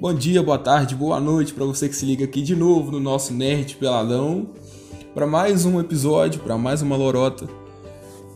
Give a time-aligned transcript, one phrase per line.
[0.00, 3.00] Bom dia, boa tarde, boa noite para você que se liga aqui de novo no
[3.00, 4.50] nosso Nerd Peladão
[5.12, 7.48] para mais um episódio, para mais uma lorota.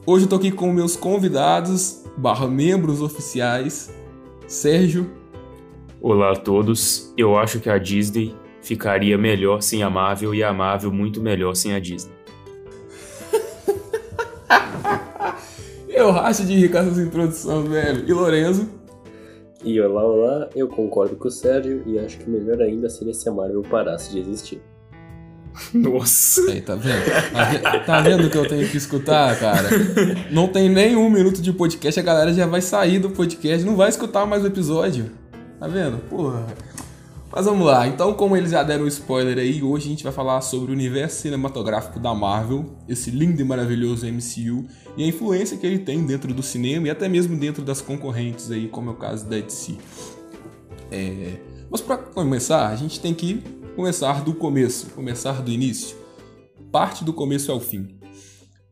[0.04, 3.94] Hoje eu tô aqui com meus convidados, barra membros oficiais,
[4.48, 5.08] Sérgio.
[6.00, 7.14] Olá a todos.
[7.16, 11.54] Eu acho que a Disney ficaria melhor sem a Marvel e a Marvel muito melhor
[11.54, 12.12] sem a Disney.
[15.86, 18.04] eu racho de rir com essas introduções, velho.
[18.08, 18.81] E Lorenzo?
[19.64, 23.28] E olá, olá, eu concordo com o Sérgio e acho que melhor ainda seria se
[23.28, 24.60] a Marvel parasse de existir.
[25.72, 26.50] Nossa!
[26.50, 27.84] Aí, tá vendo?
[27.86, 29.68] Tá vendo o que eu tenho que escutar, cara?
[30.32, 33.76] Não tem nem um minuto de podcast, a galera já vai sair do podcast, não
[33.76, 35.12] vai escutar mais o episódio.
[35.60, 35.98] Tá vendo?
[36.08, 36.44] Porra.
[37.34, 40.42] Mas vamos lá, então como eles já deram spoiler aí, hoje a gente vai falar
[40.42, 44.66] sobre o universo cinematográfico da Marvel, esse lindo e maravilhoso MCU,
[44.98, 48.50] e a influência que ele tem dentro do cinema e até mesmo dentro das concorrentes
[48.50, 49.78] aí, como é o caso da DC.
[50.90, 51.38] É...
[51.70, 53.42] Mas para começar, a gente tem que
[53.74, 55.96] começar do começo, começar do início.
[56.70, 57.98] Parte do começo ao fim.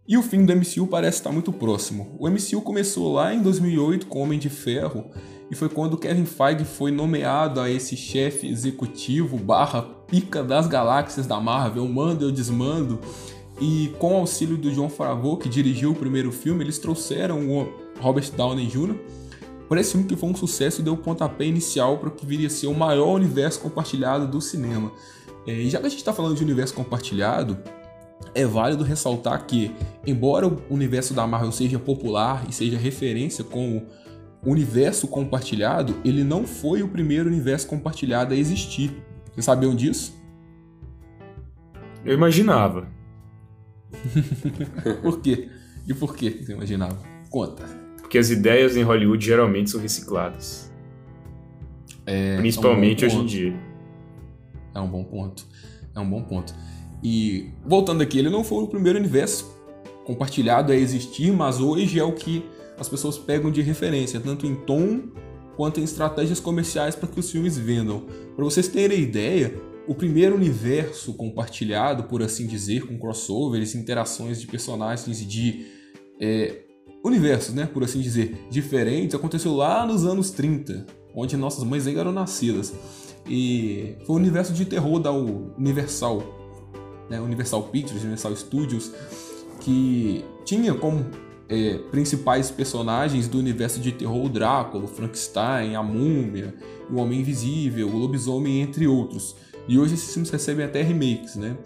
[0.06, 2.14] E o fim do MCU parece estar muito próximo.
[2.18, 5.10] O MCU começou lá em 2008 com Homem de Ferro
[5.50, 11.26] e foi quando Kevin Feige foi nomeado a esse chefe executivo barra pica das galáxias
[11.26, 13.00] da Marvel, mando eu desmando.
[13.60, 17.68] E com o auxílio do John Favreau, que dirigiu o primeiro filme, eles trouxeram o
[18.00, 18.94] Robert Downey Jr.
[19.68, 22.24] para esse filme que foi um sucesso e deu o pontapé inicial para o que
[22.24, 24.92] viria a ser o maior universo compartilhado do cinema.
[25.46, 27.58] É, e já que a gente está falando de universo compartilhado,
[28.34, 29.72] é válido ressaltar que,
[30.06, 33.82] embora o universo da Marvel seja popular e seja referência como
[34.44, 38.90] universo compartilhado, ele não foi o primeiro universo compartilhado a existir.
[39.32, 40.18] Vocês sabiam disso?
[42.04, 42.88] Eu imaginava.
[45.02, 45.48] por quê?
[45.86, 46.98] E por que você imaginava?
[47.28, 47.64] Conta.
[48.00, 50.72] Porque as ideias em Hollywood geralmente são recicladas.
[52.06, 53.60] É, Principalmente é um hoje em dia.
[54.74, 55.46] É um bom ponto.
[55.94, 56.54] É um bom ponto.
[57.02, 59.56] E voltando aqui, ele não foi o primeiro universo
[60.04, 62.44] compartilhado a existir, mas hoje é o que
[62.80, 65.02] as pessoas pegam de referência, tanto em tom
[65.54, 68.06] quanto em estratégias comerciais para que os filmes vendam.
[68.34, 69.54] Para vocês terem ideia,
[69.86, 75.66] o primeiro universo compartilhado, por assim dizer, com crossovers, interações de personagens e de
[76.18, 76.62] é,
[77.04, 82.00] universos, né, por assim dizer, diferentes, aconteceu lá nos anos 30, onde nossas mães ainda
[82.00, 82.72] eram nascidas.
[83.28, 86.22] E foi o universo de terror da Universal,
[87.10, 88.90] né, Universal Pictures, Universal Studios,
[89.60, 91.04] que tinha como
[91.50, 96.54] é, principais personagens do universo de terror, o Drácula, o Frankenstein, a Múmia,
[96.88, 99.34] o Homem Invisível, o Lobisomem, entre outros.
[99.66, 101.56] E hoje esses filmes recebem até remakes, né?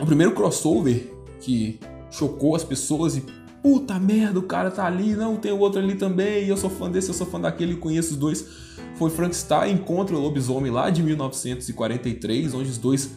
[0.00, 1.80] O primeiro crossover que
[2.12, 3.24] chocou as pessoas e
[3.60, 6.88] puta merda, o cara tá ali, não, tem o outro ali também, eu sou fã
[6.88, 8.46] desse, eu sou fã daquele, conheço os dois.
[8.94, 13.10] Foi Frankenstein contra o Lobisomem lá de 1943, onde os dois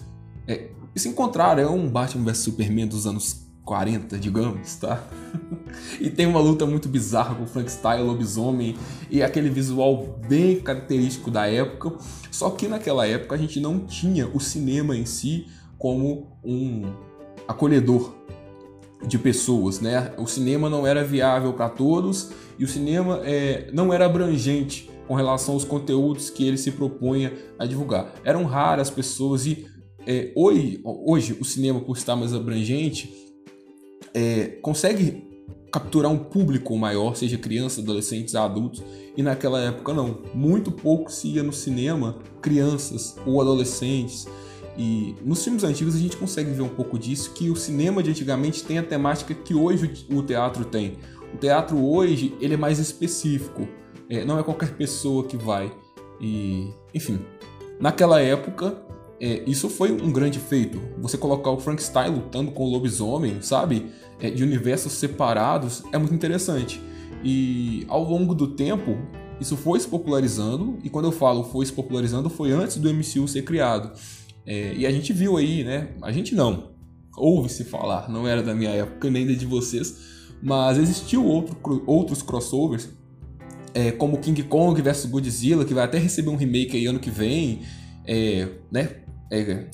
[0.48, 1.62] é, se encontraram.
[1.62, 5.04] É um Batman vs Superman dos anos 40, digamos, tá?
[6.00, 8.78] e tem uma luta muito bizarra com Frankenstein, lobisomem
[9.10, 11.98] e aquele visual bem característico da época.
[12.32, 15.48] Só que naquela época a gente não tinha o cinema em si
[15.80, 16.94] como um
[17.48, 18.14] acolhedor
[19.06, 20.14] de pessoas, né?
[20.18, 25.16] O cinema não era viável para todos e o cinema é, não era abrangente com
[25.16, 28.14] relação aos conteúdos que ele se propunha a divulgar.
[28.24, 29.68] Eram raras pessoas e
[30.08, 33.25] é, hoje, hoje o cinema, por estar mais abrangente,
[34.16, 35.28] é, consegue
[35.70, 38.82] capturar um público maior, seja crianças, adolescentes, adultos,
[39.18, 40.20] e naquela época não.
[40.34, 44.26] Muito pouco se ia no cinema crianças ou adolescentes.
[44.78, 48.10] E nos filmes antigos a gente consegue ver um pouco disso, que o cinema de
[48.10, 50.98] antigamente tem a temática que hoje o teatro tem.
[51.34, 53.68] O teatro hoje ele é mais específico,
[54.10, 55.70] é, não é qualquer pessoa que vai.
[56.22, 57.20] E, enfim,
[57.82, 58.85] naquela época
[59.20, 60.82] é, isso foi um grande feito.
[61.00, 63.88] Você colocar o Frankenstein lutando com o lobisomem, sabe?
[64.20, 66.82] É, de universos separados, é muito interessante.
[67.24, 68.98] E ao longo do tempo,
[69.40, 73.28] isso foi se popularizando, e quando eu falo foi se popularizando, foi antes do MCU
[73.28, 73.92] ser criado.
[74.46, 75.90] É, e a gente viu aí, né?
[76.02, 76.72] A gente não.
[77.18, 79.98] Ouve-se falar, não era da minha época nem da de vocês,
[80.42, 81.58] mas existiu outro,
[81.88, 82.90] outros crossovers,
[83.74, 87.10] é, como King Kong vs Godzilla, que vai até receber um remake aí ano que
[87.10, 87.62] vem,
[88.06, 89.05] é, né?
[89.32, 89.66] É,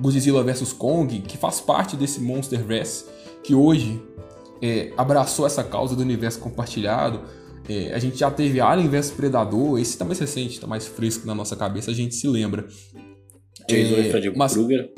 [0.00, 3.04] Godzilla vs Kong, que faz parte desse Monsterverse,
[3.42, 4.02] que hoje
[4.60, 7.20] é, abraçou essa causa do universo compartilhado.
[7.68, 11.26] É, a gente já teve Alien vs Predador, esse tá mais recente, tá mais fresco
[11.26, 12.66] na nossa cabeça, a gente se lembra.
[13.68, 14.52] Jason e Freddy mas...
[14.52, 14.92] Krueger.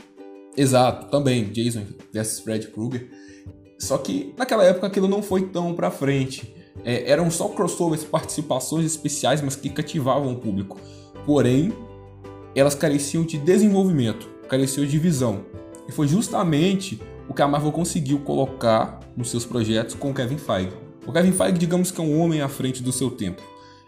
[0.57, 1.83] Exato, também, Jason
[2.13, 3.09] vs Freddy Krueger.
[3.79, 6.55] Só que naquela época aquilo não foi tão pra frente.
[6.85, 10.81] É, eram só crossovers, participações especiais, mas que cativavam o público.
[11.25, 11.73] Porém,
[12.61, 15.45] elas careciam de desenvolvimento, careciam de visão.
[15.89, 20.39] E foi justamente o que a Marvel conseguiu colocar nos seus projetos com o Kevin
[20.39, 20.73] Feige.
[21.07, 23.43] O Kevin Feige, digamos que é um homem à frente do seu tempo.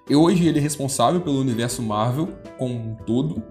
[0.09, 3.43] E hoje ele é responsável pelo universo Marvel como um todo.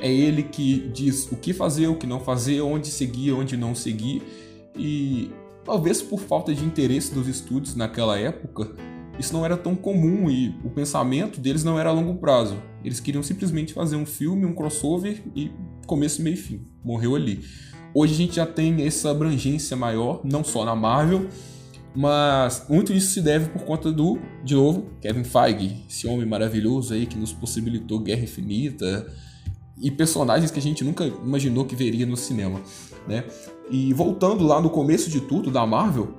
[0.00, 3.74] É ele que diz o que fazer, o que não fazer, onde seguir, onde não
[3.74, 4.22] seguir.
[4.76, 5.30] E
[5.64, 8.70] talvez por falta de interesse dos estúdios naquela época,
[9.18, 12.56] isso não era tão comum e o pensamento deles não era a longo prazo.
[12.84, 15.50] Eles queriam simplesmente fazer um filme, um crossover e
[15.86, 16.66] começo, meio e fim.
[16.84, 17.44] Morreu ali.
[17.92, 21.26] Hoje a gente já tem essa abrangência maior, não só na Marvel,
[21.94, 26.94] mas muito isso se deve por conta do, de novo, Kevin Feige, esse homem maravilhoso
[26.94, 29.12] aí que nos possibilitou Guerra Infinita
[29.80, 32.60] e personagens que a gente nunca imaginou que veria no cinema,
[33.06, 33.24] né?
[33.70, 36.14] E voltando lá no começo de tudo da Marvel,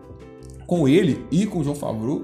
[0.66, 2.24] com ele e com o João Favreau,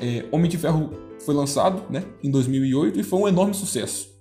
[0.00, 0.90] é, Homem de Ferro
[1.24, 4.14] foi lançado, né, em 2008 e foi um enorme sucesso.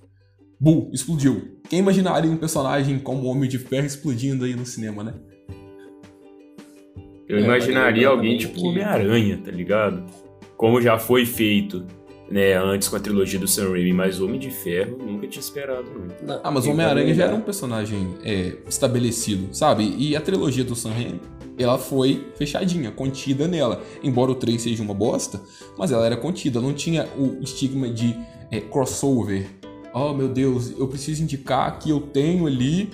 [0.59, 1.59] Bull, explodiu.
[1.69, 5.13] Quem imaginaria um personagem como Homem de Ferro explodindo aí no cinema, né?
[7.27, 8.67] Eu é, imaginaria alguém tipo que...
[8.67, 10.05] Homem-Aranha, tá ligado?
[10.55, 11.85] Como já foi feito
[12.29, 15.85] né, antes com a trilogia do Sam Raimi, mas Homem de Ferro nunca tinha esperado.
[16.21, 16.39] Não.
[16.43, 19.95] Ah, mas Homem-Aranha já era um personagem é, estabelecido, sabe?
[19.97, 21.19] E a trilogia do Sam Raimi,
[21.57, 23.81] ela foi fechadinha, contida nela.
[24.03, 25.41] Embora o 3 seja uma bosta,
[25.77, 28.15] mas ela era contida, não tinha o estigma de
[28.51, 29.47] é, crossover.
[29.93, 32.89] Oh meu Deus, eu preciso indicar que eu tenho ali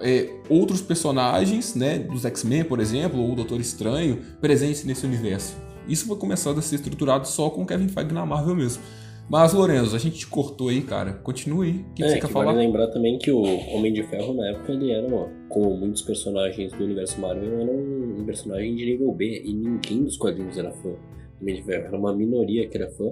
[0.00, 5.54] é, outros personagens, né, dos X-Men, por exemplo, ou o Doutor Estranho, presentes nesse universo.
[5.88, 8.82] Isso foi começado a ser estruturado só com Kevin Feige na Marvel mesmo.
[9.28, 11.12] Mas, Lorenzo, a gente te cortou aí, cara.
[11.12, 11.76] Continue aí.
[11.78, 12.46] O que, é, que você quer que falar?
[12.46, 13.42] Vale lembrar também que o
[13.74, 17.70] Homem de Ferro, na época, ele era, ó, como muitos personagens do universo Marvel, era
[17.70, 19.42] um personagem de nível B.
[19.44, 21.86] E ninguém dos quadrinhos era fã do Homem de Ferro.
[21.86, 23.10] Era uma minoria que era fã.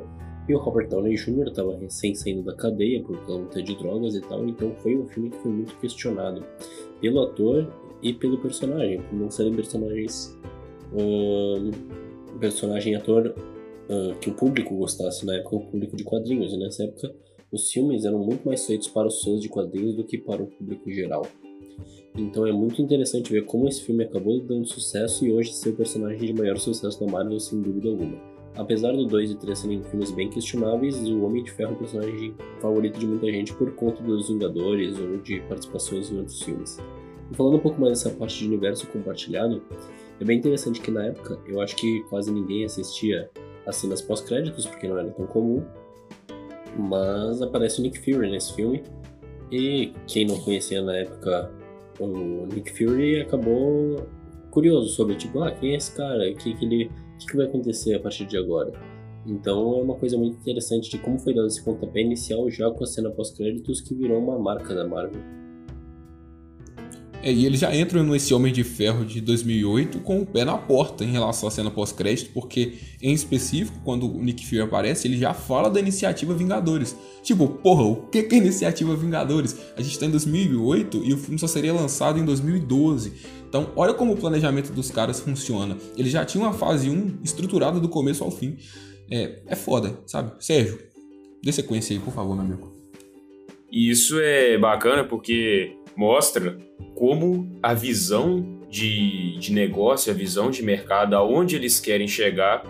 [0.49, 1.49] E o Robert Downey Jr.
[1.49, 5.31] estava recém saindo da cadeia por conta de drogas e tal, então foi um filme
[5.31, 6.45] que foi muito questionado
[7.01, 7.67] pelo ator
[8.03, 10.39] e pelo personagem, não serem personagens.
[10.93, 11.71] Um,
[12.39, 13.35] personagem ator
[13.89, 17.15] uh, que o público gostasse na época, o público de quadrinhos, e nessa época
[17.53, 20.47] os filmes eram muito mais feitos para os fãs de quadrinhos do que para o
[20.47, 21.27] público geral.
[22.17, 25.77] Então é muito interessante ver como esse filme acabou dando sucesso e hoje ser o
[25.77, 28.35] personagem de maior sucesso da Marvel, sem dúvida alguma.
[28.57, 31.79] Apesar do 2 e 3 serem filmes bem questionáveis, o Homem de Ferro é o
[31.79, 36.79] personagem favorito de muita gente por conta dos Vingadores ou de participações em outros filmes.
[37.33, 39.61] E falando um pouco mais dessa parte de universo compartilhado,
[40.21, 43.29] é bem interessante que na época eu acho que quase ninguém assistia
[43.67, 45.63] as cenas pós-créditos, porque não era tão comum,
[46.77, 48.83] mas aparece o Nick Fury nesse filme,
[49.51, 51.51] e quem não conhecia na época
[52.01, 54.07] o Nick Fury acabou
[54.51, 56.31] curioso sobre, tipo, ah, quem é esse cara?
[56.31, 58.73] O que, que ele que, que vai acontecer a partir de agora?
[59.27, 62.85] Então é uma coisa muito interessante de como foi dado esse pontapé inicial já com
[62.85, 65.21] a cena pós-créditos que virou uma marca da Marvel.
[67.25, 70.59] É, e eles já entram nesse Homem de Ferro de 2008 com o pé na
[70.59, 75.17] porta em relação à cena pós-crédito, porque em específico, quando o Nick Fury aparece, ele
[75.17, 76.95] já fala da iniciativa Vingadores.
[77.23, 79.59] Tipo, porra, o que é iniciativa Vingadores?
[79.75, 83.15] A gente tá em 2008 e o filme só seria lançado em 2012.
[83.49, 85.79] Então, olha como o planejamento dos caras funciona.
[85.97, 88.59] Eles já tinham uma fase 1 estruturada do começo ao fim.
[89.11, 90.31] É, é foda, sabe?
[90.45, 90.79] Sérgio,
[91.43, 92.71] dê sequência aí, por favor, meu amigo.
[93.73, 96.59] E isso é bacana porque mostra
[96.95, 102.65] como a visão de, de negócio, a visão de mercado, aonde eles querem chegar,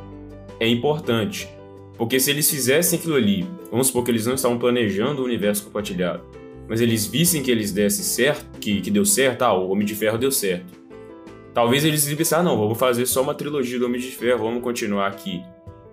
[0.60, 1.48] é importante.
[1.96, 5.64] Porque se eles fizessem aquilo ali, vamos supor que eles não estavam planejando o universo
[5.64, 6.24] compartilhado,
[6.68, 9.94] mas eles vissem que eles dessem certo, que, que deu certo, ah, o Homem de
[9.94, 10.84] Ferro deu certo.
[11.52, 14.62] Talvez eles pensassem, ah, não, vamos fazer só uma trilogia do Homem de Ferro, vamos
[14.62, 15.40] continuar aqui.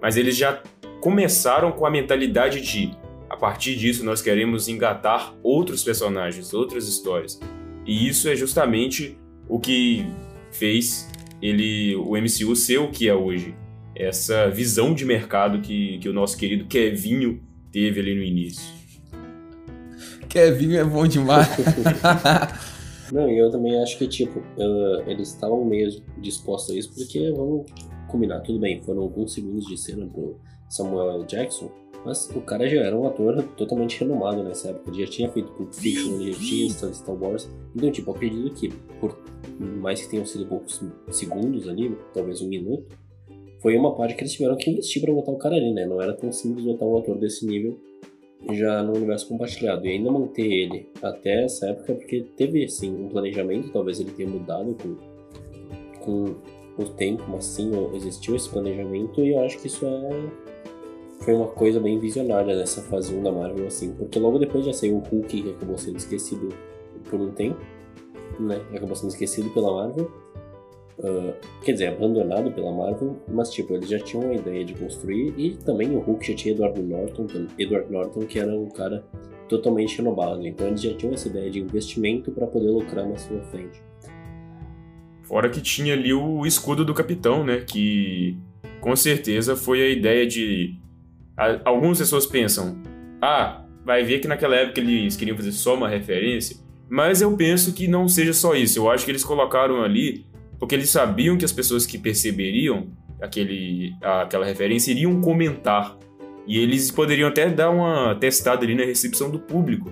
[0.01, 0.61] Mas eles já
[0.99, 2.91] começaram com a mentalidade de
[3.31, 7.39] a partir disso, nós queremos engatar outros personagens, outras histórias.
[7.85, 10.05] E isso é justamente o que
[10.51, 11.09] fez
[11.41, 13.55] ele, o MCU ser o que é hoje.
[13.95, 18.65] Essa visão de mercado que, que o nosso querido Kevinho teve ali no início.
[20.27, 21.47] Kevinho é bom demais.
[23.13, 27.31] Não, e eu também acho que, tipo, uh, eles estavam meio dispostos a isso, porque,
[27.31, 27.65] vamos
[28.09, 30.37] combinar, tudo bem, foram alguns segundos de cena pro
[30.69, 31.71] Samuel Jackson,
[32.05, 34.89] mas o cara já era um ator totalmente renomado nessa época.
[34.89, 37.49] Ele já tinha feito Pulp Fiction, ele já tinha Star Wars.
[37.75, 39.17] Então, tipo, acredito que, por
[39.59, 42.85] mais que tenham sido poucos segundos ali, talvez um minuto,
[43.61, 45.85] foi uma parte que eles tiveram que investir para botar o cara ali, né?
[45.85, 47.77] Não era tão simples botar um ator desse nível
[48.51, 49.85] já no universo compartilhado.
[49.85, 54.27] E ainda manter ele até essa época, porque teve, sim, um planejamento, talvez ele tenha
[54.27, 54.95] mudado com,
[55.99, 60.50] com o tempo, mas sim, existiu esse planejamento e eu acho que isso é
[61.21, 64.73] foi uma coisa bem visionária nessa fase 1 da Marvel, assim, porque logo depois já
[64.73, 66.49] saiu o Hulk, que acabou sendo esquecido
[67.09, 67.59] por um tempo,
[68.39, 68.59] né?
[68.73, 70.11] Acabou sendo esquecido pela Marvel.
[70.97, 75.33] Uh, quer dizer, abandonado pela Marvel, mas tipo, eles já tinham a ideia de construir
[75.35, 79.03] e também o Hulk já tinha Edward Norton, Edward Norton que era um cara
[79.49, 83.41] totalmente renovado, então eles já tinham essa ideia de investimento para poder lucrar mais sua
[83.45, 83.81] frente.
[85.23, 88.37] Fora que tinha ali o escudo do capitão, né, que
[88.79, 90.79] com certeza foi a ideia de
[91.63, 92.81] algumas pessoas pensam,
[93.21, 96.57] ah, vai ver que naquela época eles queriam fazer só uma referência,
[96.89, 98.79] mas eu penso que não seja só isso.
[98.79, 100.25] Eu acho que eles colocaram ali
[100.59, 102.89] porque eles sabiam que as pessoas que perceberiam
[103.21, 105.97] aquele, aquela referência iriam comentar.
[106.45, 109.91] E eles poderiam até dar uma testada ali na recepção do público,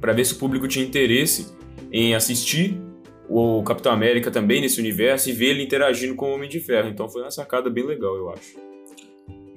[0.00, 1.52] para ver se o público tinha interesse
[1.92, 2.80] em assistir
[3.28, 6.88] o Capitão América também nesse universo e ver ele interagindo com o Homem de Ferro.
[6.88, 8.56] Então foi uma sacada bem legal, eu acho.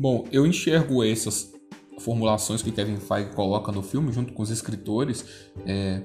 [0.01, 1.53] Bom, eu enxergo essas
[1.99, 5.23] formulações que Kevin Feige coloca no filme, junto com os escritores,
[5.63, 6.01] é,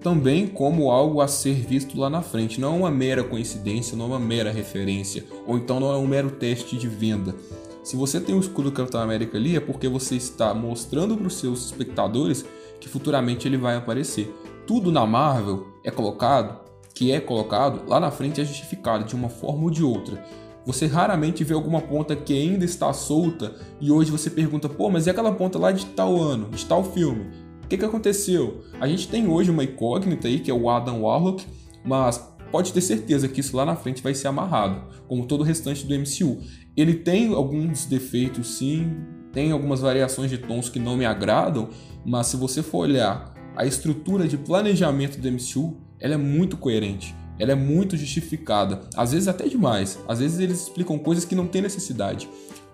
[0.00, 2.60] também como algo a ser visto lá na frente.
[2.60, 6.06] Não é uma mera coincidência, não é uma mera referência, ou então não é um
[6.06, 7.34] mero teste de venda.
[7.82, 11.26] Se você tem o escudo do Capitão América ali, é porque você está mostrando para
[11.26, 12.44] os seus espectadores
[12.78, 14.32] que futuramente ele vai aparecer.
[14.64, 16.60] Tudo na Marvel é colocado,
[16.94, 20.24] que é colocado, lá na frente é justificado de uma forma ou de outra.
[20.68, 25.06] Você raramente vê alguma ponta que ainda está solta e hoje você pergunta, pô, mas
[25.06, 27.24] e aquela ponta lá de tal ano, de tal filme?
[27.64, 28.62] O que, que aconteceu?
[28.78, 31.46] A gente tem hoje uma incógnita aí, que é o Adam Warlock,
[31.82, 32.18] mas
[32.52, 35.86] pode ter certeza que isso lá na frente vai ser amarrado, como todo o restante
[35.86, 36.38] do MCU.
[36.76, 38.94] Ele tem alguns defeitos, sim,
[39.32, 41.70] tem algumas variações de tons que não me agradam,
[42.04, 47.16] mas se você for olhar a estrutura de planejamento do MCU, ela é muito coerente,
[47.38, 49.98] ela é muito justificada, às vezes até demais.
[50.08, 52.28] Às vezes eles explicam coisas que não tem necessidade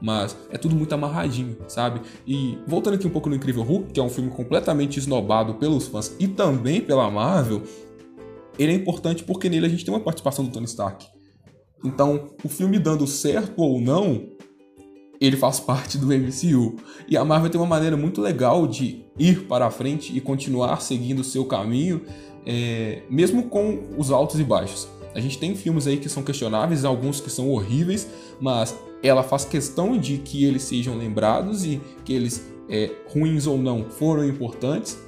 [0.04, 2.02] mas é tudo muito amarradinho, sabe?
[2.26, 5.86] E voltando aqui um pouco no Incrível Hulk, que é um filme completamente esnobado pelos
[5.86, 7.62] fãs e também pela Marvel,
[8.58, 11.06] ele é importante porque nele a gente tem uma participação do Tony Stark.
[11.82, 14.28] Então, o filme dando certo ou não,
[15.18, 16.76] ele faz parte do MCU.
[17.08, 20.82] E a Marvel tem uma maneira muito legal de ir para a frente e continuar
[20.82, 22.02] seguindo o seu caminho,
[22.46, 24.88] é, mesmo com os altos e baixos.
[25.14, 28.08] A gente tem filmes aí que são questionáveis, alguns que são horríveis,
[28.40, 33.56] mas ela faz questão de que eles sejam lembrados e que eles, é, ruins ou
[33.56, 34.98] não, foram importantes,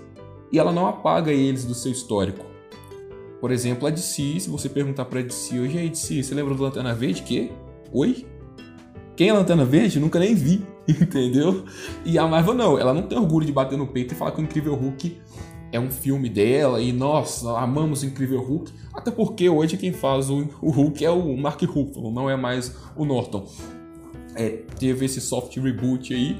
[0.52, 2.44] e ela não apaga eles do seu histórico.
[3.40, 6.62] Por exemplo, a DC, se você perguntar pra DC hoje, aí DC, você lembra do
[6.62, 7.22] Lanterna Verde?
[7.22, 7.50] Que?
[7.92, 8.24] Oi?
[9.16, 9.98] Quem é Lanterna Verde?
[9.98, 11.64] Nunca nem vi, entendeu?
[12.04, 14.40] E a Marvel não, ela não tem orgulho de bater no peito e falar que
[14.40, 15.18] o Incrível Hulk
[15.76, 20.30] é um filme dela e nós amamos o Incrível Hulk, até porque hoje quem faz
[20.30, 23.46] o, Hulk é o Mark Ruffalo, não é mais o Norton
[24.36, 26.36] é, teve esse soft reboot aí.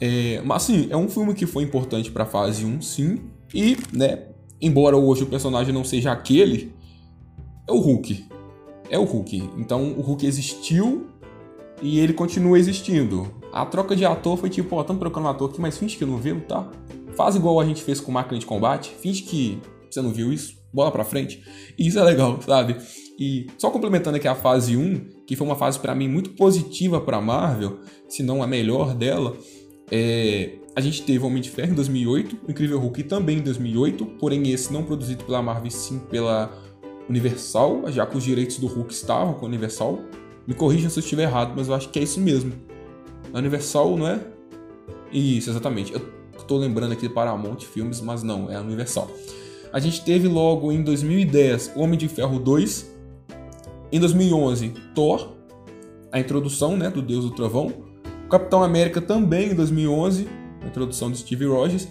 [0.00, 3.20] É, mas assim, é um filme que foi importante para fase 1, sim.
[3.54, 4.24] E, né,
[4.60, 6.72] embora hoje o personagem não seja aquele,
[7.68, 8.26] é o Hulk.
[8.90, 9.50] É o Hulk.
[9.58, 11.06] Então o Hulk existiu
[11.80, 13.28] e ele continua existindo.
[13.52, 16.04] A troca de ator foi tipo, ó, estamos trocando um ator aqui, mas finge que
[16.04, 16.68] não viu, tá?
[17.16, 19.58] Faz igual a gente fez com máquina de combate, finge que
[19.90, 21.42] você não viu isso, bola pra frente.
[21.78, 22.76] Isso é legal, sabe?
[23.18, 27.00] E só complementando aqui a fase 1, que foi uma fase para mim muito positiva
[27.00, 29.34] para Marvel, se não a melhor dela,
[29.90, 30.58] é...
[30.74, 34.50] a gente teve Homem de Ferro em 2008, o Incrível Hulk também em 2008, porém
[34.50, 36.52] esse não produzido pela Marvel, sim pela
[37.08, 40.00] Universal, já que os direitos do Hulk estavam com a Universal.
[40.46, 42.52] Me corrijam se eu estiver errado, mas eu acho que é isso mesmo.
[43.32, 44.20] A Universal, não é?
[45.10, 45.92] Isso, exatamente.
[45.92, 46.15] Eu
[46.46, 49.10] tô lembrando aqui Paramount Filmes, mas não, é a Universal.
[49.72, 52.94] A gente teve logo em 2010 Homem de Ferro 2,
[53.92, 55.32] em 2011, Thor,
[56.10, 57.72] a introdução né, do Deus do Trovão.
[58.30, 60.28] Capitão América também em 2011,
[60.62, 61.88] a introdução de Steve Rogers.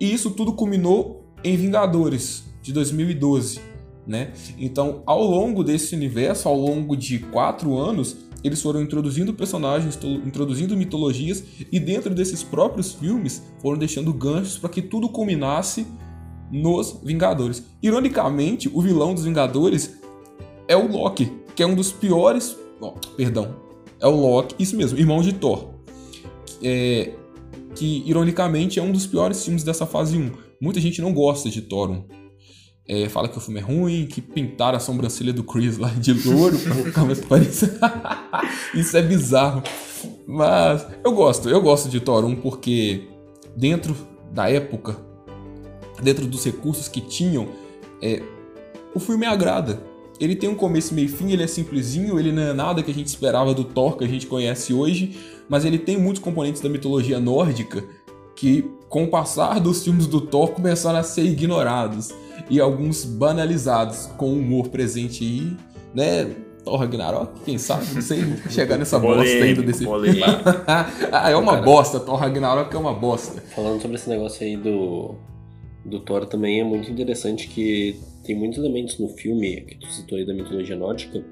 [0.00, 3.60] E isso tudo culminou em Vingadores, de 2012.
[4.06, 4.32] Né?
[4.58, 10.76] Então, ao longo desse universo, ao longo de quatro anos, eles foram introduzindo personagens, introduzindo
[10.76, 15.86] mitologias, e dentro desses próprios filmes foram deixando ganchos para que tudo culminasse
[16.50, 17.64] nos Vingadores.
[17.82, 19.98] Ironicamente, o vilão dos Vingadores
[20.68, 22.56] é o Loki, que é um dos piores.
[22.80, 23.56] Oh, perdão.
[24.00, 25.70] É o Loki, isso mesmo, irmão de Thor.
[26.62, 27.14] É,
[27.74, 30.30] que, ironicamente, é um dos piores filmes dessa fase 1.
[30.60, 32.21] Muita gente não gosta de Thor 1.
[32.86, 36.12] É, fala que o filme é ruim, que pintaram a sobrancelha do Chris lá de
[36.28, 37.78] louro pra ficar mais parecido.
[38.74, 39.62] Isso é bizarro.
[40.26, 43.08] Mas eu gosto, eu gosto de Thor 1 porque
[43.56, 43.96] dentro
[44.32, 44.96] da época,
[46.02, 47.48] dentro dos recursos que tinham,
[48.00, 48.22] é,
[48.94, 49.82] o filme agrada.
[50.20, 52.94] Ele tem um começo, meio fim, ele é simplesinho, ele não é nada que a
[52.94, 55.16] gente esperava do Thor que a gente conhece hoje,
[55.48, 57.82] mas ele tem muitos componentes da mitologia nórdica
[58.36, 62.12] que, com o passar dos filmes do Thor, começaram a ser ignorados
[62.50, 65.56] e alguns banalizados, com o humor presente aí,
[65.94, 66.34] né?
[66.64, 70.20] Thor Ragnarok, quem sabe, não sei chegar nessa bosta ainda desse filme.
[71.10, 73.40] ah, é uma bosta, Thor Ragnarok é uma bosta.
[73.40, 75.16] Falando sobre esse negócio aí do,
[75.84, 80.16] do Thor também é muito interessante que tem muitos elementos no filme que tu citou
[80.16, 81.24] aí da mitologia nórdica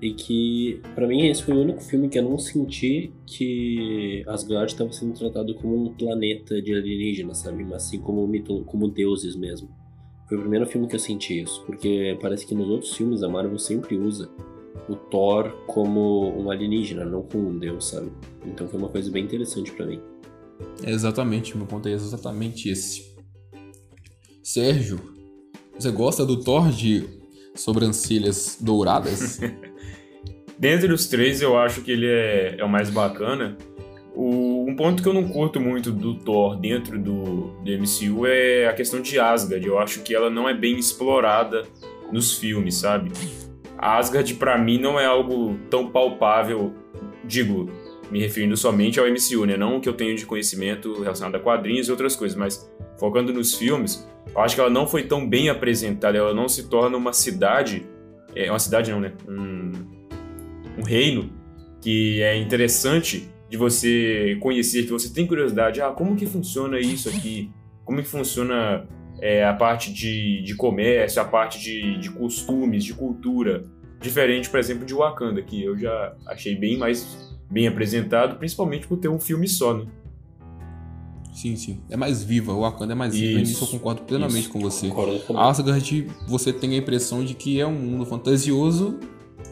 [0.00, 4.72] e que para mim esse foi o único filme que eu não senti que Asgard
[4.72, 7.64] estava sendo tratado como um planeta de alienígenas, sabe?
[7.64, 9.68] Mas assim como, mito, como deuses mesmo.
[10.28, 13.28] Foi o primeiro filme que eu senti isso, porque parece que nos outros filmes a
[13.28, 14.28] Marvel sempre usa
[14.88, 18.10] o Thor como um alienígena, não como um deus, sabe?
[18.44, 20.00] Então foi uma coisa bem interessante para mim.
[20.82, 23.16] É exatamente, meu ponto é exatamente esse.
[24.42, 25.00] Sérgio,
[25.78, 27.04] você gosta do Thor de
[27.54, 29.40] sobrancelhas douradas?
[30.58, 33.56] Dentre os três, eu acho que ele é, é o mais bacana.
[34.20, 38.66] O, um ponto que eu não curto muito do Thor dentro do, do MCU é
[38.66, 39.64] a questão de Asgard.
[39.64, 41.62] Eu acho que ela não é bem explorada
[42.10, 43.12] nos filmes, sabe?
[43.78, 46.74] Asgard, para mim, não é algo tão palpável,
[47.24, 47.70] digo,
[48.10, 49.56] me referindo somente ao MCU, né?
[49.56, 53.54] Não que eu tenho de conhecimento relacionado a quadrinhos e outras coisas, mas focando nos
[53.54, 57.12] filmes, eu acho que ela não foi tão bem apresentada, ela não se torna uma
[57.12, 57.86] cidade,
[58.34, 59.12] é uma cidade não, né?
[59.28, 59.70] Um,
[60.76, 61.30] um reino
[61.80, 67.08] que é interessante de você conhecer, que você tem curiosidade, ah, como que funciona isso
[67.08, 67.50] aqui?
[67.84, 68.86] Como que funciona
[69.20, 73.64] é, a parte de, de comércio, a parte de, de costumes, de cultura,
[74.00, 78.98] diferente, por exemplo, de Wakanda, que eu já achei bem mais bem apresentado, principalmente por
[78.98, 79.86] ter um filme só, né?
[81.32, 81.80] Sim, sim.
[81.88, 83.22] É mais viva, o Wakanda é mais Isso.
[83.22, 84.50] viva, nisso eu concordo plenamente Isso.
[84.50, 84.88] com você.
[84.88, 85.38] Concordo.
[85.38, 88.98] Asgard, você tem a impressão de que é um mundo fantasioso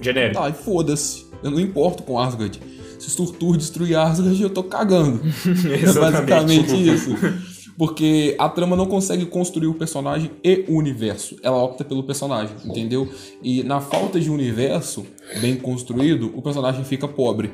[0.00, 0.40] Genérico.
[0.40, 1.26] Tá, e foda-se.
[1.42, 2.60] Eu não importo com Asgard.
[3.06, 5.20] Se Surtur destruir Asgard, eu tô cagando.
[5.70, 7.10] É basicamente isso.
[7.78, 11.36] Porque a trama não consegue construir o personagem e o universo.
[11.40, 13.08] Ela opta pelo personagem, entendeu?
[13.40, 15.06] E na falta de um universo
[15.40, 17.52] bem construído, o personagem fica pobre.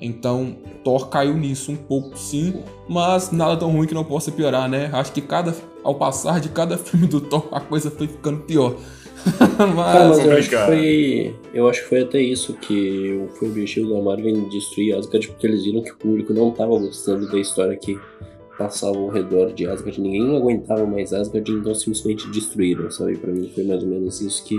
[0.00, 2.54] Então, Thor caiu nisso um pouco sim,
[2.88, 4.90] mas nada tão ruim que não possa piorar, né?
[4.92, 8.74] Acho que cada ao passar de cada filme do Thor, a coisa foi ficando pior.
[9.38, 11.34] Cara, mas mas eu acho que foi.
[11.54, 15.46] Eu acho que foi até isso que foi o objetivo da Marvel destruir Asgard, porque
[15.46, 17.98] eles viram que o público não tava gostando da história que
[18.58, 20.00] passava ao redor de Asgard.
[20.00, 23.16] Ninguém aguentava mais Asgard, então simplesmente destruíram, sabe?
[23.16, 24.58] Pra mim foi mais ou menos isso que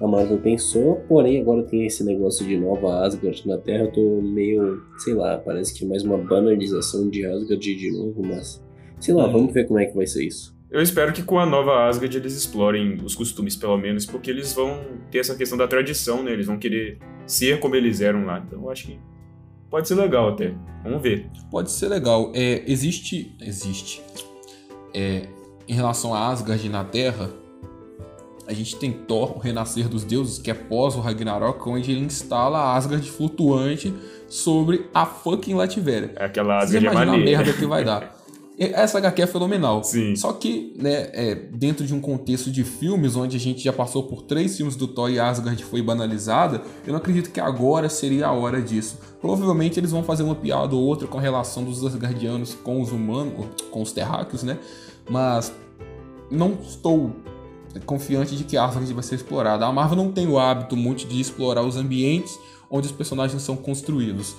[0.00, 0.96] a Marvel pensou.
[1.08, 3.84] Porém, agora tem esse negócio de nova Asgard na Terra.
[3.84, 8.22] Eu tô meio, sei lá, parece que é mais uma banalização de Asgard de novo,
[8.24, 8.62] mas.
[9.00, 9.32] Sei lá, Hum.
[9.32, 10.57] vamos ver como é que vai ser isso.
[10.70, 14.52] Eu espero que com a nova Asgard eles explorem os costumes, pelo menos, porque eles
[14.52, 16.30] vão ter essa questão da tradição, né?
[16.32, 18.42] Eles vão querer ser como eles eram lá.
[18.46, 18.98] Então eu acho que
[19.70, 20.54] pode ser legal até.
[20.84, 21.30] Vamos ver.
[21.50, 22.32] Pode ser legal.
[22.34, 23.34] É, existe.
[23.40, 24.02] Existe.
[24.94, 25.26] É,
[25.66, 27.30] em relação a Asgard na Terra,
[28.46, 32.00] a gente tem Thor, o Renascer dos Deuses, que é pós o Ragnarok, onde ele
[32.00, 33.92] instala a Asgard flutuante
[34.26, 36.12] sobre a fucking Lativéria.
[36.16, 37.38] Aquela Você Asgard é imagina a maneira.
[37.42, 38.16] merda que vai dar.
[38.58, 39.84] Essa HQ é fenomenal.
[39.84, 40.16] Sim.
[40.16, 44.02] Só que, né, é, dentro de um contexto de filmes, onde a gente já passou
[44.02, 48.26] por três filmes do Thor e Asgard foi banalizada, eu não acredito que agora seria
[48.26, 48.98] a hora disso.
[49.20, 52.90] Provavelmente eles vão fazer uma piada ou outra com a relação dos Asgardianos com os
[52.90, 54.58] humanos, com os terráqueos, né?
[55.08, 55.52] Mas
[56.28, 57.12] não estou
[57.86, 59.66] confiante de que Asgard vai ser explorada.
[59.66, 62.36] A Marvel não tem o hábito muito de explorar os ambientes
[62.68, 64.34] onde os personagens são construídos.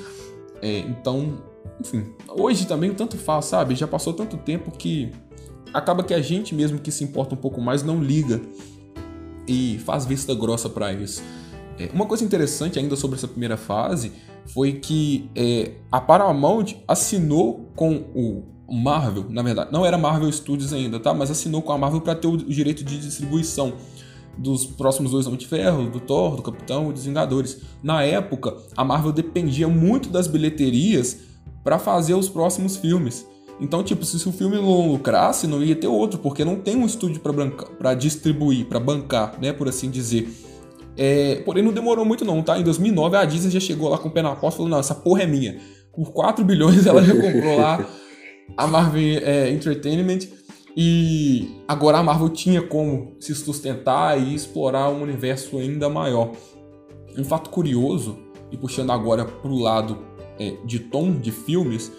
[0.61, 1.37] É, então,
[1.79, 3.75] enfim, hoje também tanto faz, sabe?
[3.75, 5.11] Já passou tanto tempo que
[5.73, 8.41] acaba que a gente mesmo que se importa um pouco mais não liga
[9.47, 11.23] e faz vista grossa pra isso.
[11.77, 14.11] É, uma coisa interessante ainda sobre essa primeira fase
[14.45, 20.73] foi que é, a Paramount assinou com o Marvel, na verdade, não era Marvel Studios
[20.73, 21.13] ainda, tá?
[21.13, 23.73] Mas assinou com a Marvel para ter o direito de distribuição
[24.37, 27.61] dos próximos dois Homem de Ferro, do Thor, do Capitão e dos Vingadores.
[27.81, 31.28] Na época, a Marvel dependia muito das bilheterias
[31.63, 33.25] para fazer os próximos filmes.
[33.59, 36.85] Então, tipo, se o filme não lucrasse, não ia ter outro, porque não tem um
[36.85, 37.21] estúdio
[37.77, 40.29] para distribuir, para bancar, né, por assim dizer.
[40.95, 42.57] É, porém, não demorou muito não, tá?
[42.57, 44.79] Em 2009, a Disney já chegou lá com o pé na porta e falou, não,
[44.79, 45.59] essa porra é minha.
[45.93, 47.85] Por 4 bilhões ela já comprou lá
[48.57, 50.19] a Marvel é, Entertainment
[50.75, 56.31] e agora a Marvel tinha como se sustentar e explorar um universo ainda maior.
[57.17, 58.17] Um fato curioso,
[58.51, 60.08] e puxando agora pro lado
[60.39, 61.91] é, de tom de filmes,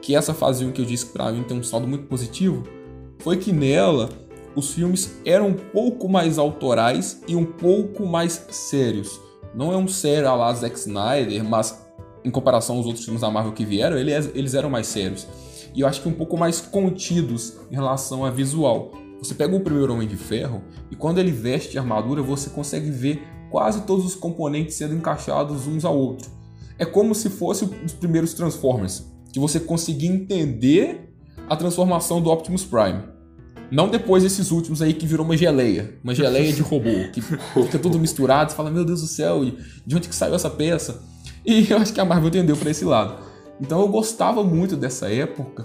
[0.00, 2.64] que essa fase 1 que eu disse que pra mim tem um saldo muito positivo,
[3.18, 4.08] foi que nela
[4.54, 9.20] os filmes eram um pouco mais autorais e um pouco mais sérios.
[9.54, 11.80] Não é um sério a la Zack Snyder, mas
[12.24, 15.26] em comparação aos outros filmes da Marvel que vieram, eles eram mais sérios.
[15.74, 18.92] E eu acho que um pouco mais contidos em relação a visual.
[19.18, 22.90] Você pega o primeiro Homem de Ferro e quando ele veste a armadura, você consegue
[22.90, 26.30] ver quase todos os componentes sendo encaixados uns ao outro.
[26.82, 31.14] É como se fosse os primeiros Transformers, que você conseguia entender
[31.48, 33.04] a transformação do Optimus Prime.
[33.70, 35.94] Não depois desses últimos aí que virou uma geleia.
[36.02, 38.50] Uma geleia de robô, que fica tudo misturado.
[38.50, 39.44] Você fala, meu Deus do céu,
[39.86, 41.04] de onde que saiu essa peça?
[41.46, 43.22] E eu acho que a Marvel entendeu para esse lado.
[43.60, 45.62] Então eu gostava muito dessa época,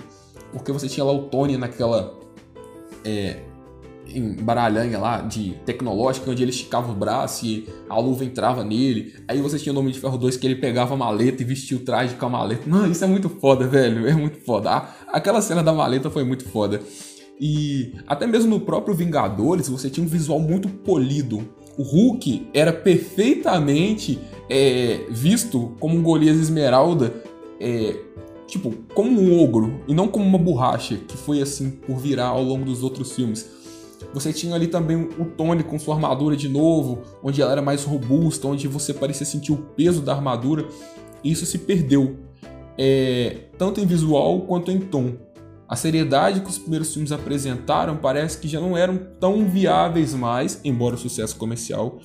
[0.51, 2.13] porque você tinha lá o Tony naquela
[3.03, 3.37] é,
[4.13, 9.13] embaralhanha lá de tecnológica, onde ele esticava o braço e a luva entrava nele.
[9.27, 11.77] Aí você tinha o Nome de Ferro 2 que ele pegava a maleta e vestia
[11.77, 12.69] o traje com a maleta.
[12.69, 14.07] Mano, isso é muito foda, velho.
[14.07, 14.87] É muito foda.
[15.11, 16.81] aquela cena da maleta foi muito foda.
[17.39, 21.47] E até mesmo no próprio Vingadores, você tinha um visual muito polido.
[21.77, 27.13] O Hulk era perfeitamente é, visto como um Golias Esmeralda,
[27.59, 27.95] é,
[28.47, 32.41] tipo, como um ogro, e não como uma borracha, que foi assim por virar ao
[32.41, 33.56] longo dos outros filmes.
[34.19, 37.83] Você tinha ali também o Tony com sua armadura de novo, onde ela era mais
[37.83, 40.67] robusta, onde você parecia sentir o peso da armadura.
[41.23, 42.17] E isso se perdeu,
[42.77, 45.13] é, tanto em visual quanto em tom.
[45.69, 50.59] A seriedade que os primeiros filmes apresentaram parece que já não eram tão viáveis mais,
[50.63, 51.99] embora o sucesso comercial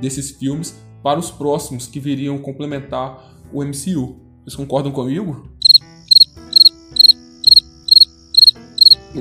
[0.00, 4.20] desses filmes, para os próximos que viriam complementar o MCU.
[4.42, 5.48] Vocês concordam comigo?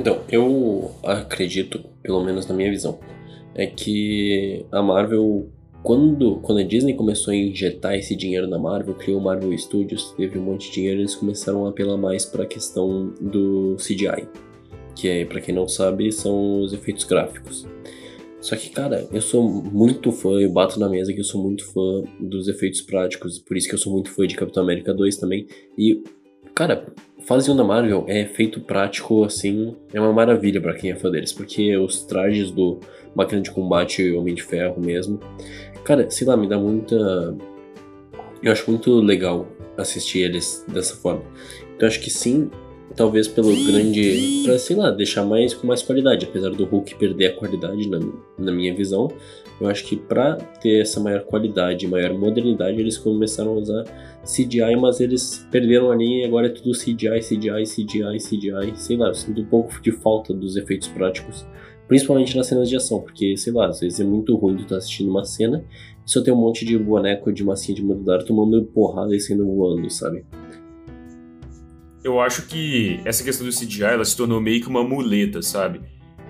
[0.03, 2.99] Então, eu acredito, pelo menos na minha visão,
[3.55, 5.47] é que a Marvel
[5.81, 10.13] quando, quando a Disney começou a injetar esse dinheiro na Marvel, criou o Marvel Studios,
[10.17, 14.27] teve um monte de dinheiro, eles começaram a apelar mais para a questão do CGI,
[14.93, 17.65] que é, para quem não sabe, são os efeitos gráficos.
[18.41, 21.65] Só que, cara, eu sou muito fã, eu bato na mesa que eu sou muito
[21.71, 25.15] fã dos efeitos práticos, por isso que eu sou muito fã de Capitão América 2
[25.15, 25.47] também.
[25.77, 26.03] E,
[26.55, 26.85] cara,
[27.25, 31.09] fase 1 da Marvel é efeito prático, assim, é uma maravilha para quem é fã
[31.09, 32.79] deles, porque os trajes do
[33.15, 35.19] Máquina de Combate Homem de Ferro mesmo,
[35.83, 37.35] Cara, sei lá, me dá muita.
[38.41, 41.23] Eu acho muito legal assistir eles dessa forma.
[41.75, 42.49] Então acho que sim,
[42.95, 44.43] talvez pelo grande.
[44.45, 46.25] pra, sei lá, deixar mais com mais qualidade.
[46.25, 47.99] Apesar do Hulk perder a qualidade na,
[48.37, 49.09] na minha visão,
[49.59, 53.83] eu acho que pra ter essa maior qualidade, maior modernidade, eles começaram a usar
[54.23, 58.73] CGI, mas eles perderam ali e agora é tudo CGI, CGI, CGI, CGI.
[58.75, 61.45] Sei lá, eu sinto um pouco de falta dos efeitos práticos
[61.87, 64.77] Principalmente nas cenas de ação, porque, sei lá, às vezes é muito ruim tu tá
[64.77, 65.63] assistindo uma cena
[66.05, 69.45] e só tem um monte de boneco de massinha de modular tomando porrada e sendo
[69.45, 70.25] voando, sabe?
[72.03, 75.81] Eu acho que essa questão do CGI ela se tornou meio que uma muleta, sabe?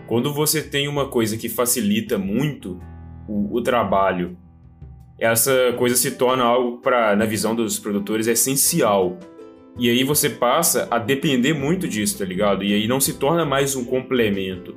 [0.08, 2.80] Quando você tem uma coisa que facilita muito
[3.28, 4.38] o, o trabalho,
[5.20, 9.18] essa coisa se torna algo para, na visão dos produtores, essencial.
[9.78, 12.64] E aí você passa a depender muito disso, tá ligado?
[12.64, 14.76] E aí não se torna mais um complemento.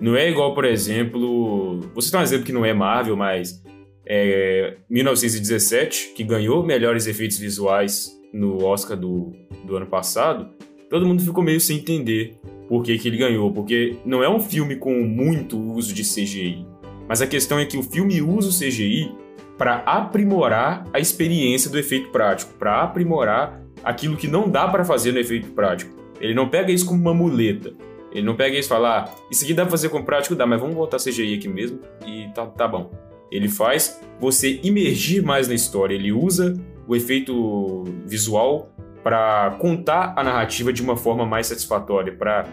[0.00, 1.80] Não é igual, por exemplo.
[1.94, 3.62] Você tem um exemplo que não é Marvel, mas.
[4.10, 9.32] É 1917, que ganhou melhores efeitos visuais no Oscar do,
[9.66, 10.48] do ano passado.
[10.88, 13.52] Todo mundo ficou meio sem entender por que, que ele ganhou.
[13.52, 16.66] Porque não é um filme com muito uso de CGI.
[17.06, 19.14] Mas a questão é que o filme usa o CGI
[19.58, 25.12] para aprimorar a experiência do efeito prático, para aprimorar aquilo que não dá para fazer
[25.12, 25.92] no efeito prático.
[26.20, 27.74] Ele não pega isso como uma muleta.
[28.12, 30.34] Ele não pega isso e fala, ah, isso aqui dá pra fazer com prático?
[30.34, 32.90] Dá, mas vamos voltar CGI aqui mesmo e tá, tá bom.
[33.30, 36.54] Ele faz você imergir mais na história, ele usa
[36.86, 42.46] o efeito visual para contar a narrativa de uma forma mais satisfatória, para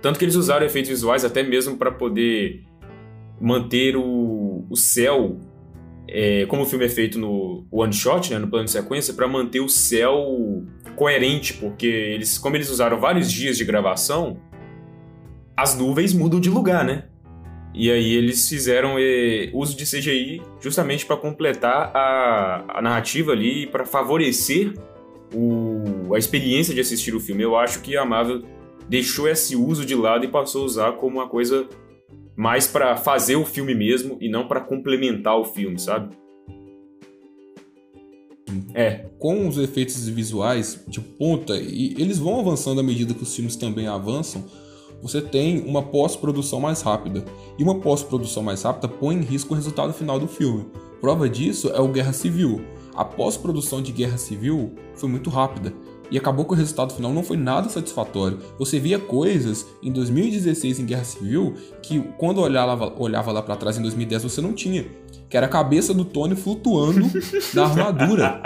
[0.00, 2.64] tanto que eles usaram efeitos visuais até mesmo para poder
[3.38, 5.38] manter o, o céu,
[6.12, 9.28] é, como o filme é feito no one shot, né, no plano de sequência, para
[9.28, 10.64] manter o céu
[10.96, 14.38] coerente, porque eles, como eles usaram vários dias de gravação,
[15.56, 17.04] as nuvens mudam de lugar, né?
[17.72, 23.66] E aí eles fizeram eh, uso de CGI justamente para completar a, a narrativa ali,
[23.66, 24.74] para favorecer
[25.32, 27.42] o, a experiência de assistir o filme.
[27.42, 28.42] Eu acho que a Marvel
[28.88, 31.68] deixou esse uso de lado e passou a usar como uma coisa
[32.40, 36.16] mais para fazer o filme mesmo e não para complementar o filme, sabe?
[38.74, 39.04] É.
[39.18, 43.56] Com os efeitos visuais de ponta, e eles vão avançando à medida que os filmes
[43.56, 44.44] também avançam
[45.02, 47.24] você tem uma pós-produção mais rápida.
[47.58, 50.66] E uma pós-produção mais rápida põe em risco o resultado final do filme.
[51.00, 52.60] Prova disso é o Guerra Civil.
[52.94, 55.72] A pós-produção de Guerra Civil foi muito rápida.
[56.10, 58.38] E acabou que o resultado final não foi nada satisfatório.
[58.58, 63.78] Você via coisas em 2016 em Guerra Civil que quando olhava, olhava lá para trás
[63.78, 64.86] em 2010 você não tinha.
[65.28, 67.08] Que era a cabeça do Tony flutuando
[67.54, 68.40] na armadura.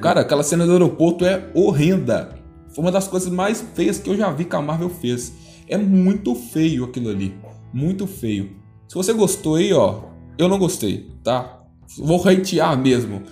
[0.00, 2.38] Cara, aquela cena do aeroporto é horrenda.
[2.68, 5.32] Foi uma das coisas mais feias que eu já vi que a Marvel fez.
[5.68, 7.34] É muito feio aquilo ali.
[7.72, 8.56] Muito feio.
[8.86, 10.00] Se você gostou aí, ó,
[10.38, 11.62] eu não gostei, tá?
[11.98, 13.22] Vou hatear mesmo.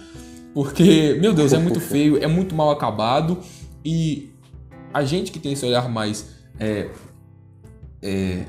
[0.52, 3.38] Porque, meu Deus, é muito feio, é muito mal acabado.
[3.86, 4.30] E
[4.92, 6.30] a gente que tem esse olhar mais.
[6.58, 6.90] É,
[8.02, 8.44] é,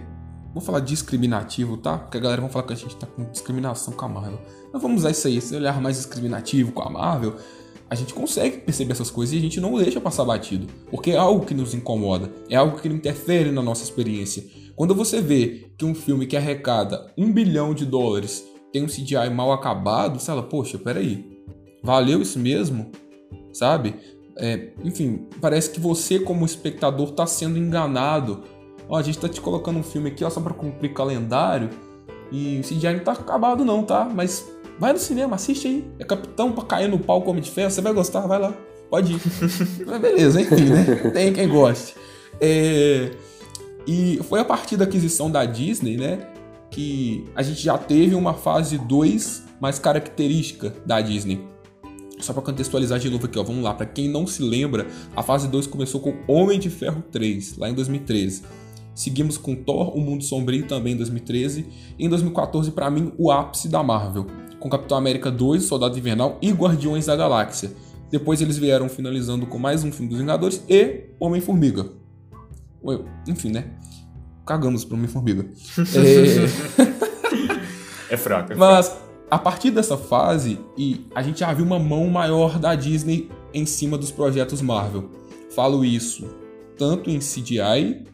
[0.52, 1.96] vou falar discriminativo, tá?
[1.96, 4.42] Porque a galera vai falar que a gente tá com discriminação com a Marvel.
[4.74, 7.36] Mas vamos usar isso aí, esse olhar mais discriminativo com a Marvel.
[7.88, 10.66] A gente consegue perceber essas coisas e a gente não deixa passar batido.
[10.90, 14.44] Porque é algo que nos incomoda, é algo que interfere na nossa experiência.
[14.76, 19.30] Quando você vê que um filme que arrecada um bilhão de dólares tem um CGI
[19.30, 21.44] mal acabado, você fala, poxa, peraí,
[21.84, 22.92] valeu isso mesmo?
[23.54, 24.17] Sabe?
[24.40, 28.44] É, enfim, parece que você, como espectador, está sendo enganado.
[28.88, 31.70] Ó, a gente está te colocando um filme aqui ó, só para cumprir calendário.
[32.32, 34.06] E o CGI não tá acabado, não, tá?
[34.06, 34.46] Mas
[34.80, 35.86] vai no cinema, assiste aí.
[36.00, 38.54] É capitão pra cair no pau como de ferro, você vai gostar, vai lá.
[38.90, 39.22] Pode ir.
[39.86, 41.12] Mas beleza, enfim, né?
[41.14, 41.96] Tem quem goste.
[42.40, 43.12] É...
[43.86, 46.28] E foi a partir da aquisição da Disney, né?
[46.70, 51.42] Que a gente já teve uma fase 2 mais característica da Disney
[52.20, 53.74] só para contextualizar de novo aqui, ó, vamos lá.
[53.74, 57.70] Para quem não se lembra, a fase 2 começou com Homem de Ferro 3, lá
[57.70, 58.44] em 2013.
[58.96, 61.68] Seguimos com Thor, O Mundo Sombrio, também em 2013.
[62.00, 64.26] E em 2014, para mim, o ápice da Marvel,
[64.60, 67.72] com Capitão América 2, Soldado Invernal e Guardiões da Galáxia.
[68.10, 71.92] Depois eles vieram finalizando com mais um filme dos Vingadores e Homem-Formiga.
[73.28, 73.72] Enfim, né?
[74.46, 75.46] Cagamos pro Homem-Formiga.
[78.10, 78.14] é...
[78.14, 78.54] é fraco.
[78.54, 78.98] É Mas
[79.30, 83.66] a partir dessa fase, e a gente já viu uma mão maior da Disney em
[83.66, 85.10] cima dos projetos Marvel.
[85.50, 86.28] Falo isso
[86.78, 88.06] tanto em CGI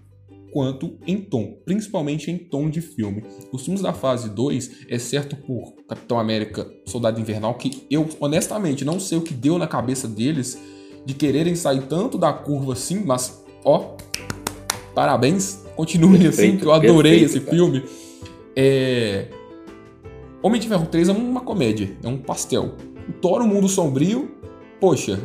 [0.52, 3.24] quanto em tom, principalmente em tom de filme.
[3.52, 9.00] Os filmes da fase 2, exceto por Capitão América Soldado Invernal, que eu honestamente não
[9.00, 10.58] sei o que deu na cabeça deles
[11.06, 13.96] de quererem sair tanto da curva assim, mas ó,
[14.94, 17.58] parabéns, continuem perfeito, assim, que eu adorei perfeito, esse cara.
[17.58, 17.84] filme.
[18.56, 19.28] É,
[20.44, 22.76] Homem de Ferro 3 é uma comédia, é um pastel.
[23.08, 24.30] O Thor, o Mundo Sombrio,
[24.78, 25.18] poxa,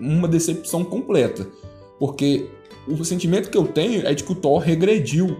[0.00, 1.44] uma decepção completa.
[1.98, 2.48] Porque
[2.86, 5.36] o sentimento que eu tenho é de que o Thor regrediu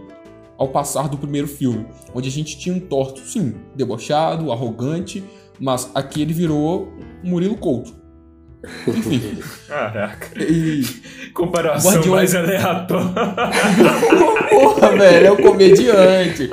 [0.59, 5.23] ao passar do primeiro filme, onde a gente tinha um Thor, sim, debochado, arrogante,
[5.61, 7.95] mas aqui ele virou Murilo Couto.
[8.89, 9.39] Enfim.
[9.69, 10.43] Caraca.
[10.43, 10.83] E...
[11.33, 12.35] Comparação Guardiões...
[12.35, 13.13] mais aleatória.
[14.51, 16.51] Porra, velho, é o comediante.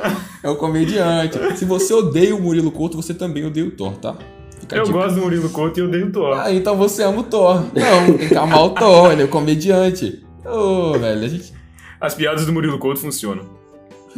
[0.48, 1.38] É o comediante.
[1.58, 4.16] Se você odeia o Murilo Couto, você também odeia o Thor, tá?
[4.62, 4.98] Fica eu tipo...
[4.98, 6.40] gosto do Murilo Couto e odeio o Thor.
[6.40, 7.66] Ah, então você ama o Thor.
[7.76, 10.24] Não, tem que amar o Thor, ele é o comediante.
[10.46, 11.52] Ô, oh, velho, a gente...
[12.00, 13.44] As piadas do Murilo Couto funcionam.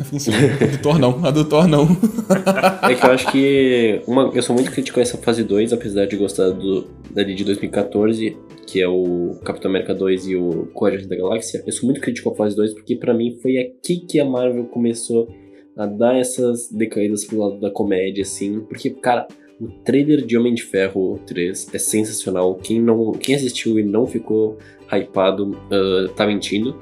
[0.03, 0.37] Funciona.
[0.61, 1.87] A do Thor não, a do Thor não.
[2.83, 4.01] É que eu acho que.
[4.05, 7.43] Uma, eu sou muito crítico a essa fase 2, apesar de gostar do, dali de
[7.43, 8.37] 2014,
[8.67, 11.63] que é o Capitão América 2 e o Guardiões da Galáxia.
[11.65, 14.65] Eu sou muito crítico a fase 2 porque para mim foi aqui que a Marvel
[14.65, 15.27] começou
[15.79, 18.59] a dar essas decaídas pro lado da comédia, assim.
[18.61, 19.27] Porque, cara,
[19.59, 22.55] o trailer de Homem de Ferro 3 é sensacional.
[22.55, 24.57] Quem, não, quem assistiu e não ficou
[24.91, 26.75] hypado uh, tá mentindo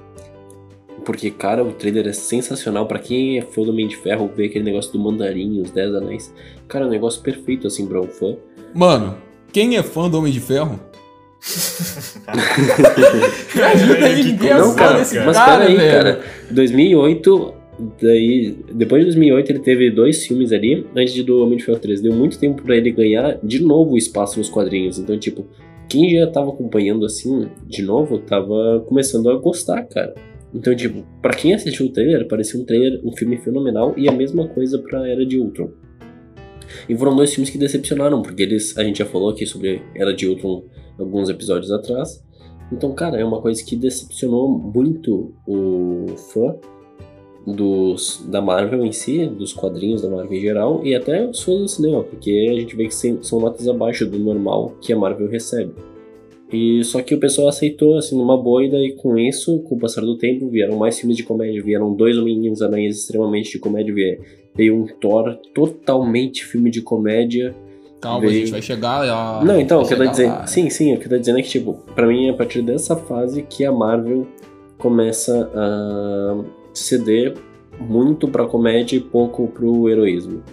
[1.08, 2.86] porque, cara, o trailer é sensacional.
[2.86, 5.96] para quem é fã do Homem de Ferro, ver aquele negócio do mandarim, os 10
[5.96, 6.34] anéis.
[6.68, 8.36] Cara, é um negócio perfeito, assim, pra um fã.
[8.74, 9.18] Mano,
[9.54, 10.78] quem é fã do Homem de Ferro?
[13.72, 16.22] Ajuda aí, ninguém é fã desse mas cara, peraí, cara.
[16.52, 17.54] 2008,
[18.02, 21.80] daí, depois de 2008 ele teve dois filmes ali, antes de do Homem de Ferro
[21.80, 22.02] 3.
[22.02, 24.98] Deu muito tempo para ele ganhar de novo espaço nos quadrinhos.
[24.98, 25.46] Então, tipo,
[25.88, 30.13] quem já tava acompanhando assim, de novo, tava começando a gostar, cara.
[30.54, 34.12] Então, tipo, pra quem assistiu o trailer, parecia um trailer, um filme fenomenal, e a
[34.12, 35.70] mesma coisa pra Era de Ultron.
[36.90, 40.13] E foram dois filmes que decepcionaram, porque eles, a gente já falou aqui sobre Era
[40.13, 40.63] de Ultron
[40.98, 42.24] alguns episódios atrás.
[42.72, 46.56] Então, cara, é uma coisa que decepcionou muito o fã
[47.48, 51.62] dos, da Marvel em si, dos quadrinhos da Marvel em geral, e até os fãs
[51.62, 55.30] do cinema, porque a gente vê que são notas abaixo do normal que a Marvel
[55.30, 55.72] recebe.
[56.52, 60.02] E só que o pessoal aceitou assim numa boa e com isso, com o passar
[60.02, 63.94] do tempo, vieram mais filmes de comédia, vieram dois Homens Aranhas extremamente de comédia,
[64.56, 67.56] veio um Thor totalmente filme de comédia.
[68.00, 68.32] Calma, veio...
[68.32, 69.44] a gente vai chegar lá.
[69.44, 70.30] Não, então, o que eu tô dizendo.
[70.30, 70.48] Lá.
[70.48, 72.62] Sim, sim, o que eu tô dizendo é que, tipo, pra mim é a partir
[72.62, 74.26] dessa fase que a Marvel
[74.78, 76.44] começa a
[76.80, 77.38] ceder
[77.80, 80.44] muito pra comédia e pouco pro heroísmo.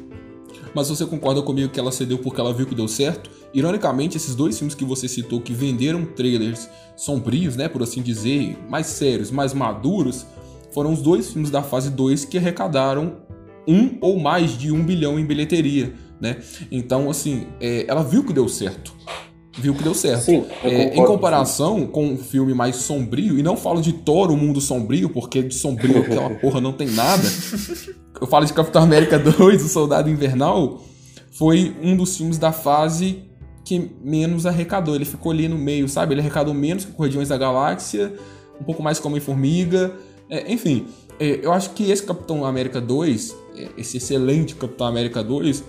[0.74, 3.30] Mas você concorda comigo que ela cedeu porque ela viu que deu certo?
[3.52, 8.58] Ironicamente, esses dois filmes que você citou que venderam trailers sombrios, né, por assim dizer,
[8.68, 10.26] mais sérios, mais maduros,
[10.72, 13.18] foram os dois filmes da fase 2 que arrecadaram
[13.66, 16.38] um ou mais de um bilhão em bilheteria, né?
[16.70, 18.92] Então, assim, é, ela viu que deu certo.
[19.56, 20.24] Viu que deu certo.
[20.24, 24.36] Sim, é, em comparação com um filme mais sombrio, e não falo de Thor, o
[24.36, 27.22] mundo sombrio, porque de sombrio aquela porra não tem nada.
[28.20, 30.82] Eu falo de Capitão América 2, o Soldado Invernal,
[31.30, 33.22] foi um dos filmes da fase
[33.64, 34.94] que menos arrecadou.
[34.94, 36.14] Ele ficou ali no meio, sabe?
[36.14, 38.12] Ele arrecadou menos que Guardiões da Galáxia,
[38.60, 39.92] um pouco mais que Homem-Formiga.
[40.28, 40.86] É, enfim,
[41.18, 45.62] é, eu acho que esse Capitão América 2, é, esse excelente Capitão América 2,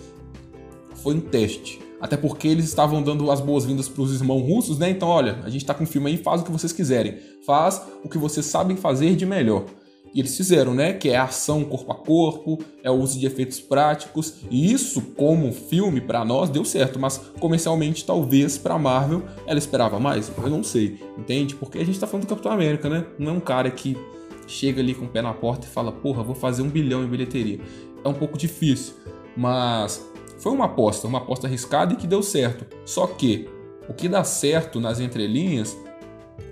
[1.04, 1.85] foi um teste.
[2.06, 4.92] Até porque eles estavam dando as boas-vindas para os irmãos russos, né?
[4.92, 7.18] Então, olha, a gente está com um filme aí, faz o que vocês quiserem.
[7.44, 9.66] Faz o que vocês sabem fazer de melhor.
[10.14, 10.94] E eles fizeram, né?
[10.94, 14.36] Que é ação corpo a corpo, é o uso de efeitos práticos.
[14.52, 17.00] E isso, como filme, para nós, deu certo.
[17.00, 20.32] Mas comercialmente, talvez para Marvel, ela esperava mais.
[20.38, 21.56] Eu não sei, entende?
[21.56, 23.04] Porque a gente tá falando do Capitão América, né?
[23.18, 23.98] Não é um cara que
[24.46, 27.08] chega ali com o pé na porta e fala, porra, vou fazer um bilhão em
[27.08, 27.60] bilheteria.
[28.04, 28.94] É um pouco difícil,
[29.36, 30.06] mas
[30.38, 32.66] foi uma aposta, uma aposta arriscada e que deu certo.
[32.86, 33.48] Só que
[33.88, 35.78] o que dá certo nas entrelinhas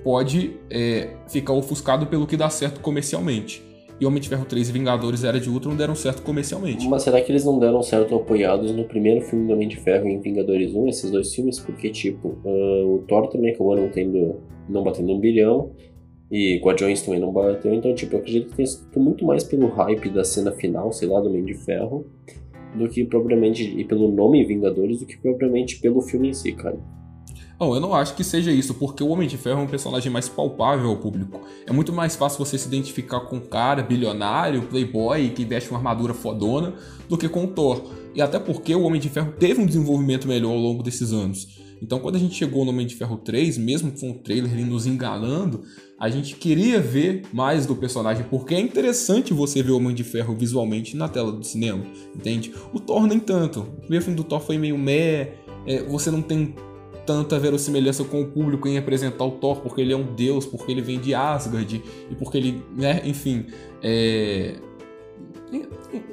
[0.04, 3.64] pode é, ficar ofuscado pelo que dá certo comercialmente.
[4.00, 6.88] E Homem de Ferro 3 e Vingadores Era de Ultron deram certo comercialmente.
[6.90, 10.08] Mas será que eles não deram certo apoiados no primeiro filme do Homem de Ferro
[10.08, 11.60] e em Vingadores 1, esses dois filmes?
[11.60, 15.72] Porque, tipo, uh, o Thor também acabou não, tendo, não batendo um bilhão.
[16.32, 19.68] E Guardiões também não bateu, então, tipo, eu acredito que tem sido muito mais pelo
[19.68, 22.08] hype da cena final, sei lá, do Homem de Ferro,
[22.76, 26.78] do que propriamente, e pelo nome Vingadores, do que propriamente pelo filme em si, cara.
[27.60, 30.12] Não, eu não acho que seja isso, porque o Homem de Ferro é um personagem
[30.12, 31.40] mais palpável ao público.
[31.66, 35.78] É muito mais fácil você se identificar com um cara bilionário, playboy, que veste uma
[35.78, 36.74] armadura fodona,
[37.08, 37.84] do que com o Thor.
[38.16, 41.63] E até porque o Homem de Ferro teve um desenvolvimento melhor ao longo desses anos.
[41.84, 44.64] Então, quando a gente chegou no Homem de Ferro 3, mesmo com o trailer ali
[44.64, 45.64] nos enganando,
[46.00, 50.02] a gente queria ver mais do personagem, porque é interessante você ver o Homem de
[50.02, 51.84] Ferro visualmente na tela do cinema,
[52.16, 52.54] entende?
[52.74, 53.60] O Thor nem tanto.
[53.60, 55.34] O primeiro filme do Thor foi meio meh,
[55.68, 56.56] é, você não tem
[57.06, 60.72] tanta verossimilhança com o público em representar o Thor, porque ele é um deus, porque
[60.72, 63.48] ele vem de Asgard, e porque ele, né, enfim,
[63.82, 64.56] é...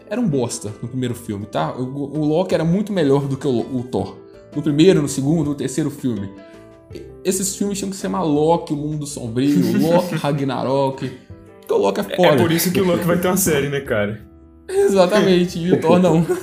[0.09, 1.74] Era um bosta no primeiro filme, tá?
[1.74, 5.50] O, o Loki era muito melhor do que o, o Thor no primeiro, no segundo,
[5.50, 6.30] no terceiro filme.
[7.24, 11.10] Esses filmes tinham que ser chamar Loki, o Mundo Sombrio, Loki, Ragnarok.
[11.60, 12.28] Porque o Loki é, é foda.
[12.28, 14.20] É por isso que o Loki vai ter uma série, né, cara?
[14.68, 16.24] Exatamente, e o Thor não.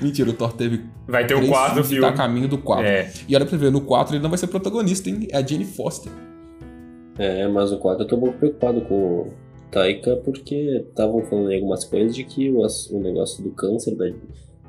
[0.00, 0.84] Mentira, o Thor teve.
[1.06, 2.00] Vai ter o 4 filme.
[2.00, 2.86] Tá a caminho do 4.
[2.86, 3.10] É.
[3.28, 5.28] E olha pra ver, no 4 ele não vai ser protagonista, hein?
[5.30, 6.10] É a Jane Foster.
[7.18, 9.32] É, mas o 4 eu tô um pouco preocupado com o
[9.70, 14.06] Taika porque estavam falando algumas coisas de que o, o negócio do câncer da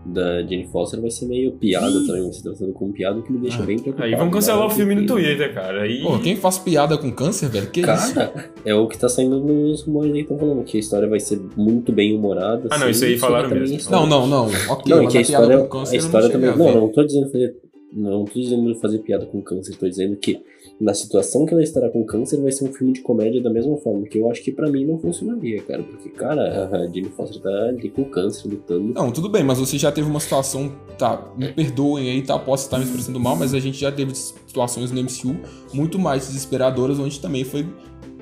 [0.06, 3.40] da Jane Foster vai ser meio piada também, vai ser tratando como piada, que me
[3.40, 3.66] deixa ah.
[3.66, 4.10] bem preocupado.
[4.10, 5.84] Aí vamos cancelar o filme no Twitter, cara.
[5.84, 6.02] Aí...
[6.02, 7.70] Pô, quem faz piada com câncer, velho?
[7.70, 8.20] Que cara, isso?
[8.66, 11.40] é o que tá saindo nos rumores aí, estão falando que a história vai ser
[11.56, 12.68] muito bem humorada.
[12.72, 13.92] Ah, não, assim, isso aí falaram mesmo.
[13.92, 14.48] Não, não, não.
[14.70, 16.50] Ok, não, mas que a, a história, com câncer a história não também.
[16.50, 17.56] Não, não, não tô dizendo fazer.
[17.94, 20.40] Não tô dizendo fazer piada com câncer, tô dizendo que
[20.82, 23.78] na situação que ela estará com câncer, vai ser um filme de comédia da mesma
[23.78, 24.08] forma.
[24.08, 25.84] Que eu acho que para mim não funcionaria, cara.
[25.84, 28.92] Porque, cara, a Jane Foster tá ali com câncer lutando.
[28.92, 30.72] Não, tudo bem, mas você já teve uma situação.
[30.98, 32.38] Tá, me perdoem aí, tá?
[32.40, 35.40] Posso estar me expressando mal, mas a gente já teve situações no MCU
[35.72, 37.64] muito mais desesperadoras, onde também foi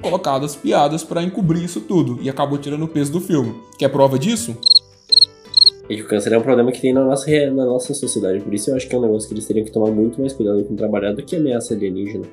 [0.02, 2.20] colocadas piadas para encobrir isso tudo.
[2.22, 3.56] E acabou tirando o peso do filme.
[3.78, 4.58] Quer prova disso?
[5.90, 8.42] E que o câncer é um problema que tem na nossa, na nossa sociedade.
[8.42, 10.34] Por isso eu acho que é um negócio que eles teriam que tomar muito mais
[10.34, 12.26] cuidado com trabalhar do que ameaça alienígena.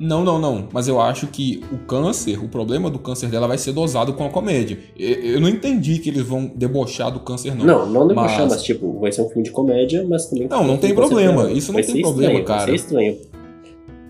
[0.00, 0.66] Não, não, não.
[0.72, 4.24] Mas eu acho que o câncer, o problema do câncer dela vai ser dosado com
[4.24, 4.78] a comédia.
[4.96, 7.66] Eu não entendi que eles vão debochar do câncer, não.
[7.66, 10.48] Não, não debochar, mas, mas tipo, vai ser um filme de comédia, mas também.
[10.48, 11.52] Não, não tem problema.
[11.52, 12.60] Isso não tem problema, estranho, cara.
[12.60, 13.18] Vai ser estranho.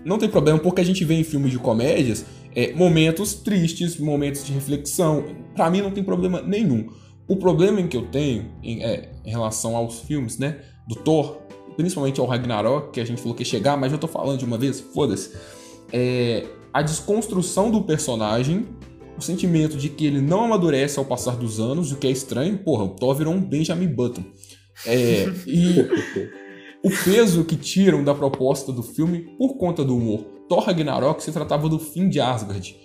[0.05, 4.45] Não tem problema, porque a gente vê em filmes de comédias é, momentos tristes, momentos
[4.45, 5.25] de reflexão.
[5.53, 6.87] Para mim não tem problema nenhum.
[7.27, 11.37] O problema em que eu tenho em, é, em relação aos filmes, né, do Thor,
[11.75, 14.45] principalmente ao Ragnarok, que a gente falou que ia chegar, mas eu tô falando de
[14.45, 15.31] uma vez, foda-se
[15.91, 18.65] é a desconstrução do personagem,
[19.17, 22.57] o sentimento de que ele não amadurece ao passar dos anos, o que é estranho,
[22.57, 24.23] porra, o Thor virou um Benjamin Button.
[24.85, 25.79] É, e
[26.83, 30.25] o peso que tiram da proposta do filme por conta do humor.
[30.47, 32.75] Thor Ragnarok se tratava do fim de Asgard.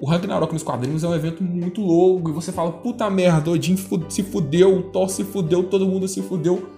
[0.00, 3.76] O Ragnarok nos quadrinhos é um evento muito louco e você fala, puta merda, Odin
[4.08, 6.68] se fudeu, o Thor se fudeu, todo mundo se fudeu.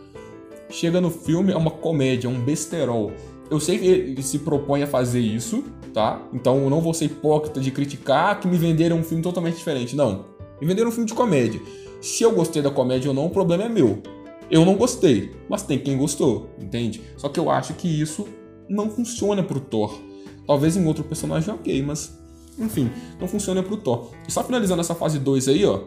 [0.68, 3.12] Chega no filme, é uma comédia, é um besterol.
[3.54, 6.20] Eu sei que ele se propõe a fazer isso, tá?
[6.32, 9.94] Então eu não vou ser hipócrita de criticar que me venderam um filme totalmente diferente.
[9.94, 10.24] Não.
[10.60, 11.60] Me venderam um filme de comédia.
[12.00, 14.02] Se eu gostei da comédia ou não, o problema é meu.
[14.50, 17.00] Eu não gostei, mas tem quem gostou, entende?
[17.16, 18.26] Só que eu acho que isso
[18.68, 20.00] não funciona pro Thor.
[20.46, 22.18] Talvez em outro personagem ok, mas
[22.58, 22.90] enfim,
[23.20, 24.10] não funciona pro Thor.
[24.28, 25.84] E só finalizando essa fase 2 aí, ó,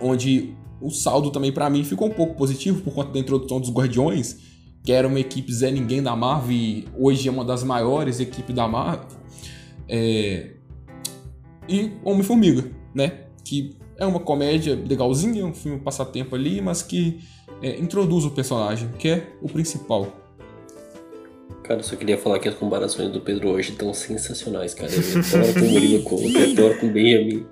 [0.00, 3.70] onde o saldo também para mim ficou um pouco positivo por conta da introdução dos
[3.70, 4.55] Guardiões,
[4.86, 8.54] que era uma equipe Zé Ninguém da Marvel e hoje é uma das maiores equipes
[8.54, 9.08] da Marvel.
[9.88, 10.50] É...
[11.68, 13.24] E Homem-Formiga, né?
[13.44, 17.18] Que é uma comédia legalzinha, um filme passatempo ali, mas que
[17.60, 20.12] é, introduz o personagem, que é o principal.
[21.64, 24.92] Cara, eu só queria falar que as comparações do Pedro hoje estão sensacionais, cara.
[24.92, 27.44] Thor com Murilo Couto, Thor com Benjamin.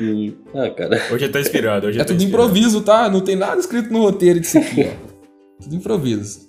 [0.00, 0.34] E...
[0.54, 0.98] Ah, cara.
[1.12, 1.88] Hoje tá inspirado.
[1.88, 2.48] Hoje é tá tudo inspirado.
[2.48, 3.10] improviso, tá?
[3.10, 5.62] Não tem nada escrito no roteiro disso aqui, ó.
[5.62, 6.47] tudo improviso.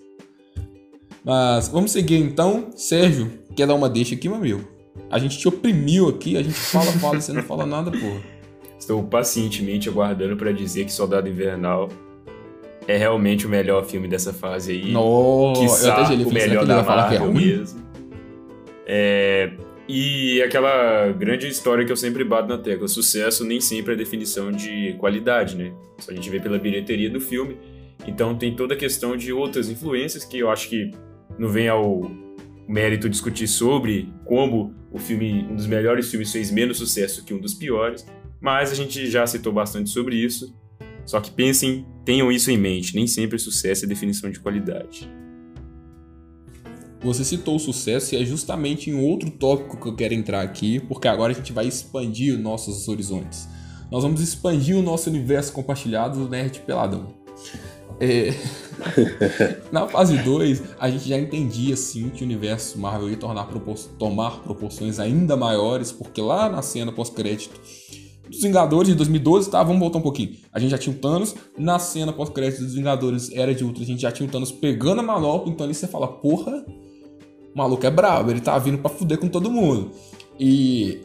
[1.23, 2.69] Mas vamos seguir então.
[2.75, 4.67] Sérgio, quer dar uma deixa aqui, meu amigo?
[5.09, 8.21] A gente te oprimiu aqui, a gente fala, fala você não fala nada, porra.
[8.77, 11.89] Estou pacientemente aguardando para dizer que Soldado Invernal
[12.87, 14.91] é realmente o melhor filme dessa fase aí.
[14.91, 17.57] Nossa, eu até gelei, o melhor da falar que é Marvel ruim?
[17.57, 17.89] mesmo.
[18.85, 19.51] É,
[19.87, 24.51] e aquela grande história que eu sempre bato na tecla, sucesso nem sempre é definição
[24.51, 25.73] de qualidade, né?
[25.97, 27.57] Isso a gente vê pela bilheteria do filme.
[28.07, 30.91] Então tem toda a questão de outras influências que eu acho que
[31.39, 32.11] não vem ao
[32.67, 37.39] mérito discutir sobre como o filme, um dos melhores filmes fez menos sucesso que um
[37.39, 38.05] dos piores,
[38.41, 40.53] mas a gente já citou bastante sobre isso.
[41.05, 45.09] Só que pensem, tenham isso em mente, nem sempre sucesso é definição de qualidade.
[47.01, 50.79] Você citou o sucesso e é justamente em outro tópico que eu quero entrar aqui,
[50.81, 53.47] porque agora a gente vai expandir nossos horizontes.
[53.89, 57.15] Nós vamos expandir o nosso universo compartilhado do Nerd Peladão.
[57.99, 58.33] É...
[59.71, 63.77] Na fase 2, a gente já entendia sim que o universo Marvel ia propor...
[63.97, 67.59] tomar proporções ainda maiores, porque lá na cena pós-crédito
[68.29, 69.61] dos Vingadores de 2012, tá?
[69.63, 70.35] Vamos voltar um pouquinho.
[70.53, 73.85] A gente já tinha o Thanos, na cena pós-crédito dos Vingadores Era de Ultra, a
[73.85, 76.63] gente já tinha o Thanos pegando a manopla, então ali você fala, porra,
[77.53, 79.91] o maluco é brabo, ele tá vindo pra fuder com todo mundo.
[80.39, 81.01] E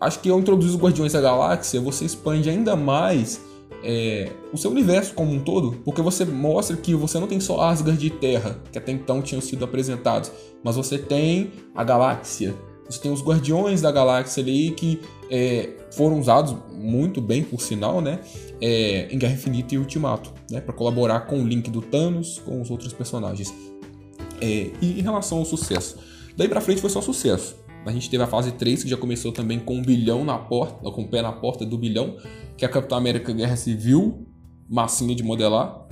[0.00, 3.40] acho que ao introduzir os Guardiões da Galáxia, você expande ainda mais
[3.88, 7.60] é, o seu universo como um todo, porque você mostra que você não tem só
[7.60, 10.32] Asgard e Terra, que até então tinham sido apresentados,
[10.64, 12.52] mas você tem a galáxia,
[12.88, 18.00] você tem os Guardiões da Galáxia ali que é, foram usados muito bem, por sinal,
[18.00, 18.18] né,
[18.60, 22.60] é, em Guerra Infinita e Ultimato, né, para colaborar com o link do Thanos com
[22.60, 23.54] os outros personagens.
[24.40, 25.96] É, e em relação ao sucesso,
[26.36, 27.56] daí pra frente foi só sucesso.
[27.86, 30.90] A gente teve a fase 3, que já começou também com um bilhão na porta,
[30.90, 32.16] com o pé na porta do bilhão,
[32.56, 34.26] que é a Capitão América Guerra Civil,
[34.68, 35.86] massinha de modelar.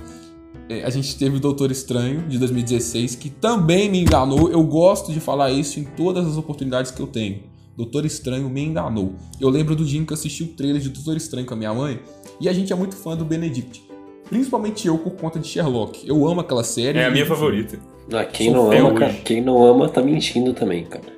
[0.67, 4.51] É, a gente teve o Doutor Estranho, de 2016, que também me enganou.
[4.51, 7.43] Eu gosto de falar isso em todas as oportunidades que eu tenho.
[7.77, 9.13] Doutor Estranho me enganou.
[9.39, 11.57] Eu lembro do dia em que eu assisti o trailer de Doutor Estranho com a
[11.57, 11.99] minha mãe,
[12.41, 13.83] e a gente é muito fã do Benedict.
[14.29, 16.05] Principalmente eu por conta de Sherlock.
[16.07, 16.99] Eu amo aquela série.
[16.99, 17.79] É a minha favorita.
[18.11, 21.14] Ah, quem Sou não ama, cara, quem não ama tá mentindo também, cara.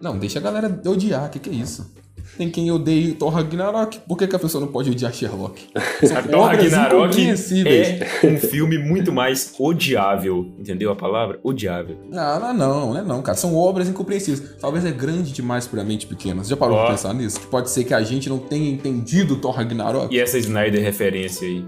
[0.00, 1.92] Não, deixa a galera odiar, que que é isso?
[2.36, 5.68] Tem quem odeia Thor Ragnarok, por que, que a pessoa não pode odiar Sherlock?
[6.30, 10.52] Thor Ragnarok é um filme muito mais odiável.
[10.58, 11.38] Entendeu a palavra?
[11.44, 11.96] Odiável.
[12.10, 13.38] Não, não, é não, não é não, cara.
[13.38, 14.56] São obras incompreensíveis.
[14.60, 16.42] Talvez é grande demais pra mente pequena.
[16.42, 16.80] Você já parou Ó.
[16.80, 17.38] pra pensar nisso?
[17.38, 20.12] Que pode ser que a gente não tenha entendido Thor Ragnarok?
[20.12, 21.64] E essa Snyder referência aí?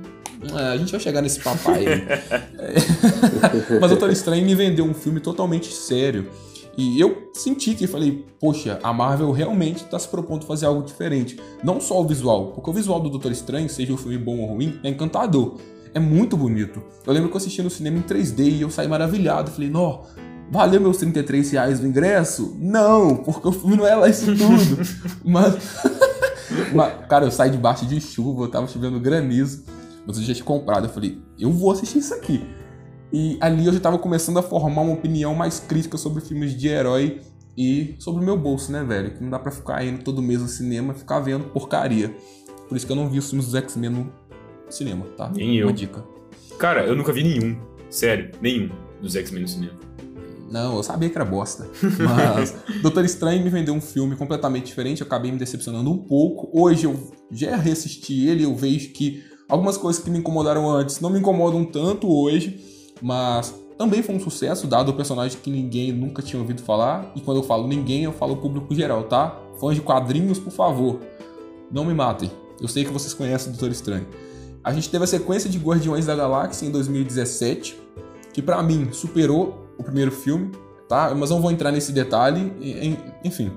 [0.53, 1.85] É, a gente vai chegar nesse papai.
[3.81, 6.29] Mas o Doutor Estranho me vendeu um filme totalmente sério.
[6.77, 11.41] E eu senti que falei, poxa, a Marvel realmente está se propondo fazer algo diferente.
[11.65, 14.55] Não só o visual, porque o visual do Doutor Estranho, seja o filme bom ou
[14.55, 15.57] ruim, é encantador.
[15.95, 16.83] É muito bonito.
[17.07, 19.51] Eu lembro que eu assisti no cinema em 3D e eu saí maravilhado.
[19.51, 20.03] Falei, nó,
[20.51, 22.55] valeu meus 33 reais do ingresso?
[22.59, 24.83] Não, porque o filme não é lá isso tudo.
[25.25, 25.57] Mas,
[26.75, 29.65] mas, cara, eu saí debaixo de chuva, eu tava chovendo granizo.
[30.07, 30.87] Mas eu já tinha comprado.
[30.87, 32.45] Eu falei, eu vou assistir isso aqui.
[33.13, 36.69] E ali eu já tava começando a formar uma opinião mais crítica sobre filmes de
[36.69, 37.21] herói
[37.57, 39.13] e sobre o meu bolso, né, velho?
[39.13, 42.15] Que não dá pra ficar indo todo mês no cinema e ficar vendo porcaria.
[42.69, 44.13] Por isso que eu não vi os filmes dos X-Men no
[44.69, 45.31] cinema, tá?
[45.35, 45.75] Nem Uma eu.
[45.75, 46.05] dica.
[46.59, 47.57] Cara, eu nunca vi nenhum.
[47.89, 49.87] Sério, nenhum dos X-Men no cinema.
[50.51, 51.69] Não, eu sabia que era bosta.
[51.99, 56.49] Mas Doutor Estranho me vendeu um filme completamente diferente, eu acabei me decepcionando um pouco.
[56.53, 61.11] Hoje eu já reassisti ele, eu vejo que algumas coisas que me incomodaram antes não
[61.11, 62.61] me incomodam tanto hoje,
[63.03, 67.13] mas também foi um sucesso, dado o personagem que ninguém nunca tinha ouvido falar.
[67.15, 69.39] E quando eu falo ninguém, eu falo público geral, tá?
[69.61, 71.01] Fãs de quadrinhos, por favor,
[71.71, 72.31] não me matem.
[72.61, 74.07] Eu sei que vocês conhecem o Doutor Estranho.
[74.65, 77.79] A gente teve a sequência de Guardiões da Galáxia em 2017,
[78.33, 80.51] que pra mim superou o primeiro filme,
[80.89, 81.15] tá?
[81.15, 83.53] Mas não vou entrar nesse detalhe, en- enfim.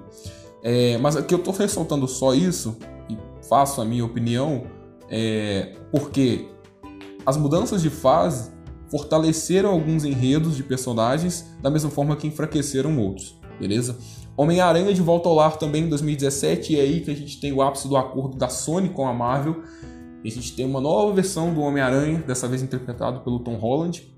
[0.62, 2.78] É, mas aqui eu tô ressaltando só isso,
[3.10, 3.18] e
[3.48, 4.64] faço a minha opinião,
[5.10, 6.48] é, porque
[7.26, 8.52] as mudanças de fase
[8.90, 13.98] fortaleceram alguns enredos de personagens, da mesma forma que enfraqueceram outros, beleza?
[14.40, 17.52] Homem-Aranha de Volta ao Lar também em 2017, e é aí que a gente tem
[17.52, 19.64] o ápice do acordo da Sony com a Marvel.
[20.24, 24.10] E a gente tem uma nova versão do Homem-Aranha, dessa vez interpretado pelo Tom Holland.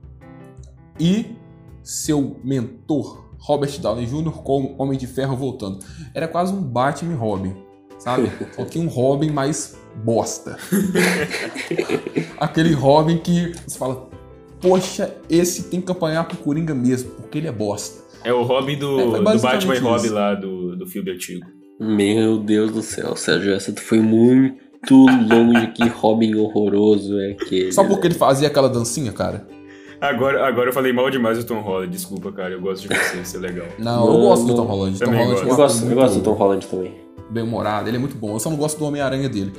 [0.99, 1.35] E
[1.81, 5.79] seu mentor, Robert Downey Jr., como Homem de Ferro voltando.
[6.13, 7.55] Era quase um Batman Robin,
[7.97, 8.31] sabe?
[8.55, 10.55] Só que um Robin mais bosta.
[12.39, 14.07] Aquele Robin que você fala,
[14.61, 18.01] poxa, esse tem que apanhar pro Coringa mesmo, porque ele é bosta.
[18.23, 20.13] É o Robin do, É, foi do Batman e Robin isso.
[20.13, 21.45] lá do, do filme antigo.
[21.79, 24.59] Meu Deus do céu, Sérgio, essa foi muito
[24.93, 25.67] longe.
[25.73, 27.71] Que Robin horroroso é aquele.
[27.71, 29.47] Só porque ele fazia aquela dancinha, cara?
[29.99, 31.91] Agora, agora eu falei mal demais do Tom Holland.
[31.91, 32.53] Desculpa, cara.
[32.53, 33.67] Eu gosto de você, isso é legal.
[33.79, 34.55] Não, eu gosto do não.
[34.57, 34.99] Tom Holland.
[34.99, 36.93] Tom Holland é um Eu gosto, eu gosto do Tom Holland também.
[37.29, 38.33] bem-humorado, ele é muito bom.
[38.33, 39.51] Eu só não gosto do Homem-Aranha dele.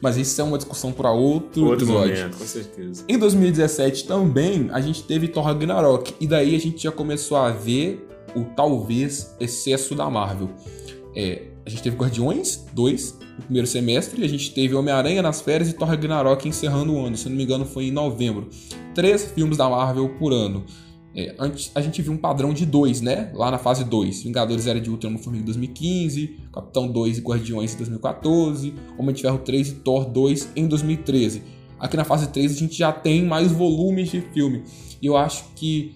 [0.00, 2.16] Mas isso é uma discussão para outro, Outro episódio.
[2.16, 3.04] momento, com certeza.
[3.08, 7.50] Em 2017 também a gente teve Thor Ragnarok e daí a gente já começou a
[7.50, 10.50] ver o talvez excesso da Marvel.
[11.14, 15.68] É, a gente teve Guardiões 2 no primeiro semestre, a gente teve Homem-Aranha nas férias
[15.70, 18.48] e Thor Ragnarok encerrando o ano, se não me engano foi em novembro.
[18.94, 20.64] Três filmes da Marvel por ano.
[21.16, 23.30] É, antes, a gente viu um padrão de dois, né?
[23.32, 24.22] Lá na fase 2.
[24.24, 29.14] Vingadores Era de Ultron no Formiga em 2015, Capitão 2 e Guardiões em 2014, Homem
[29.14, 31.42] de Ferro 3 e Thor 2 em 2013.
[31.80, 34.62] Aqui na fase 3 a gente já tem mais volumes de filme.
[35.00, 35.94] E eu acho que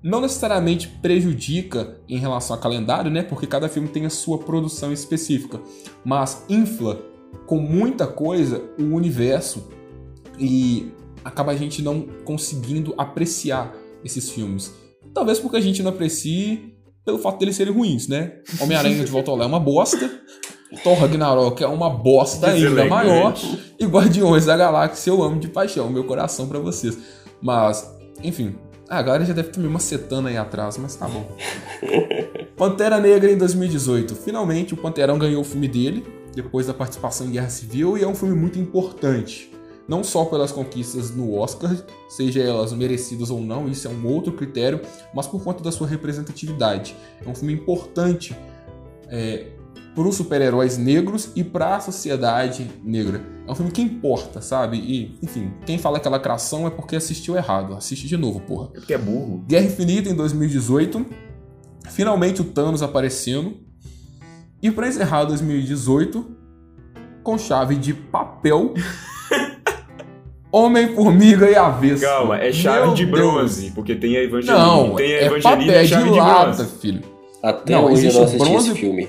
[0.00, 3.24] não necessariamente prejudica em relação a calendário, né?
[3.24, 5.60] Porque cada filme tem a sua produção específica,
[6.04, 7.00] mas infla
[7.46, 9.68] com muita coisa o universo
[10.38, 10.92] e
[11.24, 13.74] acaba a gente não conseguindo apreciar
[14.04, 14.72] esses filmes.
[15.12, 16.74] Talvez porque a gente não aprecie
[17.04, 18.38] pelo fato deles serem ruins, né?
[18.60, 20.10] Homem-Aranha de Volta ao Lar é uma bosta.
[20.82, 23.34] Thor Ragnarok é uma bosta ainda maior.
[23.78, 26.96] E Guardiões da Galáxia eu amo de paixão, meu coração pra vocês.
[27.40, 27.88] Mas,
[28.22, 28.56] enfim,
[28.88, 31.26] a galera já deve ter me macetando aí atrás, mas tá bom.
[32.56, 34.14] Pantera Negra em 2018.
[34.16, 38.08] Finalmente o Panterão ganhou o filme dele, depois da participação em Guerra Civil, e é
[38.08, 39.53] um filme muito importante.
[39.86, 41.76] Não só pelas conquistas no Oscar,
[42.08, 44.80] seja elas merecidas ou não, isso é um outro critério,
[45.14, 46.96] mas por conta da sua representatividade.
[47.24, 48.34] É um filme importante
[49.08, 49.48] é,
[49.94, 53.20] para os super-heróis negros e para a sociedade negra.
[53.46, 54.78] É um filme que importa, sabe?
[54.78, 57.74] E, enfim, quem fala que é lacração é porque assistiu errado.
[57.74, 58.70] Assiste de novo, porra.
[58.74, 59.44] É porque é burro.
[59.46, 61.06] Guerra Infinita em 2018.
[61.90, 63.58] Finalmente o Thanos aparecendo.
[64.62, 66.26] E para encerrar 2018,
[67.22, 68.72] com chave de papel,
[70.56, 72.02] Homem-Formiga e Avesso.
[72.04, 73.18] Calma, é chave Meu de Deus.
[73.18, 73.70] bronze.
[73.74, 74.58] Porque tem a Evangelina.
[74.58, 76.66] Não, tem a é Evangelina papel e de chave de lata, bronze.
[76.80, 77.02] filho.
[77.42, 79.08] Até Não, hoje eu existe não assisti bronze- esse filme.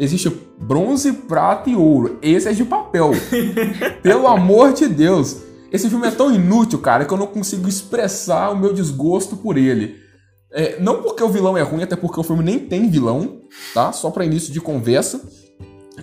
[0.00, 2.18] Existe bronze, prata e ouro.
[2.22, 3.10] Esse é de papel.
[4.02, 5.42] Pelo amor de Deus.
[5.70, 9.56] Esse filme é tão inútil, cara, que eu não consigo expressar o meu desgosto por
[9.58, 9.96] ele.
[10.52, 13.40] É, não porque o vilão é ruim, até porque o filme nem tem vilão,
[13.74, 13.92] tá?
[13.92, 15.20] Só pra início de conversa.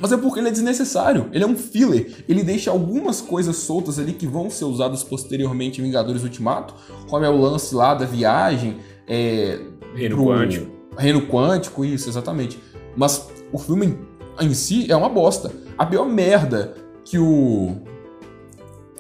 [0.02, 1.30] Mas é porque ele é desnecessário.
[1.32, 2.24] Ele é um filler.
[2.28, 6.74] Ele deixa algumas coisas soltas ali que vão ser usadas posteriormente em Vingadores Ultimato,
[7.08, 8.78] como é o lance lá da viagem,
[9.08, 9.60] é,
[9.93, 10.72] Reino pro quântico.
[10.97, 12.60] Reino quântico, isso, exatamente.
[12.95, 13.97] Mas o filme
[14.39, 15.52] em si é uma bosta.
[15.78, 16.76] A pior merda
[17.06, 17.78] que o.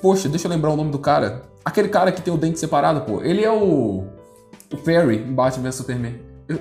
[0.01, 1.43] Poxa, deixa eu lembrar o nome do cara.
[1.63, 3.21] Aquele cara que tem o dente separado, pô.
[3.21, 4.03] Ele é o.
[4.71, 6.15] O Perry em Batman vs Superman.
[6.47, 6.59] Eu...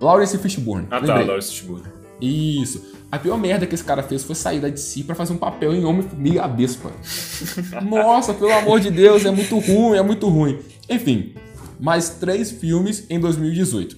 [0.00, 0.86] Lawrence Fishburne.
[0.90, 1.26] Ah tá, lembrei.
[1.26, 2.01] Lawrence Fishburne.
[2.22, 2.80] Isso.
[3.10, 5.74] A pior merda que esse cara fez foi sair da DC pra fazer um papel
[5.74, 6.90] em Homem-Formiga e Abespa.
[7.82, 10.60] Nossa, pelo amor de Deus, é muito ruim, é muito ruim.
[10.88, 11.34] Enfim,
[11.80, 13.96] mais três filmes em 2018.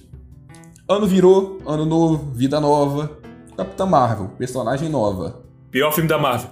[0.89, 3.19] Ano virou, ano novo, vida nova.
[3.55, 5.43] Capitã Marvel, personagem nova.
[5.71, 6.49] Pior filme da Marvel.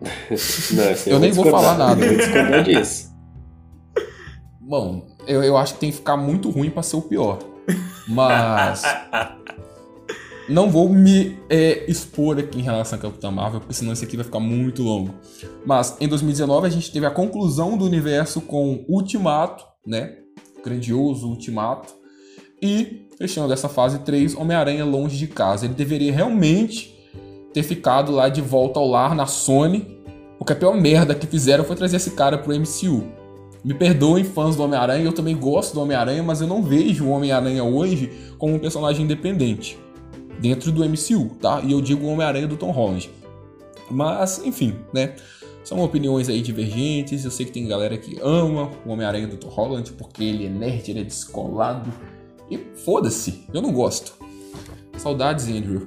[0.70, 2.04] Não, esse Eu nem vou falar nada.
[2.04, 3.08] Eu vou discordar disso.
[4.60, 7.38] Bom, eu, eu acho que tem que ficar muito ruim pra ser o pior.
[8.06, 8.82] Mas.
[10.48, 14.16] Não vou me é, expor aqui em relação a Capitã Marvel, porque senão isso aqui
[14.16, 15.14] vai ficar muito longo.
[15.66, 20.14] Mas em 2019 a gente teve a conclusão do universo com Ultimato, né?
[20.64, 21.92] Grandioso Ultimato.
[22.62, 25.66] E, fechando essa fase 3, Homem-Aranha longe de casa.
[25.66, 26.98] Ele deveria realmente
[27.52, 29.98] ter ficado lá de volta ao lar na Sony.
[30.38, 33.04] Porque a pior merda que fizeram foi trazer esse cara pro MCU.
[33.62, 37.10] Me perdoem, fãs do Homem-Aranha, eu também gosto do Homem-Aranha, mas eu não vejo o
[37.10, 39.76] Homem-Aranha hoje como um personagem independente
[40.40, 41.60] dentro do MCU, tá?
[41.64, 43.10] E eu digo o Homem-Aranha do Tom Holland.
[43.90, 45.16] Mas, enfim, né?
[45.64, 47.24] São opiniões aí divergentes.
[47.24, 50.48] Eu sei que tem galera que ama o Homem-Aranha do Tom Holland porque ele é
[50.48, 51.92] nerd, ele é descolado.
[52.50, 54.14] E foda-se, eu não gosto.
[54.96, 55.86] Saudades, Andrew.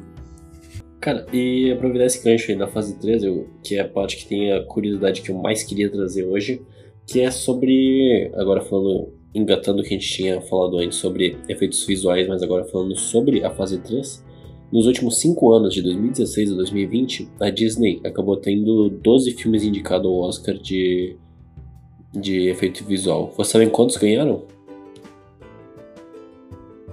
[0.99, 4.27] Cara, e aproveitar esse gancho aí da fase 3, eu, que é a parte que
[4.27, 6.61] tem a curiosidade que eu mais queria trazer hoje,
[7.07, 8.31] que é sobre.
[8.35, 12.65] Agora falando, engatando o que a gente tinha falado antes sobre efeitos visuais, mas agora
[12.65, 14.23] falando sobre a fase 3.
[14.71, 20.05] Nos últimos 5 anos, de 2016 a 2020, a Disney acabou tendo 12 filmes indicados
[20.05, 21.17] ao Oscar de,
[22.13, 23.33] de efeito visual.
[23.35, 24.43] Você sabe quantos ganharam?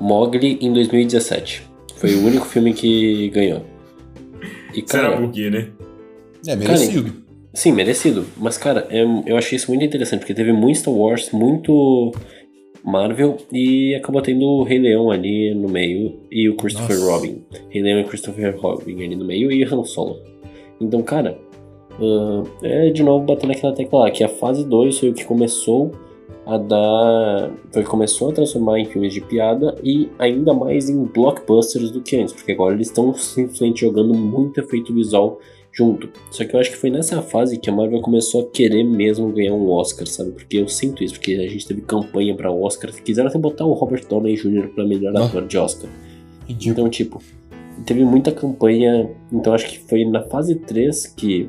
[0.01, 1.63] Mogli em 2017.
[1.95, 3.63] Foi o único filme que ganhou.
[4.75, 5.69] E, cara, Será por quê, né?
[6.47, 7.13] É merecido.
[7.13, 7.25] Cara,
[7.55, 8.27] sim, merecido.
[8.37, 12.13] Mas, cara, é, eu achei isso muito interessante, porque teve muito Star Wars, muito
[12.89, 17.13] Marvel e acabou tendo o Rei Leão ali no meio e o Christopher Nossa.
[17.13, 17.45] Robin.
[17.69, 20.19] Rei Leão e Christopher Robin ali no meio e Han Solo.
[20.81, 21.39] Então, cara,
[22.01, 25.25] uh, é de novo batendo aquela tecla lá, que a fase 2 foi o que
[25.25, 25.93] começou
[26.47, 27.51] a dar.
[27.73, 32.01] Foi que começou a transformar em filmes de piada e ainda mais em blockbusters do
[32.01, 35.39] que antes, porque agora eles estão simplesmente jogando muito efeito visual
[35.79, 36.11] junto.
[36.33, 39.31] Só que eu acho que foi nessa fase que a Marvel começou a querer mesmo
[39.31, 40.33] ganhar um Oscar, sabe?
[40.33, 43.73] Porque eu sinto isso, porque a gente teve campanha para Oscar, quiseram até botar o
[43.75, 44.69] Robert Downey Jr.
[44.75, 45.25] para melhor ah.
[45.25, 45.89] ator de Oscar.
[46.49, 47.23] Então, tipo,
[47.87, 51.49] teve muita campanha, então acho que foi na fase 3 que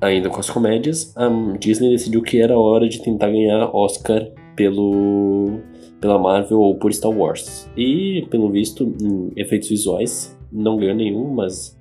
[0.00, 5.60] ainda com as comédias, a Disney decidiu que era hora de tentar ganhar Oscar pelo
[6.00, 7.68] pela Marvel ou por Star Wars.
[7.76, 11.77] E, pelo visto, em efeitos visuais, não ganhou nenhum, mas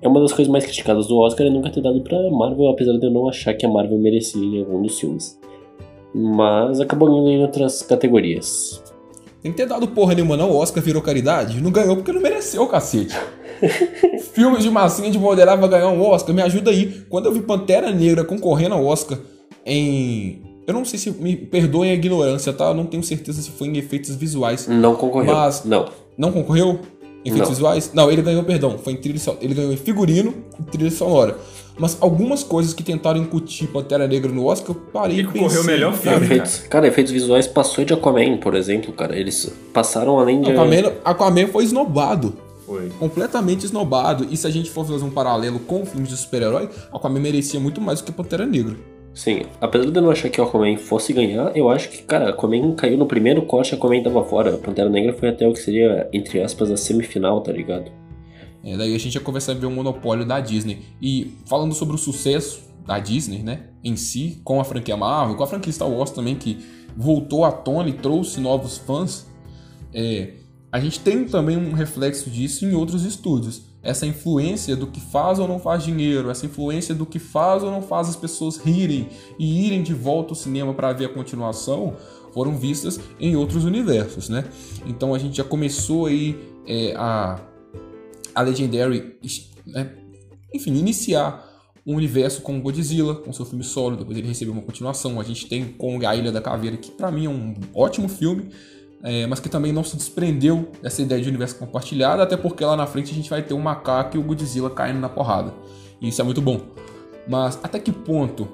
[0.00, 2.92] é uma das coisas mais criticadas do Oscar é nunca ter dado pra Marvel, apesar
[2.92, 5.38] de eu não achar que a Marvel merecia em algum dos filmes.
[6.14, 8.82] Mas acabou ganhando em outras categorias.
[9.42, 10.50] Tem que ter dado porra nenhuma, não.
[10.50, 11.60] O Oscar virou caridade.
[11.60, 13.16] Não ganhou porque não mereceu, cacete.
[14.32, 16.34] Filmes de massinha de moderar vai ganhar um Oscar.
[16.34, 17.04] Me ajuda aí.
[17.08, 19.18] Quando eu vi Pantera Negra concorrendo ao Oscar
[19.64, 20.42] em.
[20.66, 21.10] Eu não sei se.
[21.10, 22.68] Me perdoem a ignorância, tá?
[22.68, 24.66] Eu não tenho certeza se foi em efeitos visuais.
[24.66, 25.34] Não concorreu.
[25.34, 25.64] Mas.
[25.64, 25.86] Não.
[26.16, 26.80] Não concorreu?
[27.24, 27.54] Efeitos não.
[27.54, 27.90] visuais?
[27.92, 28.78] Não, ele ganhou, perdão.
[28.78, 31.36] Foi em trilha Ele ganhou em figurino e trilha sonora.
[31.78, 35.64] Mas algumas coisas que tentaram incutir Pantera Negra no Oscar, eu parei e concorreu o
[35.64, 36.68] melhor filme, efeitos, cara.
[36.68, 36.88] cara.
[36.88, 39.16] efeitos visuais passou de Aquaman, por exemplo, cara.
[39.16, 40.50] Eles passaram além de...
[40.50, 42.34] Aquaman, Aquaman foi esnobado.
[42.66, 42.90] Foi.
[42.98, 44.26] Completamente esnobado.
[44.28, 47.80] E se a gente for fazer um paralelo com filmes de super-herói, Aquaman merecia muito
[47.80, 48.76] mais do que Pantera Negra.
[49.18, 52.30] Sim, apesar de eu não achar que o Aquaman fosse ganhar, eu acho que, cara,
[52.30, 54.56] Aquaman caiu no primeiro corte, Aquaman tava fora.
[54.58, 57.90] Pantera Negra foi até o que seria, entre aspas, a semifinal, tá ligado?
[58.62, 60.84] É, daí a gente ia começar a ver o monopólio da Disney.
[61.02, 65.42] E falando sobre o sucesso da Disney, né, em si, com a franquia Marvel, com
[65.42, 66.56] a franquia Star Wars também, que
[66.96, 69.26] voltou à tona e trouxe novos fãs,
[69.92, 70.34] é,
[70.70, 73.67] a gente tem também um reflexo disso em outros estúdios.
[73.88, 77.70] Essa influência do que faz ou não faz dinheiro, essa influência do que faz ou
[77.70, 79.08] não faz as pessoas rirem
[79.38, 81.96] e irem de volta ao cinema para ver a continuação,
[82.34, 84.44] foram vistas em outros universos, né?
[84.86, 87.40] Então a gente já começou aí é, a
[88.34, 89.16] a Legendary,
[89.66, 89.90] né,
[90.54, 91.44] enfim, iniciar
[91.84, 95.18] um universo com Godzilla, com seu filme solo, depois ele recebeu uma continuação.
[95.18, 98.50] A gente tem Kong, a Ilha da Caveira, que para mim é um ótimo filme,
[99.02, 102.76] é, mas que também não se desprendeu dessa ideia de universo compartilhado, até porque lá
[102.76, 105.54] na frente a gente vai ter o macaco e o Godzilla caindo na porrada.
[106.00, 106.60] E isso é muito bom.
[107.28, 108.48] Mas até que ponto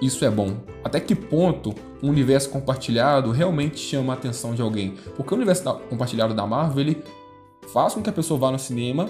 [0.00, 0.56] isso é bom?
[0.84, 4.94] Até que ponto um universo compartilhado realmente chama a atenção de alguém?
[5.16, 7.02] Porque o universo compartilhado da Marvel, ele
[7.72, 9.08] faz com que a pessoa vá no cinema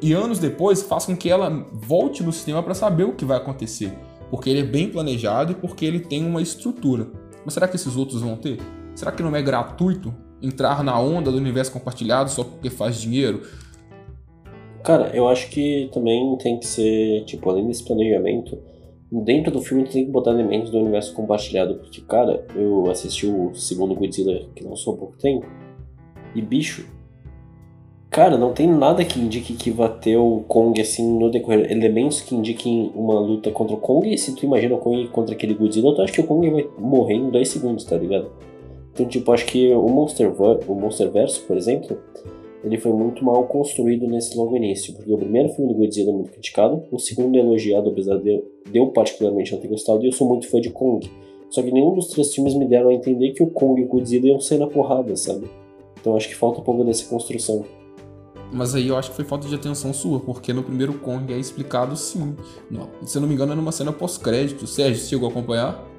[0.00, 3.36] e anos depois faz com que ela volte no cinema para saber o que vai
[3.36, 3.92] acontecer.
[4.30, 7.06] Porque ele é bem planejado e porque ele tem uma estrutura.
[7.44, 8.58] Mas será que esses outros vão ter?
[8.94, 13.42] Será que não é gratuito entrar na onda do universo compartilhado só porque faz dinheiro?
[14.82, 18.58] Cara, eu acho que também tem que ser, tipo, além desse planejamento,
[19.10, 21.76] dentro do filme tem que botar elementos do universo compartilhado.
[21.76, 25.46] Porque, cara, eu assisti o segundo Godzilla que lançou há pouco tempo.
[26.34, 26.86] E, bicho,
[28.12, 31.72] Cara, não tem nada que indique que vai ter o Kong assim no decorrer.
[31.72, 34.18] Elementos que indiquem uma luta contra o Kong.
[34.18, 37.14] Se tu imagina o Kong contra aquele Godzilla, tu acha que o Kong vai morrer
[37.14, 38.30] em dois segundos, tá ligado?
[38.92, 40.32] Então, tipo, acho que o Monster,
[40.68, 41.98] o Monsterverso, por exemplo,
[42.62, 44.94] ele foi muito mal construído nesse logo início.
[44.94, 48.34] Porque o primeiro filme do Godzilla é muito criticado, o segundo é elogiado, apesar de
[48.34, 51.10] eu, de eu particularmente não ter gostado, e eu sou muito fã de Kong.
[51.50, 53.88] Só que nenhum dos três filmes me deram a entender que o Kong e o
[53.88, 55.46] Godzilla iam sair na porrada, sabe?
[56.00, 57.64] Então acho que falta um pouco dessa construção.
[58.52, 61.38] Mas aí eu acho que foi falta de atenção sua, porque no primeiro Kong é
[61.38, 62.36] explicado sim.
[62.70, 64.66] Não, se eu não me engano, é numa cena pós-crédito.
[64.66, 65.91] Sérgio, chegou a acompanhar?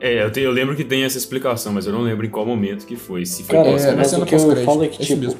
[0.00, 2.46] É, eu, te, eu, lembro que tem essa explicação, mas eu não lembro em qual
[2.46, 3.26] momento que foi.
[3.26, 5.36] Se foi Cara, é, mas o que eu falo é que, é tipo,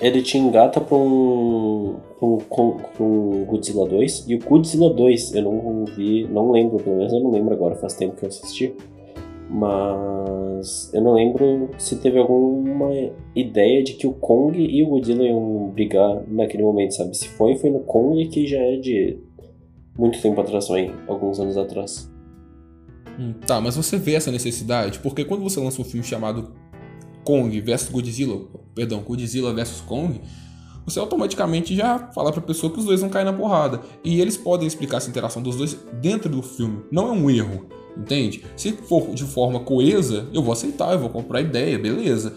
[0.00, 5.84] ele te engata pra um, pra um Godzilla 2, e o Godzilla 2 eu não
[5.84, 8.74] vi, não lembro, pelo menos eu não lembro agora, faz tempo que eu assisti.
[9.48, 12.90] Mas eu não lembro se teve alguma
[13.34, 17.16] ideia de que o Kong e o Godzilla iam brigar naquele momento, sabe?
[17.16, 19.18] Se foi, foi no Kong que já é de
[19.96, 22.11] muito tempo atrás, aí, alguns anos atrás.
[23.18, 24.98] Hum, tá, mas você vê essa necessidade?
[24.98, 26.52] Porque quando você lança um filme chamado
[27.24, 28.40] Kong versus Godzilla,
[28.74, 30.20] perdão, Godzilla versus Kong,
[30.84, 33.80] você automaticamente já fala pra pessoa que os dois vão cair na porrada.
[34.04, 36.82] E eles podem explicar essa interação dos dois dentro do filme.
[36.90, 38.44] Não é um erro, entende?
[38.56, 42.36] Se for de forma coesa, eu vou aceitar, eu vou comprar a ideia, beleza.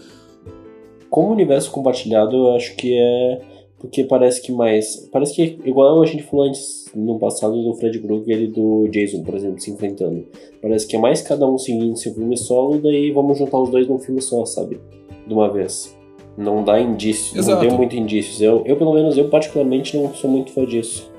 [1.10, 3.55] Como universo compartilhado, eu acho que é.
[3.78, 5.08] Porque parece que mais.
[5.12, 9.22] Parece que, igual a gente falou antes no passado do Fred Krueger e do Jason,
[9.22, 10.24] por exemplo, se enfrentando.
[10.62, 13.86] Parece que é mais cada um seguindo seu filme solo, daí vamos juntar os dois
[13.86, 14.80] num filme só, sabe?
[15.26, 15.94] De uma vez.
[16.38, 17.62] Não dá indícios, Exato.
[17.62, 18.40] não deu muito indícios.
[18.40, 21.10] Eu, eu, pelo menos, eu particularmente não sou muito fã disso.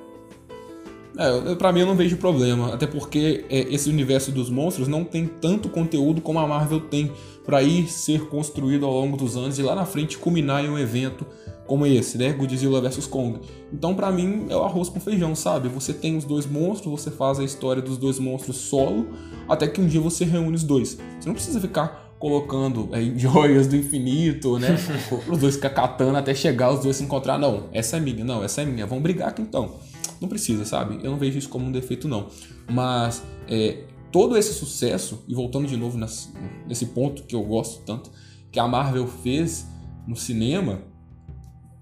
[1.17, 5.03] É, pra mim eu não vejo problema, até porque é, esse universo dos monstros não
[5.03, 7.11] tem tanto conteúdo como a Marvel tem
[7.43, 10.77] para ir ser construído ao longo dos anos e lá na frente culminar em um
[10.77, 11.25] evento
[11.67, 12.31] como esse, né?
[12.31, 13.39] Godzilla vs Kong.
[13.71, 15.67] Então, pra mim, é o arroz com feijão, sabe?
[15.69, 19.07] Você tem os dois monstros, você faz a história dos dois monstros solo,
[19.47, 20.97] até que um dia você reúne os dois.
[21.19, 24.75] Você não precisa ficar colocando é, joias do infinito, né?
[25.29, 27.37] os dois ficar catando até chegar os dois se encontrar.
[27.37, 28.85] Não, essa é minha, não, essa é minha.
[28.85, 29.75] Vamos brigar aqui então.
[30.19, 30.99] Não precisa, sabe?
[31.03, 32.27] Eu não vejo isso como um defeito, não.
[32.71, 36.29] Mas é, todo esse sucesso, e voltando de novo nesse,
[36.65, 38.09] nesse ponto que eu gosto tanto,
[38.51, 39.67] que a Marvel fez
[40.07, 40.81] no cinema,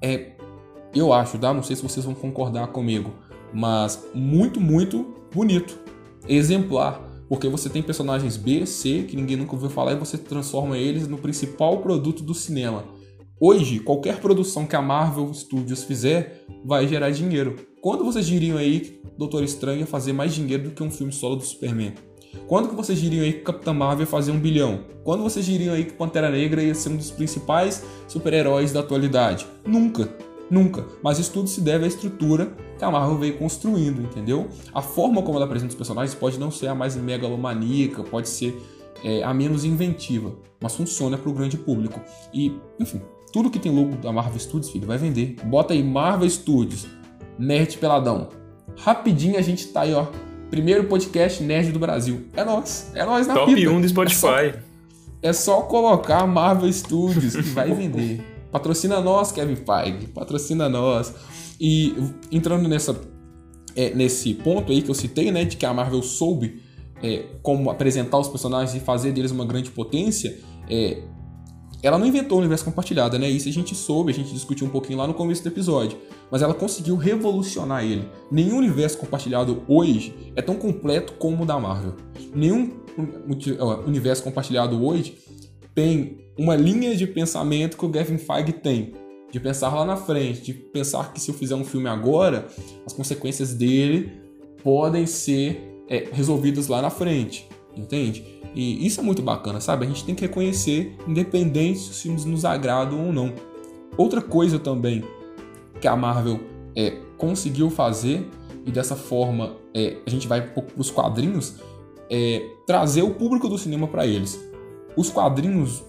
[0.01, 0.33] é,
[0.93, 1.53] eu acho, tá?
[1.53, 3.13] Não sei se vocês vão concordar comigo,
[3.53, 5.77] mas muito, muito bonito,
[6.27, 10.77] exemplar, porque você tem personagens B, C, que ninguém nunca ouviu falar, e você transforma
[10.77, 12.85] eles no principal produto do cinema.
[13.39, 17.55] Hoje, qualquer produção que a Marvel Studios fizer vai gerar dinheiro.
[17.81, 21.11] Quando vocês diriam aí que Doutor Estranho ia fazer mais dinheiro do que um filme
[21.11, 21.93] solo do Superman?
[22.47, 24.81] Quando que vocês diriam aí que Capitã Marvel ia fazer um bilhão?
[25.03, 29.45] Quando vocês diriam aí que Pantera Negra ia ser um dos principais super-heróis da atualidade?
[29.65, 30.09] Nunca.
[30.49, 30.85] Nunca.
[31.01, 34.47] Mas isso tudo se deve à estrutura que a Marvel veio construindo, entendeu?
[34.73, 38.61] A forma como ela apresenta os personagens pode não ser a mais megalomaníaca, pode ser
[39.03, 41.99] é, a menos inventiva, mas funciona para o grande público.
[42.33, 45.35] E, enfim, tudo que tem logo da Marvel Studios, filho, vai vender.
[45.45, 46.87] Bota aí Marvel Studios,
[47.37, 48.29] Nerd Peladão.
[48.77, 50.07] Rapidinho a gente tá aí, ó,
[50.49, 52.27] Primeiro podcast nerd do Brasil.
[52.35, 52.91] É nós.
[52.93, 53.69] É nós na Top fita.
[53.69, 54.27] 1 do Spotify.
[54.27, 54.59] É só,
[55.21, 58.21] é só colocar Marvel Studios que vai vender.
[58.51, 60.07] Patrocina nós, Kevin Feige.
[60.07, 61.13] Patrocina nós.
[61.59, 61.95] E
[62.31, 62.99] entrando nessa,
[63.75, 65.43] é, nesse ponto aí que eu citei, né?
[65.45, 66.61] De que a Marvel soube
[67.01, 70.39] é, como apresentar os personagens e fazer deles uma grande potência.
[70.69, 71.01] É,
[71.85, 73.29] ela não inventou o universo compartilhado, né?
[73.29, 75.99] Isso a gente soube, a gente discutiu um pouquinho lá no começo do episódio.
[76.31, 78.09] Mas ela conseguiu revolucionar ele.
[78.31, 81.93] Nenhum universo compartilhado hoje é tão completo como o da Marvel.
[82.33, 82.71] Nenhum
[83.85, 85.19] universo compartilhado hoje
[85.75, 88.93] tem uma linha de pensamento que o Gavin Feige tem.
[89.31, 92.47] De pensar lá na frente, de pensar que se eu fizer um filme agora,
[92.83, 94.11] as consequências dele
[94.63, 97.47] podem ser é, resolvidas lá na frente.
[97.77, 98.34] Entende?
[98.55, 99.85] E isso é muito bacana, sabe?
[99.85, 103.33] A gente tem que reconhecer, independente se os filmes nos agradam ou não.
[103.97, 105.03] Outra coisa também
[105.81, 106.39] que a Marvel
[106.73, 108.25] é, conseguiu fazer,
[108.65, 111.55] e dessa forma é, a gente vai para os quadrinhos,
[112.09, 114.41] é trazer o público do cinema para eles.
[114.95, 115.83] Os quadrinhos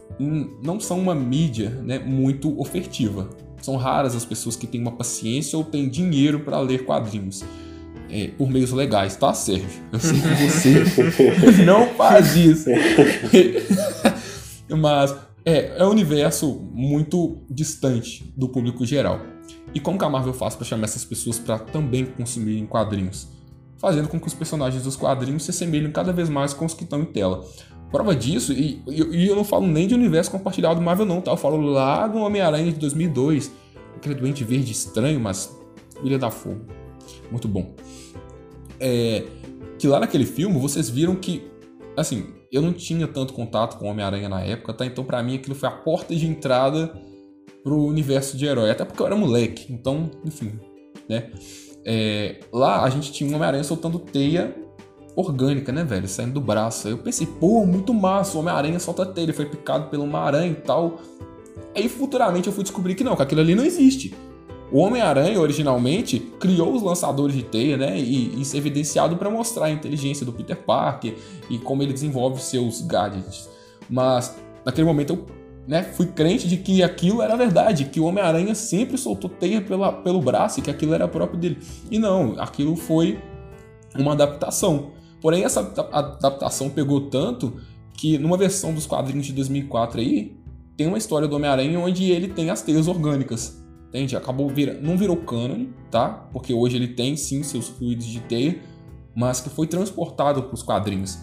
[0.62, 3.30] não são uma mídia né, muito ofertiva.
[3.62, 7.44] São raras as pessoas que têm uma paciência ou têm dinheiro para ler quadrinhos
[8.11, 9.68] é, por meios legais, tá, Sérgio?
[9.92, 12.70] Eu sei que você não faz isso.
[14.76, 19.20] Mas é, é um universo muito distante do público geral.
[19.74, 23.28] E como que a Marvel faz para chamar essas pessoas para também consumirem quadrinhos?
[23.78, 26.84] Fazendo com que os personagens dos quadrinhos se assemelhem cada vez mais com os que
[26.84, 27.44] estão em tela.
[27.90, 31.20] Prova disso, e, e, e eu não falo nem de universo compartilhado do Marvel não,
[31.20, 31.30] tá?
[31.30, 33.52] Eu falo lá do Homem-Aranha de 2002,
[33.96, 35.57] aquele doente verde estranho, mas
[36.02, 36.62] Ilha da Fogo.
[37.30, 37.74] Muito bom
[38.81, 39.24] é,
[39.79, 41.43] que lá naquele filme vocês viram que,
[41.97, 44.87] assim, eu não tinha tanto contato com Homem-Aranha na época, tá?
[44.87, 46.93] Então para mim aquilo foi a porta de entrada
[47.62, 50.59] pro universo de herói, até porque eu era moleque, então, enfim,
[51.09, 51.31] né?
[51.85, 54.55] É, lá a gente tinha um Homem-Aranha soltando teia
[55.16, 56.07] orgânica, né, velho?
[56.07, 56.87] Saindo do braço.
[56.87, 60.20] Aí eu pensei, pô, muito massa, o Homem-Aranha solta teia, ele foi picado por uma
[60.20, 61.01] aranha e tal.
[61.74, 64.14] Aí futuramente eu fui descobrir que não, que aquilo ali não existe.
[64.70, 67.98] O Homem-Aranha, originalmente, criou os lançadores de teia, né?
[67.98, 71.14] E isso é evidenciado para mostrar a inteligência do Peter Parker
[71.48, 73.48] e como ele desenvolve seus gadgets.
[73.88, 75.26] Mas, naquele momento, eu
[75.68, 79.92] né, fui crente de que aquilo era verdade, que o Homem-Aranha sempre soltou teia pela,
[79.92, 81.58] pelo braço e que aquilo era próprio dele.
[81.88, 83.20] E não, aquilo foi
[83.96, 84.90] uma adaptação.
[85.20, 85.60] Porém, essa
[85.92, 87.54] adaptação pegou tanto
[87.94, 90.36] que numa versão dos quadrinhos de 2004 aí,
[90.76, 93.64] tem uma história do Homem-Aranha onde ele tem as teias orgânicas.
[93.89, 94.16] Entende?
[94.16, 96.09] Acabou virando, não virou canon, tá?
[96.32, 98.61] Porque hoje ele tem sim seus fluidos de teia,
[99.14, 101.18] mas que foi transportado para os quadrinhos.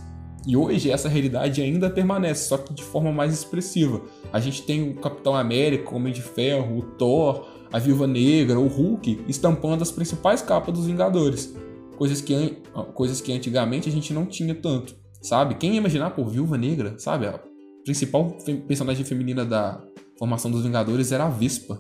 [0.46, 4.02] E hoje essa realidade ainda permanece, só que de forma mais expressiva.
[4.32, 8.60] A gente tem o Capitão América, o Homem de Ferro, o Thor, a Viúva Negra,
[8.60, 11.56] o Hulk, estampando as principais capas dos Vingadores.
[11.98, 12.58] Coisas que,
[12.94, 15.56] coisas que antigamente a gente não tinha tanto, sabe?
[15.56, 17.28] Quem ia imaginar, por Viúva Negra, sabe?
[17.28, 17.40] A
[17.86, 18.36] principal
[18.68, 19.82] personagem feminina da
[20.18, 21.80] formação dos Vingadores era a Vespa,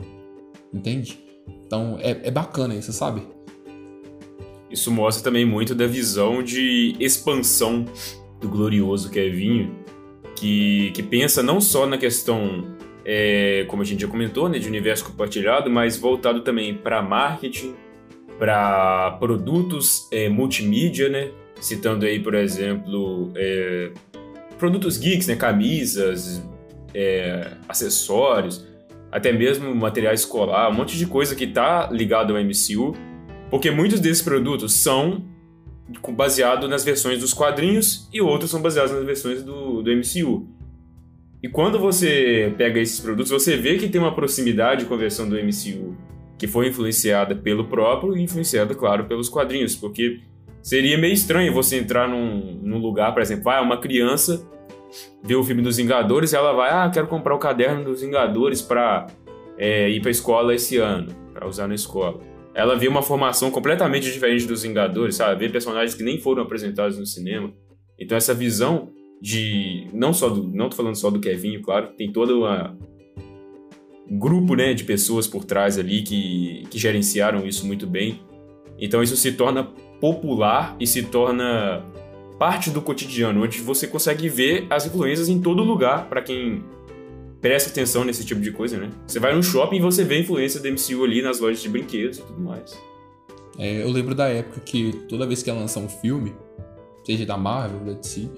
[0.74, 1.20] entende?
[1.66, 3.22] Então é, é bacana isso, sabe?
[4.70, 7.86] Isso mostra também muito da visão de expansão
[8.42, 9.76] do glorioso Kevinho,
[10.36, 14.68] que, que pensa não só na questão, é, como a gente já comentou, né, de
[14.68, 17.76] universo compartilhado, mas voltado também para marketing,
[18.40, 21.30] para produtos é, multimídia, né?
[21.62, 23.92] Citando aí, por exemplo, é,
[24.58, 25.36] produtos geeks, né?
[25.36, 26.44] Camisas,
[26.94, 28.66] é, acessórios,
[29.14, 32.94] até mesmo material escolar, um monte de coisa que está ligado ao MCU
[33.54, 35.26] porque muitos desses produtos são
[36.14, 40.48] baseados nas versões dos quadrinhos e outros são baseados nas versões do, do MCU.
[41.44, 45.30] E quando você pega esses produtos, você vê que tem uma proximidade com a versão
[45.30, 45.96] do MCU,
[46.36, 50.22] que foi influenciada pelo próprio e influenciada, claro, pelos quadrinhos, porque
[50.64, 54.50] seria meio estranho você entrar num, num lugar, por exemplo, ah, uma criança
[55.24, 58.62] vê o filme dos Vingadores e ela vai, ah, quero comprar o caderno dos Vingadores
[58.62, 59.08] para
[59.58, 64.12] é, ir para escola esse ano, para usar na escola ela vê uma formação completamente
[64.12, 65.46] diferente dos Vingadores, sabe?
[65.46, 67.52] Vê personagens que nem foram apresentados no cinema.
[68.00, 68.92] Então essa visão
[69.22, 72.78] de não só do, não tô falando só do Kevin, claro, tem todo uma,
[74.10, 78.22] um grupo, né, de pessoas por trás ali que que gerenciaram isso muito bem.
[78.78, 79.64] Então isso se torna
[80.00, 81.84] popular e se torna
[82.44, 86.62] parte do cotidiano, onde você consegue ver as influências em todo lugar para quem
[87.40, 88.90] presta atenção nesse tipo de coisa, né?
[89.08, 91.70] Você vai no shopping e você vê a influência do MCU ali nas lojas de
[91.70, 92.78] brinquedos e tudo mais.
[93.58, 96.36] É, eu lembro da época que toda vez que ia lançar um filme,
[97.06, 98.30] seja da Marvel, da DC,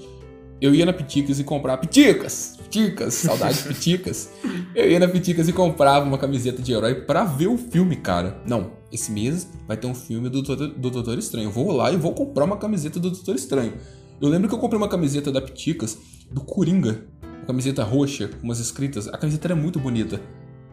[0.62, 2.58] eu ia na Piticas e comprava Piticas!
[2.64, 3.14] Piticas!
[3.14, 4.30] Saudade de Piticas!
[4.76, 8.42] Eu ia na Piticas e comprava uma camiseta de herói pra ver o filme, cara.
[8.46, 11.48] Não, esse mês vai ter um filme do Doutor, do Doutor Estranho.
[11.48, 13.74] Eu vou lá e vou comprar uma camiseta do Doutor Estranho.
[14.20, 15.98] Eu lembro que eu comprei uma camiseta da Piticas
[16.30, 17.06] do Coringa
[17.46, 19.08] camiseta roxa, com umas escritas.
[19.08, 20.20] A camiseta era muito bonita.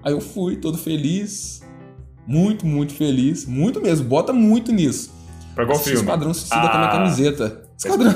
[0.02, 1.62] Aí eu fui, todo feliz.
[2.26, 3.46] Muito, muito feliz.
[3.46, 4.08] Muito mesmo.
[4.08, 5.12] Bota muito nisso.
[5.54, 6.00] Pra qual filme?
[6.00, 7.62] Esquadrão Suicida ah, com a minha camiseta.
[7.82, 8.14] Tá Esquadrão.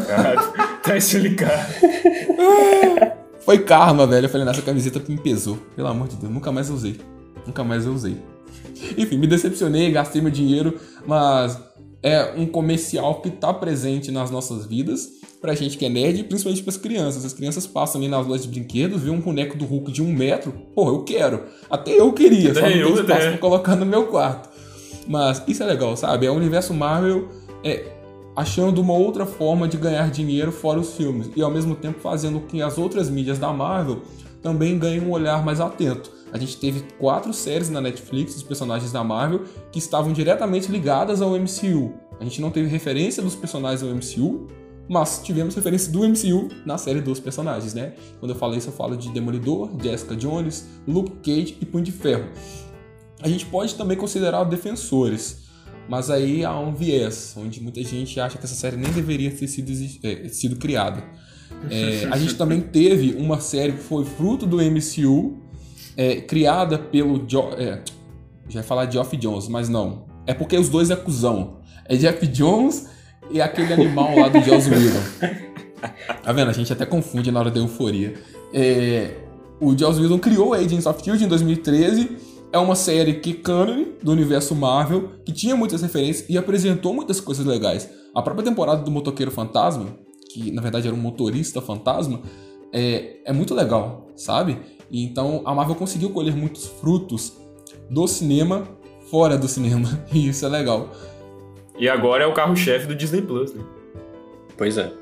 [0.82, 1.72] Tá explicado.
[3.44, 4.26] Foi karma, velho.
[4.26, 5.58] Eu falei, nessa camiseta me pesou.
[5.74, 7.00] Pelo amor de Deus, nunca mais usei.
[7.46, 8.16] Nunca mais eu usei.
[8.96, 11.58] Enfim, me decepcionei, gastei meu dinheiro, mas
[12.02, 15.08] é um comercial que tá presente nas nossas vidas
[15.40, 17.24] pra gente que é nerd, principalmente pras crianças.
[17.24, 20.12] As crianças passam ali nas lojas de brinquedos, vê um boneco do Hulk de um
[20.12, 21.44] metro, porra, eu quero.
[21.70, 24.48] Até eu queria, só não tem espaço pra colocar no meu quarto.
[25.06, 26.26] Mas isso é legal, sabe?
[26.26, 27.28] É o universo Marvel
[27.62, 27.95] é,
[28.36, 31.30] achando uma outra forma de ganhar dinheiro fora os filmes.
[31.34, 34.02] E ao mesmo tempo fazendo com que as outras mídias da Marvel
[34.42, 36.12] também ganhem um olhar mais atento.
[36.32, 41.22] A gente teve quatro séries na Netflix dos personagens da Marvel que estavam diretamente ligadas
[41.22, 41.94] ao MCU.
[42.20, 44.46] A gente não teve referência dos personagens ao MCU,
[44.88, 47.94] mas tivemos referência do MCU na série dos personagens, né?
[48.20, 51.92] Quando eu falo isso, eu falo de Demolidor, Jessica Jones, Luke Cage e Punho de
[51.92, 52.28] Ferro.
[53.20, 55.45] A gente pode também considerar defensores,
[55.88, 59.46] mas aí há um viés, onde muita gente acha que essa série nem deveria ter
[59.46, 59.72] sido,
[60.02, 61.04] é, sido criada.
[61.70, 65.38] É, a gente também teve uma série que foi fruto do MCU,
[65.96, 67.24] é, criada pelo.
[67.28, 67.80] Jo é,
[68.48, 70.06] já ia falar de Geoff Jones, mas não.
[70.26, 71.58] É porque os dois é cuzão.
[71.84, 72.88] É Jeff Jones
[73.30, 75.46] e aquele animal lá do Joss Whedon.
[76.22, 76.48] Tá vendo?
[76.48, 78.14] A gente até confunde na hora da euforia.
[78.52, 79.14] É,
[79.60, 81.24] o Joss Whedon criou Agents of S.H.I.E.L.D.
[81.24, 82.16] em 2013.
[82.52, 87.20] É uma série que canon do universo Marvel, que tinha muitas referências e apresentou muitas
[87.20, 87.90] coisas legais.
[88.14, 89.86] A própria temporada do Motoqueiro Fantasma,
[90.32, 92.22] que na verdade era um motorista fantasma,
[92.72, 94.58] é, é muito legal, sabe?
[94.90, 97.36] E então a Marvel conseguiu colher muitos frutos
[97.90, 98.66] do cinema
[99.10, 99.88] fora do cinema.
[100.12, 100.90] E isso é legal.
[101.78, 103.62] E agora é o carro-chefe do Disney Plus, né?
[104.56, 104.92] Pois é.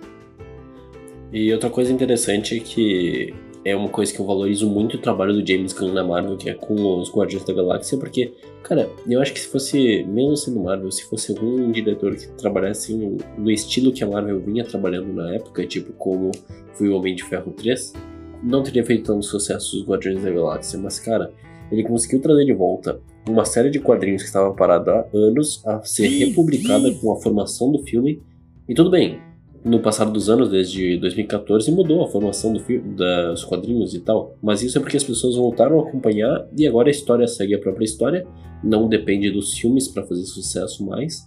[1.33, 3.35] E outra coisa interessante é que
[3.65, 6.51] é uma coisa que eu valorizo muito o trabalho do James Gunn na Marvel, que
[6.51, 10.61] é com os Guardiões da Galáxia, porque, cara, eu acho que se fosse, mesmo sendo
[10.61, 12.95] Marvel, se fosse algum diretor que trabalhasse
[13.39, 16.31] no estilo que a Marvel vinha trabalhando na época, tipo como
[16.75, 17.95] foi o Homem de Ferro 3,
[18.43, 21.33] não teria feito tanto sucesso os Guardiões da Galáxia, mas, cara,
[21.73, 25.83] ele conseguiu trazer de volta uma série de quadrinhos que estava parada há anos a
[25.83, 28.21] ser republicada com a formação do filme.
[28.69, 29.19] E tudo bem,
[29.65, 34.37] no passar dos anos, desde 2014, mudou a formação do dos quadrinhos e tal.
[34.43, 37.59] Mas isso é porque as pessoas voltaram a acompanhar e agora a história segue a
[37.59, 38.27] própria história.
[38.63, 41.27] Não depende dos filmes para fazer sucesso mais.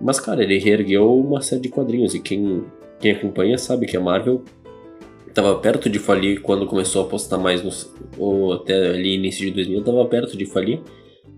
[0.00, 2.64] Mas, cara, ele reergueu uma série de quadrinhos e quem
[3.00, 4.44] quem acompanha sabe que a Marvel
[5.26, 7.90] estava perto de falir quando começou a apostar mais.
[8.18, 10.80] Ou até ali início de 2000, estava perto de falir.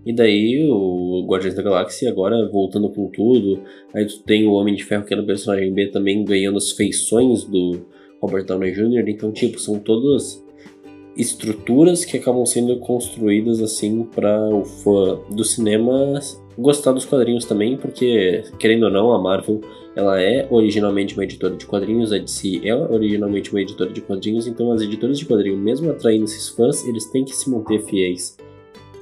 [0.05, 3.61] E daí o Guardiões da Galáxia agora voltando com tudo.
[3.93, 6.71] Aí tu tem o Homem de Ferro, que era o personagem B, também ganhando as
[6.71, 7.85] feições do
[8.21, 9.07] Robert Downey Jr.
[9.07, 10.43] Então, tipo, são todas
[11.15, 16.19] estruturas que acabam sendo construídas assim para o fã do cinema
[16.57, 19.61] gostar dos quadrinhos também, porque querendo ou não, a Marvel
[19.95, 24.47] ela é originalmente uma editora de quadrinhos, a DC é originalmente uma editora de quadrinhos,
[24.47, 28.37] então as editoras de quadrinhos, mesmo atraindo esses fãs, eles têm que se manter fiéis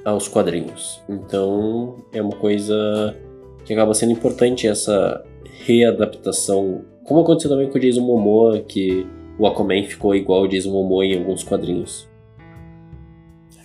[0.04, 1.02] aos quadrinhos.
[1.08, 3.16] Então é uma coisa
[3.64, 5.24] que acaba sendo importante essa
[5.64, 9.06] readaptação, como aconteceu também com o Jason Momoa, que
[9.38, 12.08] o Aquaman ficou igual o Jason Momoa em alguns quadrinhos.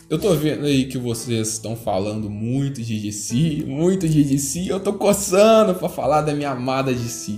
[0.09, 4.65] Eu tô vendo aí que vocês estão falando muito de DC, muito de DC.
[4.71, 7.37] Eu tô coçando pra falar da minha amada DC.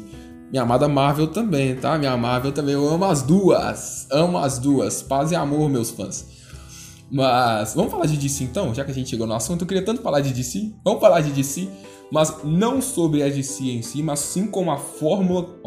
[0.51, 1.97] Minha amada Marvel também, tá?
[1.97, 2.75] Minha Marvel também.
[2.75, 4.07] Eu amo as duas.
[4.11, 5.01] Amo as duas.
[5.01, 6.38] Paz e amor, meus fãs.
[7.11, 9.63] Mas vamos falar de DC então, já que a gente chegou no assunto.
[9.63, 10.71] Eu queria tanto falar de DC.
[10.83, 11.67] Vamos falar de DC,
[12.11, 15.59] mas não sobre a DC em si, mas sim como a fórmula.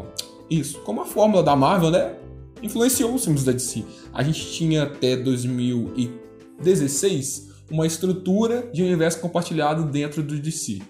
[0.49, 2.14] Isso, como a fórmula da Marvel, né?
[2.62, 3.84] Influenciou os filmes da DC.
[4.12, 10.80] A gente tinha até 2016 uma estrutura de universo compartilhado dentro do DC,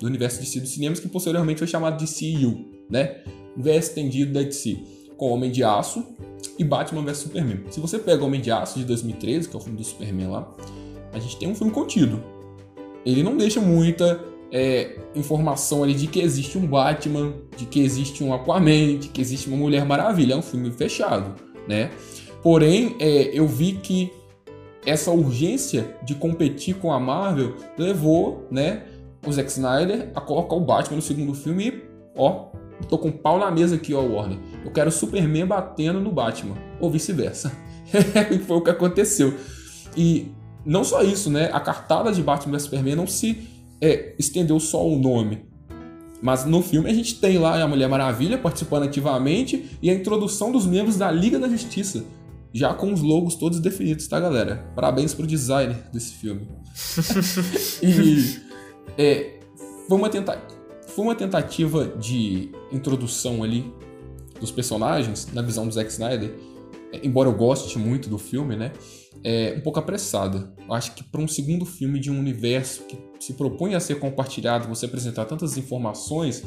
[0.00, 3.22] do universo DC dos cinemas, que posteriormente foi chamado DCU, né?
[3.54, 4.82] Universo estendido da DC,
[5.16, 6.04] com Homem de Aço,
[6.58, 7.60] e Batman vs Superman.
[7.70, 10.48] Se você pega Homem de Aço de 2013, que é o filme do Superman lá,
[11.12, 12.22] a gente tem um filme contido.
[13.04, 14.20] Ele não deixa muita
[14.52, 19.20] é, informação ali de que existe um Batman, de que existe um Aquaman, de que
[19.20, 20.34] existe uma Mulher Maravilha.
[20.34, 21.34] É um filme fechado,
[21.68, 21.90] né?
[22.42, 24.12] Porém, é, eu vi que
[24.86, 28.82] essa urgência de competir com a Marvel levou, né,
[29.26, 31.82] o Zack Snyder a colocar o Batman no segundo filme e,
[32.14, 32.48] ó,
[32.88, 34.38] tô com pau na mesa aqui, ó, Warner.
[34.64, 37.52] Eu quero Superman batendo no Batman, ou vice-versa.
[38.46, 39.34] Foi o que aconteceu.
[39.96, 40.32] E
[40.64, 41.50] não só isso, né?
[41.52, 43.48] A cartada de Batman vs Superman não se
[43.80, 45.44] é, estendeu só o nome.
[46.22, 50.50] Mas no filme a gente tem lá a Mulher Maravilha participando ativamente e a introdução
[50.50, 52.04] dos membros da Liga da Justiça,
[52.52, 54.64] já com os logos todos definidos, tá, galera?
[54.74, 56.48] Parabéns pro designer desse filme.
[57.82, 58.40] e
[58.96, 59.38] é,
[59.90, 60.63] uma tentativa
[60.94, 63.72] foi uma tentativa de introdução ali
[64.38, 66.34] dos personagens na visão do Zack Snyder,
[66.92, 68.72] é, embora eu goste muito do filme, né?
[69.22, 70.52] É um pouco apressada.
[70.66, 73.98] Eu acho que para um segundo filme de um universo que se propõe a ser
[73.98, 76.44] compartilhado, você apresentar tantas informações,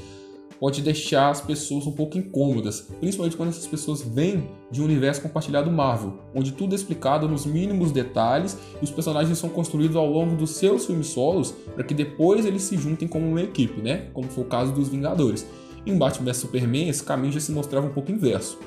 [0.59, 5.21] pode deixar as pessoas um pouco incômodas, principalmente quando essas pessoas vêm de um universo
[5.21, 10.09] compartilhado Marvel, onde tudo é explicado nos mínimos detalhes e os personagens são construídos ao
[10.09, 14.07] longo dos seus filmes solos para que depois eles se juntem como uma equipe, né?
[14.13, 15.45] Como foi o caso dos Vingadores.
[15.85, 18.59] Em Batman vs Superman, esse caminho já se mostrava um pouco inverso.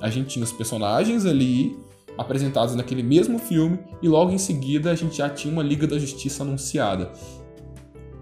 [0.00, 1.76] A gente tinha os personagens ali
[2.16, 5.98] apresentados naquele mesmo filme e logo em seguida a gente já tinha uma Liga da
[5.98, 7.12] Justiça anunciada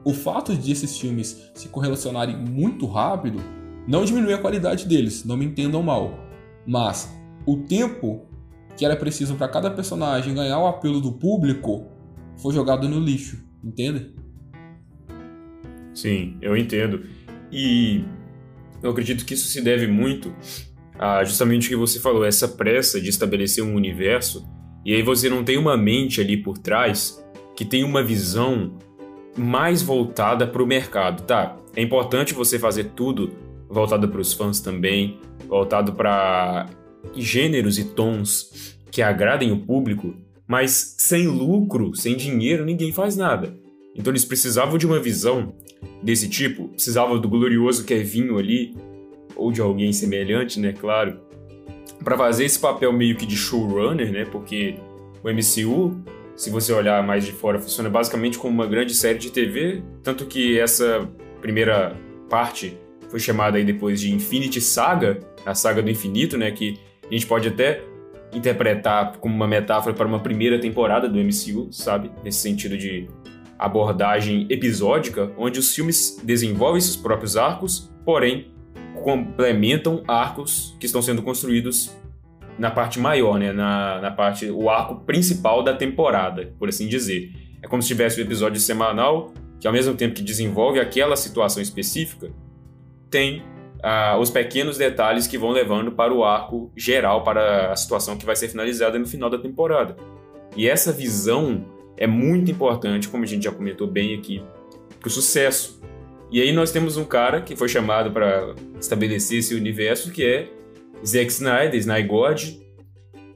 [0.06, 3.42] o fato de esses filmes se correlacionarem muito rápido
[3.88, 6.16] não diminui a qualidade deles, não me entendam mal.
[6.64, 7.12] Mas
[7.44, 8.24] o tempo
[8.76, 11.88] que era preciso para cada personagem ganhar o apelo do público
[12.36, 14.14] foi jogado no lixo, entende?
[15.92, 17.02] Sim, eu entendo.
[17.50, 18.04] E
[18.84, 20.32] eu acredito que isso se deve muito
[20.96, 24.48] a justamente o que você falou, essa pressa de estabelecer um universo,
[24.84, 27.20] e aí você não tem uma mente ali por trás
[27.56, 28.78] que tem uma visão
[29.36, 31.56] mais voltada para o mercado, tá?
[31.74, 33.32] É importante você fazer tudo
[33.68, 36.66] voltado para os fãs também, voltado para
[37.14, 40.14] gêneros e tons que agradem o público,
[40.46, 43.54] mas sem lucro, sem dinheiro, ninguém faz nada.
[43.94, 45.54] Então eles precisavam de uma visão
[46.02, 48.74] desse tipo, precisavam do glorioso Kevinho ali,
[49.34, 51.20] ou de alguém semelhante, né, claro,
[52.02, 54.76] para fazer esse papel meio que de showrunner, né, porque
[55.22, 55.96] o MCU
[56.36, 60.26] se você olhar mais de fora, funciona basicamente como uma grande série de TV, tanto
[60.26, 61.08] que essa
[61.40, 61.96] primeira
[62.28, 62.78] parte
[63.08, 66.78] foi chamada aí depois de Infinity Saga, a saga do infinito, né, que
[67.08, 67.82] a gente pode até
[68.34, 72.10] interpretar como uma metáfora para uma primeira temporada do MCU, sabe?
[72.22, 73.08] Nesse sentido de
[73.58, 78.52] abordagem episódica, onde os filmes desenvolvem seus próprios arcos, porém
[79.02, 81.96] complementam arcos que estão sendo construídos
[82.58, 83.52] na parte maior, né?
[83.52, 87.32] Na, na parte, o arco principal da temporada, por assim dizer.
[87.62, 91.16] É como se tivesse o um episódio semanal, que ao mesmo tempo que desenvolve aquela
[91.16, 92.30] situação específica,
[93.10, 93.42] tem
[93.82, 98.26] ah, os pequenos detalhes que vão levando para o arco geral, para a situação que
[98.26, 99.96] vai ser finalizada no final da temporada.
[100.56, 101.64] E essa visão
[101.96, 104.42] é muito importante, como a gente já comentou bem aqui,
[105.00, 105.80] para o sucesso.
[106.30, 110.48] E aí nós temos um cara que foi chamado para estabelecer esse universo, que é
[111.04, 112.42] Zack Snyder, Snyder God,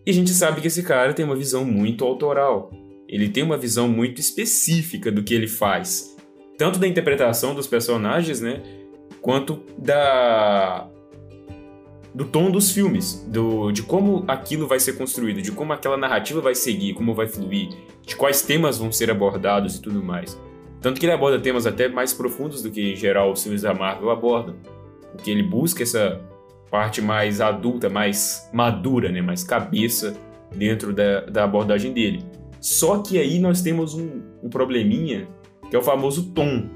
[0.06, 2.70] e a gente sabe que esse cara tem uma visão muito autoral.
[3.08, 6.16] Ele tem uma visão muito específica do que ele faz,
[6.56, 8.62] tanto da interpretação dos personagens, né,
[9.20, 10.88] quanto da
[12.12, 16.40] do tom dos filmes, do, de como aquilo vai ser construído, de como aquela narrativa
[16.40, 17.68] vai seguir, como vai fluir,
[18.04, 20.36] de quais temas vão ser abordados e tudo mais.
[20.80, 23.74] Tanto que ele aborda temas até mais profundos do que em geral os filmes da
[23.74, 24.56] Marvel abordam.
[25.12, 26.20] Porque ele busca essa
[26.70, 29.20] parte mais adulta, mais madura, né?
[29.20, 30.16] mais cabeça
[30.54, 32.24] dentro da, da abordagem dele.
[32.60, 35.28] Só que aí nós temos um, um probleminha
[35.68, 36.68] que é o famoso tom.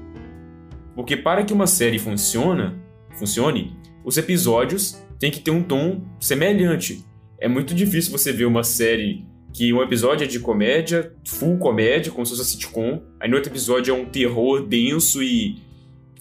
[0.95, 2.81] Porque para que uma série funciona,
[3.13, 7.05] funcione, os episódios têm que ter um tom semelhante.
[7.39, 12.11] É muito difícil você ver uma série que um episódio é de comédia, full comédia,
[12.11, 15.57] como se fosse sitcom, aí no outro episódio é um terror denso e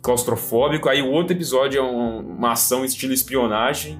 [0.05, 3.99] claustrofóbico, aí o outro episódio é um, uma ação estilo espionagem,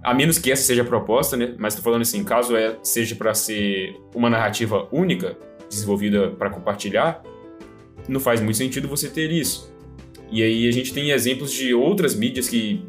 [0.00, 1.56] a menos que essa seja a proposta, né?
[1.58, 5.36] Mas tô falando assim, caso é, seja para ser uma narrativa única,
[5.68, 7.20] desenvolvida para compartilhar,
[8.08, 9.74] não faz muito sentido você ter isso.
[10.30, 12.86] E aí a gente tem exemplos de outras mídias que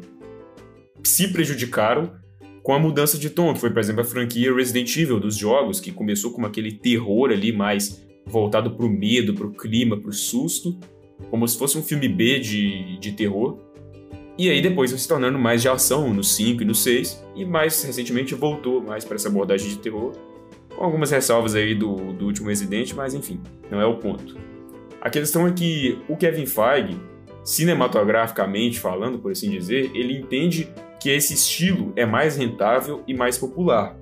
[1.02, 2.12] se prejudicaram
[2.62, 5.80] com a mudança de tom, que foi, por exemplo, a franquia Resident Evil dos jogos,
[5.80, 10.78] que começou com aquele terror ali mais voltado pro medo, pro clima, pro susto,
[11.30, 13.58] como se fosse um filme B de, de terror.
[14.38, 17.44] E aí depois foi se tornando mais de ação no 5 e no 6, e
[17.44, 20.12] mais recentemente voltou mais para essa abordagem de terror,
[20.76, 23.40] com algumas ressalvas aí do, do último Resident, mas enfim,
[23.70, 24.36] não é o ponto.
[25.00, 27.00] A questão é que o Kevin Feige,
[27.44, 30.68] cinematograficamente falando, por assim dizer, ele entende
[31.00, 33.96] que esse estilo é mais rentável e mais popular.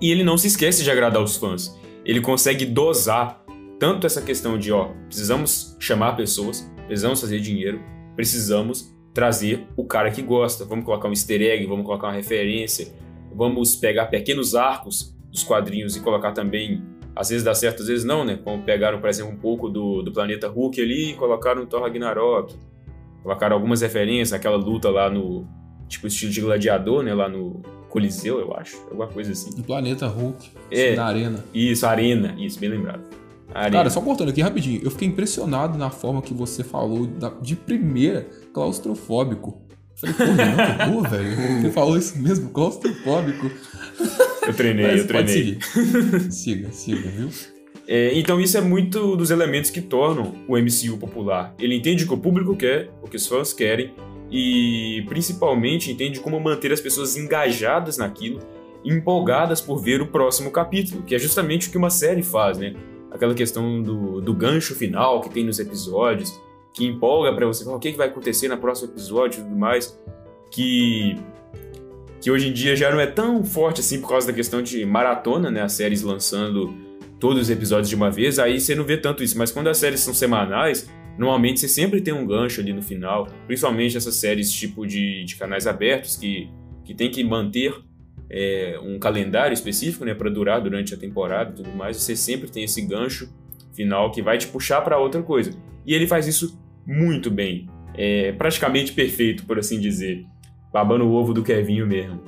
[0.00, 1.76] E ele não se esquece de agradar os fãs.
[2.04, 3.42] Ele consegue dosar
[3.78, 7.80] tanto essa questão de, ó, precisamos chamar pessoas, precisamos fazer dinheiro,
[8.16, 10.64] precisamos trazer o cara que gosta.
[10.64, 12.92] Vamos colocar um easter egg, vamos colocar uma referência,
[13.34, 16.82] vamos pegar pequenos arcos dos quadrinhos e colocar também.
[17.14, 18.38] Às vezes dá certo, às vezes não, né?
[18.42, 21.82] Como pegaram, por exemplo, um pouco do, do planeta Hulk ali e colocaram o Thor
[21.82, 22.54] Ragnarok.
[23.22, 25.46] Colocaram algumas referências, aquela luta lá no,
[25.88, 27.14] tipo estilo de gladiador, né?
[27.14, 28.76] Lá no Coliseu, eu acho.
[28.84, 29.50] Alguma coisa assim.
[29.56, 30.50] No planeta Hulk.
[30.70, 30.94] É.
[30.94, 31.44] Na arena.
[31.52, 32.34] Isso, arena.
[32.38, 33.02] Isso, bem lembrado.
[33.70, 34.80] Cara, só cortando aqui rapidinho.
[34.84, 39.60] Eu fiquei impressionado na forma que você falou da- de primeira, claustrofóbico.
[40.02, 40.24] Eu falei, pô,
[40.94, 41.60] não, pô, velho.
[41.62, 43.50] Você falou isso mesmo, claustrofóbico.
[44.46, 45.58] Eu treinei, Mas eu treinei.
[46.30, 47.28] siga, siga, viu?
[47.86, 51.54] É, então isso é muito dos elementos que tornam o MCU popular.
[51.58, 53.92] Ele entende o que o público quer, o que os fãs querem,
[54.30, 58.40] e principalmente entende como manter as pessoas engajadas naquilo,
[58.84, 62.74] empolgadas por ver o próximo capítulo, que é justamente o que uma série faz, né?
[63.10, 66.38] Aquela questão do, do gancho final que tem nos episódios,
[66.74, 69.98] que empolga pra você o que, que vai acontecer no próximo episódio e tudo mais,
[70.50, 71.16] que
[72.20, 74.84] que hoje em dia já não é tão forte assim por causa da questão de
[74.84, 75.62] maratona, né?
[75.62, 76.74] As séries lançando
[77.20, 79.36] todos os episódios de uma vez, aí você não vê tanto isso.
[79.38, 83.28] Mas quando as séries são semanais, normalmente você sempre tem um gancho ali no final,
[83.46, 86.50] principalmente essas séries tipo de, de canais abertos que,
[86.84, 87.74] que tem que manter
[88.30, 91.96] é, um calendário específico, né, para durar durante a temporada e tudo mais.
[91.96, 93.32] Você sempre tem esse gancho
[93.74, 95.52] final que vai te puxar para outra coisa.
[95.86, 100.24] E ele faz isso muito bem, é praticamente perfeito, por assim dizer,
[100.72, 102.22] babando o ovo do Kevinho mesmo.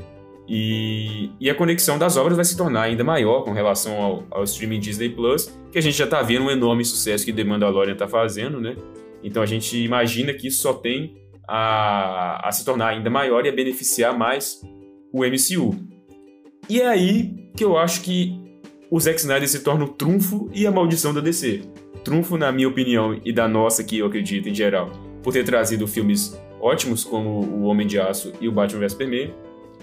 [0.49, 4.45] E, e a conexão das obras vai se tornar ainda maior com relação ao, ao
[4.45, 7.93] streaming Disney Plus, que a gente já está vendo um enorme sucesso que The Mandalorian
[7.93, 8.77] está fazendo, né?
[9.23, 11.15] Então a gente imagina que isso só tem
[11.47, 14.61] a, a se tornar ainda maior e a beneficiar mais
[15.13, 15.77] o MCU.
[16.71, 18.41] E é aí que eu acho que
[18.89, 21.63] o Zack Snyder se torna o trunfo e a maldição da DC.
[22.05, 24.89] Trunfo, na minha opinião, e da nossa, que eu acredito em geral,
[25.21, 29.35] por ter trazido filmes ótimos como O Homem de Aço e o Batman vs Superman,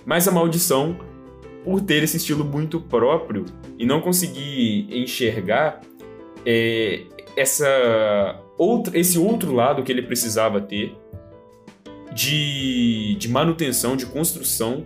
[0.05, 0.97] mas a maldição
[1.65, 3.43] por ter esse estilo muito próprio
[3.77, 5.81] e não conseguir enxergar
[6.45, 7.01] é,
[7.35, 10.95] essa outra, esse outro lado que ele precisava ter
[12.13, 14.85] de, de manutenção, de construção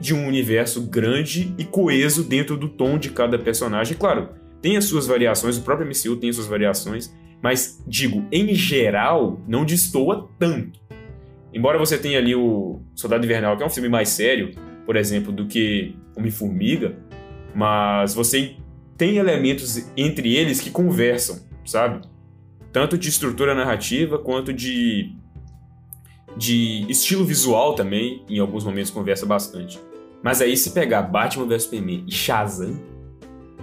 [0.00, 3.96] de um universo grande e coeso dentro do tom de cada personagem.
[3.96, 4.30] Claro,
[4.60, 9.40] tem as suas variações, o próprio MCU tem as suas variações, mas digo, em geral,
[9.46, 10.80] não destoa tanto.
[11.52, 14.54] Embora você tenha ali o Soldado Invernal, que é um filme mais sério,
[14.84, 16.96] por exemplo, do que Homem-Formiga,
[17.54, 18.56] mas você
[18.96, 22.06] tem elementos entre eles que conversam, sabe?
[22.72, 25.16] Tanto de estrutura narrativa quanto de
[26.36, 29.80] de estilo visual também, em alguns momentos conversa bastante.
[30.22, 32.80] Mas aí se pegar Batman vs Superman e Shazam,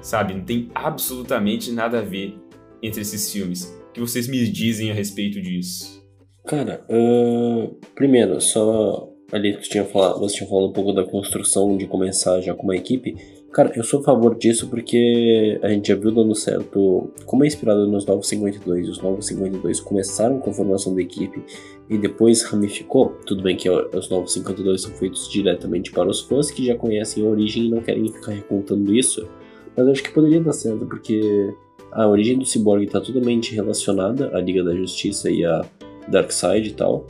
[0.01, 2.37] sabe, não tem absolutamente nada a ver
[2.81, 3.65] entre esses filmes.
[3.89, 6.03] O que vocês me dizem a respeito disso?
[6.45, 11.75] Cara, ahn, primeiro, só ali tu tinha falado, você tinha falado um pouco da construção
[11.77, 13.15] de começar já com uma equipe.
[13.55, 17.47] Cara, eu sou a favor disso porque a gente já viu dando certo como é
[17.47, 18.89] inspirado nos Novos 52.
[18.89, 21.41] Os Novos 52 começaram com a formação da equipe
[21.89, 23.17] e depois ramificou.
[23.25, 27.25] Tudo bem que os Novos 52 são feitos diretamente para os fãs que já conhecem
[27.25, 29.25] a origem e não querem ficar recontando isso.
[29.73, 31.55] Mas acho que poderia dar certo porque
[31.93, 35.61] a origem do Cyborg está totalmente relacionada à Liga da Justiça e a
[36.09, 37.07] Darkseid e tal.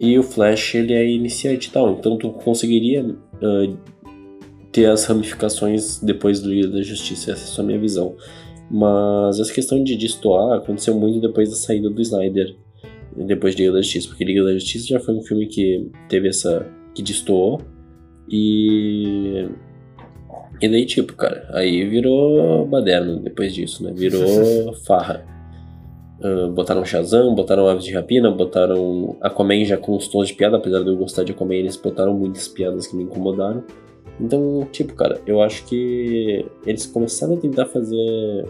[0.00, 3.93] E o Flash ele é iniciante e tal, então tu conseguiria uh,
[4.74, 8.16] ter as ramificações depois do Liga da Justiça, essa é só a minha visão.
[8.68, 12.56] Mas essa questão de destoar aconteceu muito depois da saída do Snyder,
[13.16, 16.28] depois de Liga da Justiça, porque Liga da Justiça já foi um filme que teve
[16.28, 16.66] essa.
[16.92, 17.60] que destoou.
[18.28, 19.48] E.
[20.60, 23.92] E daí, tipo, cara, aí virou baderno depois disso, né?
[23.94, 25.24] Virou farra.
[26.18, 30.56] Uh, botaram Shazam, botaram Aves de Rapina, botaram Aquaman já com os tons de piada,
[30.56, 33.62] apesar de eu gostar de Aquaman, eles botaram muitas piadas que me incomodaram.
[34.20, 37.96] Então, tipo, cara, eu acho que eles começaram a tentar fazer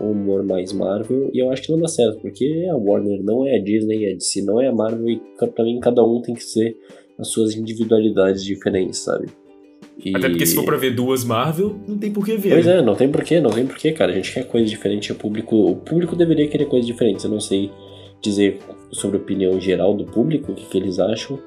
[0.00, 3.46] um humor mais Marvel e eu acho que não dá certo, porque a Warner não
[3.46, 5.22] é a Disney, a DC não é a Marvel e
[5.54, 6.76] pra mim cada um tem que ser
[7.18, 9.28] as suas individualidades diferentes, sabe?
[10.04, 10.14] E...
[10.14, 12.50] Até porque se for pra ver duas Marvel, não tem por que ver.
[12.50, 12.78] Pois né?
[12.78, 14.12] é, não tem porquê, não tem porquê, cara.
[14.12, 17.24] A gente quer coisa diferente, o público, o público deveria querer coisas diferentes.
[17.24, 17.70] Eu não sei
[18.20, 18.58] dizer
[18.90, 21.38] sobre a opinião geral do público, o que, que eles acham.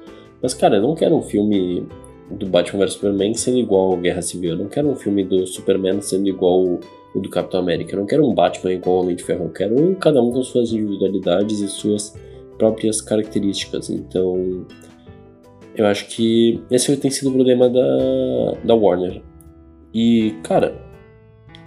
[0.42, 1.86] Mas, cara, eu não quero um filme
[2.30, 4.50] do Batman vs Superman sendo igual ao Guerra Civil.
[4.50, 6.80] Eu não quero um filme do Superman sendo igual o
[7.20, 7.94] do Capitão América.
[7.94, 9.46] Eu não quero um Batman igual ao Homem de Ferro.
[9.46, 12.14] Eu quero um, cada um com suas individualidades e suas
[12.58, 13.88] próprias características.
[13.90, 14.66] Então,
[15.74, 19.22] eu acho que esse tem sido o problema da, da Warner.
[19.94, 20.80] E, cara,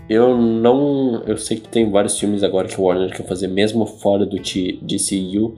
[0.10, 1.24] eu não.
[1.26, 4.38] Eu sei que tem vários filmes agora que a Warner quer fazer, mesmo fora do
[4.38, 5.58] DCU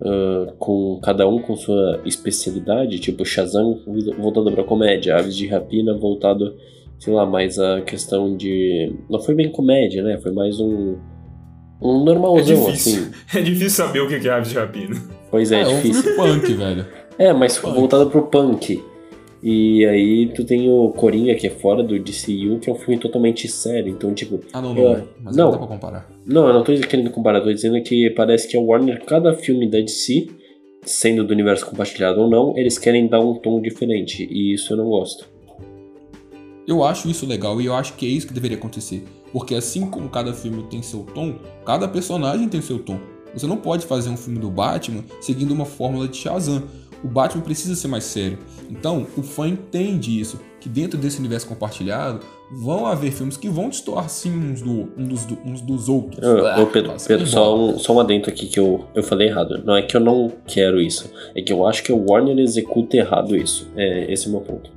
[0.00, 3.78] uh, com cada um com sua especialidade, tipo Shazam
[4.18, 6.54] voltado pra comédia, Aves de Rapina voltado,
[6.98, 8.92] sei lá, mais a questão de.
[9.08, 10.18] Não foi bem comédia, né?
[10.18, 10.96] Foi mais um.
[11.82, 13.10] Um normalzão, é assim.
[13.34, 14.96] É difícil saber o que é Aves de Rapina.
[15.30, 16.10] Pois é, é, é difícil.
[16.10, 16.86] É um punk, velho.
[17.18, 17.74] É, mas punk.
[17.74, 18.82] voltado pro punk.
[19.42, 23.00] E aí tu tem o Coringa, que é fora do DCU, que é um filme
[23.00, 23.90] totalmente sério.
[23.90, 24.40] Então, tipo.
[24.52, 24.82] Ah, não, não.
[24.82, 26.10] Eu, mas não, não dá pra comparar.
[26.26, 29.68] Não, eu não tô querendo comparar, tô dizendo que parece que a Warner, cada filme
[29.68, 30.28] da DC,
[30.82, 34.28] sendo do universo compartilhado ou não, eles querem dar um tom diferente.
[34.30, 35.26] E isso eu não gosto.
[36.66, 39.02] Eu acho isso legal e eu acho que é isso que deveria acontecer.
[39.32, 41.34] Porque assim como cada filme tem seu tom,
[41.64, 42.98] cada personagem tem seu tom.
[43.32, 46.62] Você não pode fazer um filme do Batman seguindo uma fórmula de Shazam
[47.02, 48.38] o Batman precisa ser mais sério.
[48.68, 52.20] Então, o fã entende isso, que dentro desse universo compartilhado
[52.52, 56.22] vão haver filmes que vão destoar sim uns, do, uns, do, uns dos outros.
[56.22, 59.62] Eu, ah, Pedro, Pedro só, um, só um adentro aqui que eu, eu falei errado.
[59.64, 62.96] Não é que eu não quero isso, é que eu acho que o Warner executa
[62.96, 63.70] errado isso.
[63.76, 64.70] É, esse é o meu ponto.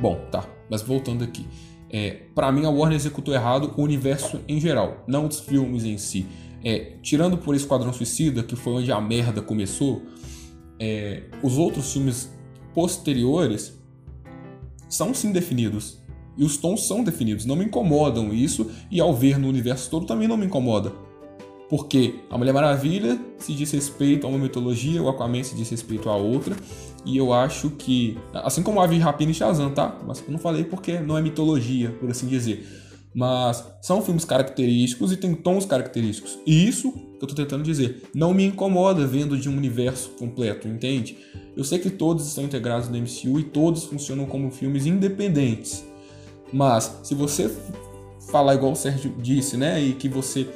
[0.00, 0.44] Bom, tá.
[0.70, 1.46] Mas voltando aqui.
[1.90, 5.96] É, para mim, a Warner executou errado o universo em geral, não os filmes em
[5.96, 6.26] si.
[6.64, 10.02] É, tirando por Esquadrão Suicida, que foi onde a merda começou,
[10.78, 12.30] é, os outros filmes
[12.74, 13.78] posteriores
[14.88, 16.02] são sim definidos.
[16.36, 20.04] E os tons são definidos, não me incomodam isso, e ao ver no universo todo
[20.04, 20.92] também não me incomoda.
[21.68, 26.10] Porque a Mulher Maravilha se diz respeito a uma mitologia, o Aquaman se diz respeito
[26.10, 26.56] a outra,
[27.04, 28.18] e eu acho que.
[28.32, 29.98] Assim como a Rapina e Shazam, tá?
[30.06, 32.66] Mas eu não falei porque não é mitologia, por assim dizer.
[33.14, 36.38] Mas são filmes característicos e tem tons característicos.
[36.44, 38.02] E isso que eu tô tentando dizer.
[38.14, 41.16] Não me incomoda vendo de um universo completo, entende?
[41.56, 45.84] Eu sei que todos estão integrados no MCU e todos funcionam como filmes independentes.
[46.52, 47.50] Mas se você
[48.30, 49.80] falar igual o Sérgio disse, né?
[49.80, 50.48] E que você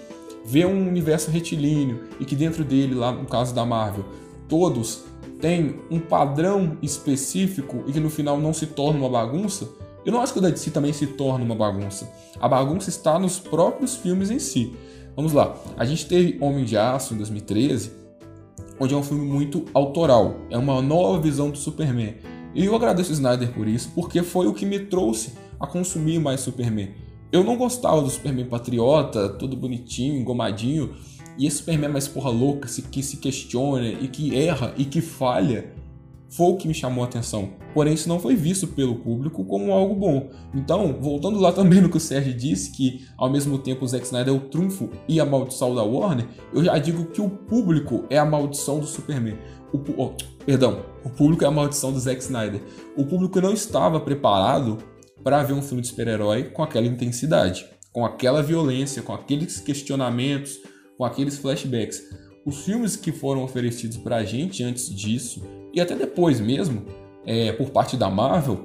[0.44, 4.04] vê um universo retilíneo e que dentro dele, lá no caso da Marvel,
[4.48, 5.04] todos
[5.40, 9.68] têm um padrão específico e que no final não se torna uma bagunça,
[10.08, 12.10] eu não acho que o da DC também se torna uma bagunça.
[12.40, 14.72] A bagunça está nos próprios filmes em si.
[15.14, 15.54] Vamos lá.
[15.76, 17.92] A gente teve Homem de Aço em 2013,
[18.80, 20.36] onde é um filme muito autoral.
[20.48, 22.14] É uma nova visão do Superman.
[22.54, 26.18] E eu agradeço o Snyder por isso, porque foi o que me trouxe a consumir
[26.18, 26.94] mais Superman.
[27.30, 30.94] Eu não gostava do Superman patriota, todo bonitinho, engomadinho,
[31.36, 35.70] e esse Superman mais porra louca, que se questiona e que erra e que falha
[36.28, 37.50] foi o que me chamou a atenção.
[37.72, 40.30] Porém, isso não foi visto pelo público como algo bom.
[40.54, 44.04] Então, voltando lá também no que o Sérgio disse, que ao mesmo tempo o Zack
[44.04, 48.04] Snyder é o trunfo e a maldição da Warner, eu já digo que o público
[48.10, 49.38] é a maldição do Superman.
[49.72, 50.12] O, oh,
[50.44, 52.62] perdão, o público é a maldição do Zack Snyder.
[52.96, 54.78] O público não estava preparado
[55.22, 60.58] para ver um filme de super-herói com aquela intensidade, com aquela violência, com aqueles questionamentos,
[60.96, 62.02] com aqueles flashbacks.
[62.46, 65.42] Os filmes que foram oferecidos para a gente antes disso
[65.72, 66.82] e até depois mesmo,
[67.24, 68.60] é, por parte da Marvel,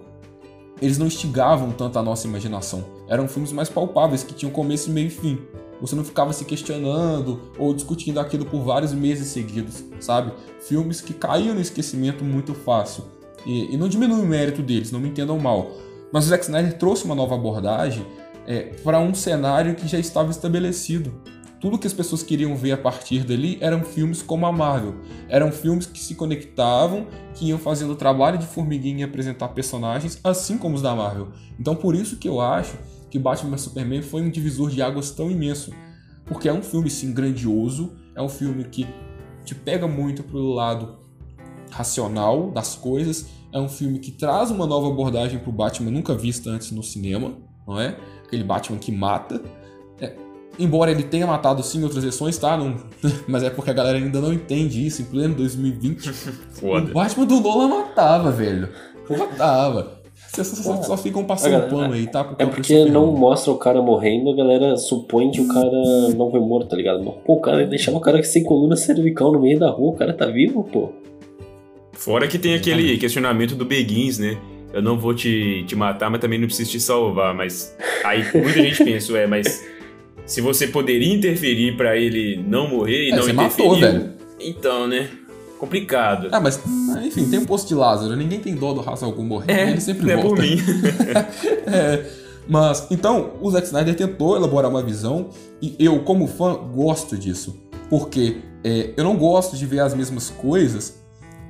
[0.81, 2.83] eles não instigavam tanto a nossa imaginação.
[3.07, 5.39] Eram filmes mais palpáveis, que tinham começo, meio e fim.
[5.79, 10.31] Você não ficava se questionando ou discutindo aquilo por vários meses seguidos, sabe?
[10.61, 13.03] Filmes que caíam no esquecimento muito fácil.
[13.45, 15.71] E, e não diminui o mérito deles, não me entendam mal.
[16.11, 18.05] Mas o Zack Snyder trouxe uma nova abordagem
[18.47, 21.13] é, para um cenário que já estava estabelecido.
[21.63, 24.95] Tudo que as pessoas queriam ver a partir dali eram filmes como a Marvel.
[25.29, 30.57] Eram filmes que se conectavam, que iam fazendo o trabalho de formiguinha apresentar personagens, assim
[30.57, 31.29] como os da Marvel.
[31.57, 32.77] Então por isso que eu acho
[33.09, 35.71] que Batman Superman foi um divisor de águas tão imenso.
[36.25, 38.85] Porque é um filme, sim, grandioso, é um filme que
[39.45, 40.97] te pega muito pro lado
[41.71, 46.49] racional das coisas, é um filme que traz uma nova abordagem pro Batman nunca vista
[46.49, 47.97] antes no cinema, não é?
[48.25, 49.41] Aquele Batman que mata.
[50.01, 52.57] É, embora ele tenha matado sim em outras versões, tá?
[52.57, 52.75] Não,
[53.27, 56.11] mas é porque a galera ainda não entende isso em pleno 2020.
[56.53, 56.89] Foda.
[56.89, 58.69] O Batman do Nolan matava, velho.
[59.09, 60.03] Matava.
[60.33, 62.33] Vocês só, só, ficam passando pano aí, tá?
[62.39, 65.69] é porque não mostra o cara morrendo, a galera supõe que o cara
[66.15, 67.03] não foi morto, tá ligado?
[67.23, 70.11] Pô, o cara deixava o cara sem coluna cervical no meio da rua, o cara
[70.11, 70.89] tá vivo, pô.
[71.91, 74.35] Fora que tem aquele questionamento do Beguins, né?
[74.73, 77.35] Eu não vou te, te matar, mas também não preciso te salvar.
[77.35, 79.63] Mas aí muita gente pensa, é, mas
[80.25, 83.69] se você poderia interferir para ele não morrer e é, não você interferir.
[83.69, 84.13] Matou, velho.
[84.39, 85.09] Então, né?
[85.59, 86.27] Complicado.
[86.31, 86.61] Ah, mas
[87.05, 89.51] enfim, tem um posto de Lázaro, ninguém tem dó do raça algum morrer.
[89.51, 90.29] É, ele sempre é volta.
[90.29, 90.57] por mim.
[91.65, 92.05] é,
[92.47, 95.29] mas, então, o Zack Snyder tentou elaborar uma visão
[95.61, 97.61] e eu, como fã, gosto disso.
[97.89, 101.01] Porque é, eu não gosto de ver as mesmas coisas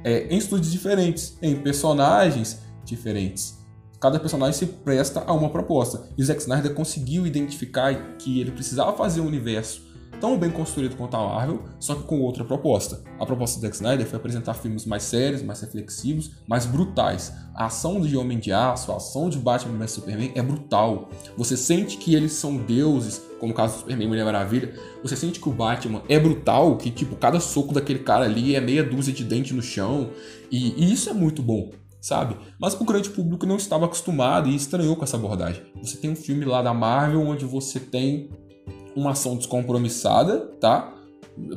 [0.04, 3.63] é, em estúdios diferentes, em personagens diferentes.
[4.04, 6.10] Cada personagem se presta a uma proposta.
[6.18, 9.82] E o Zack Snyder conseguiu identificar que ele precisava fazer um universo
[10.20, 13.02] tão bem construído quanto a Marvel, só que com outra proposta.
[13.18, 17.32] A proposta do Zack Snyder foi apresentar filmes mais sérios, mais reflexivos, mais brutais.
[17.56, 21.08] A ação de Homem de Aço, a ação de Batman vs Superman é brutal.
[21.38, 24.74] Você sente que eles são deuses, como o caso do Superman e Mulher Maravilha.
[25.02, 28.60] Você sente que o Batman é brutal, que tipo, cada soco daquele cara ali é
[28.60, 30.10] meia dúzia de dente no chão.
[30.52, 31.72] E, e isso é muito bom
[32.04, 32.36] sabe?
[32.60, 35.64] Mas o grande público não estava acostumado e estranhou com essa abordagem.
[35.82, 38.30] Você tem um filme lá da Marvel onde você tem
[38.94, 40.94] uma ação descompromissada, tá?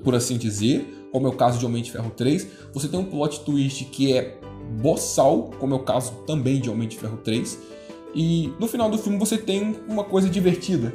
[0.04, 2.46] Por assim dizer, como é o caso de Homem de Ferro 3.
[2.72, 4.38] Você tem um plot twist que é
[4.80, 7.58] boçal, como é o caso também de Homem de Ferro 3.
[8.14, 10.94] E no final do filme você tem uma coisa divertida.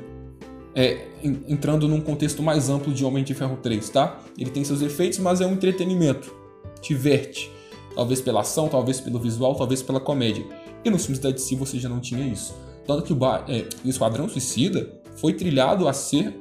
[0.73, 4.17] É, entrando num contexto mais amplo de Homem de Ferro 3, tá?
[4.37, 6.33] Ele tem seus efeitos, mas é um entretenimento.
[6.81, 7.51] Diverte.
[7.95, 10.45] Talvez pela ação, talvez pelo visual, talvez pela comédia.
[10.83, 12.55] E nos filmes da DC você já não tinha isso.
[12.85, 16.35] Tanto que o, é, o Esquadrão Suicida foi trilhado a ser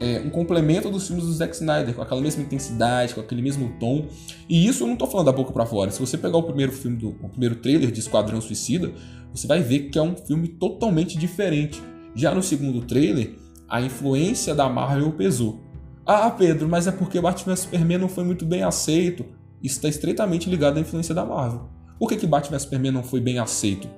[0.00, 3.74] é, um complemento dos filmes do Zack Snyder, com aquela mesma intensidade, com aquele mesmo
[3.78, 4.06] tom.
[4.48, 5.90] E isso eu não tô falando da boca para fora.
[5.90, 8.92] Se você pegar o primeiro filme do o primeiro trailer de Esquadrão Suicida,
[9.32, 11.82] você vai ver que é um filme totalmente diferente.
[12.14, 13.34] Já no segundo trailer,
[13.68, 15.60] a influência da Marvel pesou.
[16.06, 19.24] Ah, Pedro, mas é porque Batman Superman não foi muito bem aceito.
[19.62, 21.68] Isso está estreitamente ligado à influência da Marvel.
[21.98, 23.88] Por que, que Batman Superman não foi bem aceito?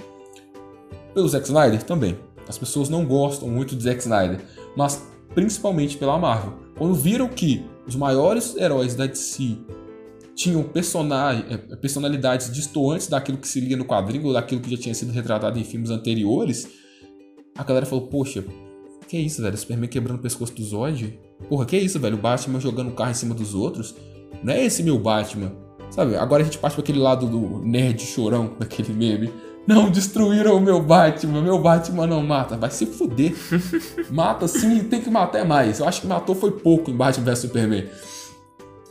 [1.14, 2.18] Pelo Zack Snyder também.
[2.48, 4.40] As pessoas não gostam muito de Zack Snyder,
[4.76, 5.02] mas
[5.34, 6.54] principalmente pela Marvel.
[6.76, 9.56] Quando viram que os maiores heróis da DC
[10.34, 14.94] tinham eh, personalidades distantes daquilo que se lia no quadrinho ou daquilo que já tinha
[14.94, 16.68] sido retratado em filmes anteriores,
[17.56, 18.44] a galera falou: Poxa,
[19.08, 19.56] que é isso, velho?
[19.56, 21.18] Superman quebrando o pescoço do Zod?
[21.48, 22.16] Porra, que é isso, velho?
[22.16, 23.94] O Batman jogando o carro em cima dos outros?
[24.42, 25.52] Não é esse meu Batman.
[25.90, 26.16] Sabe?
[26.16, 29.32] Agora a gente parte para aquele lado do nerd chorão, daquele meme.
[29.66, 32.56] Não destruíram o meu Batman, meu Batman não mata.
[32.56, 33.34] Vai se fuder.
[34.10, 35.80] Mata sim, tem que matar mais.
[35.80, 37.88] Eu acho que matou foi pouco em Batman vs Superman.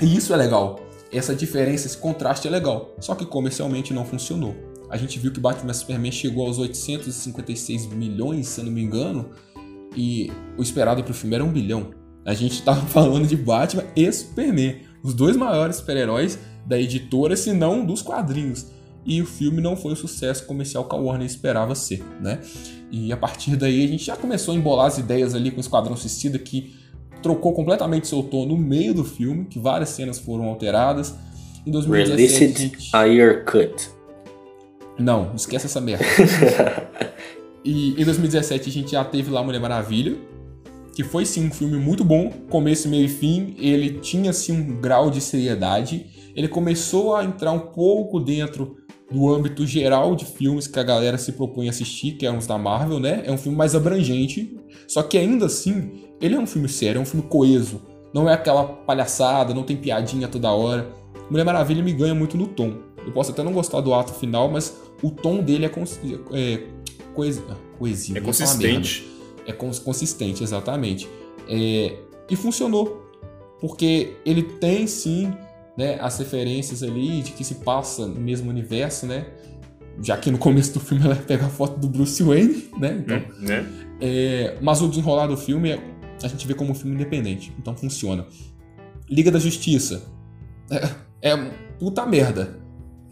[0.01, 0.81] E isso é legal.
[1.13, 2.93] Essa diferença, esse contraste é legal.
[2.99, 4.53] Só que comercialmente não funcionou.
[4.89, 8.83] A gente viu que Batman vs Superman chegou aos 856 milhões, se eu não me
[8.83, 9.29] engano,
[9.95, 11.91] e o esperado para o filme era um bilhão.
[12.25, 17.53] A gente estava falando de Batman e Superman, os dois maiores super-heróis da editora, se
[17.53, 18.65] não dos quadrinhos
[19.05, 22.39] e o filme não foi o sucesso comercial que a Warner esperava ser, né?
[22.91, 25.61] E a partir daí a gente já começou a embolar as ideias ali com o
[25.61, 26.73] Esquadrão Suicida que
[27.21, 31.13] trocou completamente seu tom no meio do filme, que várias cenas foram alteradas.
[31.67, 32.89] Em 2017 gente...
[32.91, 33.89] a year cut.
[34.97, 36.03] Não, esquece essa merda.
[37.63, 40.17] e em 2017 a gente já teve lá Mulher Maravilha,
[40.95, 44.79] que foi sim um filme muito bom, começo, meio e fim, ele tinha sim um
[44.79, 48.77] grau de seriedade, ele começou a entrar um pouco dentro
[49.11, 52.47] do âmbito geral de filmes que a galera se propõe a assistir, que é uns
[52.47, 53.23] da Marvel, né?
[53.25, 54.57] É um filme mais abrangente,
[54.87, 55.91] só que ainda assim,
[56.21, 57.81] ele é um filme sério, é um filme coeso.
[58.13, 60.89] Não é aquela palhaçada, não tem piadinha toda hora.
[61.29, 62.73] Mulher Maravilha me ganha muito no tom.
[63.05, 64.73] Eu posso até não gostar do ato final, mas
[65.03, 65.71] o tom dele é,
[66.31, 66.63] é
[67.13, 67.53] coesivo.
[68.17, 69.14] É consistente.
[69.45, 71.07] É cons consistente, exatamente.
[71.47, 71.97] É,
[72.29, 73.03] e funcionou.
[73.59, 75.33] Porque ele tem sim
[75.77, 79.25] né, as referências ali de que se passa no mesmo universo, né?
[80.01, 82.97] Já que no começo do filme ela pega a foto do Bruce Wayne, né?
[82.99, 83.65] Então, hum, né?
[84.01, 85.79] É, mas o desenrolar do filme é,
[86.21, 88.25] a gente vê como um filme independente, então funciona.
[89.09, 90.03] Liga da Justiça.
[90.69, 91.37] É, é
[91.79, 92.64] puta merda.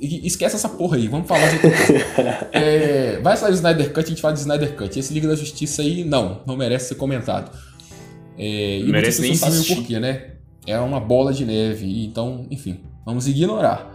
[0.04, 2.48] Esquece essa porra aí, vamos falar de outra coisa.
[2.52, 5.00] é, vai sair o Snyder Cut, a gente fala de Snyder Cut.
[5.00, 7.52] Esse Liga da Justiça aí, não, não merece ser comentado.
[8.38, 10.32] É, e merece nem sabe o porquê, né?
[10.66, 13.94] É uma bola de neve, então, enfim, vamos ignorar.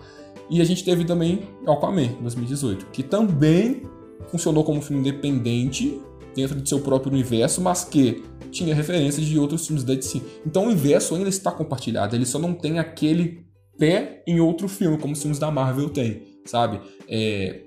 [0.51, 3.82] E a gente teve também Aquaman, 2018, que também
[4.28, 6.01] funcionou como um filme independente
[6.35, 10.22] dentro de seu próprio universo, mas que tinha referências de outros filmes da DC.
[10.47, 13.44] Então o universo ainda está compartilhado, ele só não tem aquele
[13.79, 16.81] pé em outro filme, como os filmes da Marvel têm, sabe?
[17.09, 17.63] É...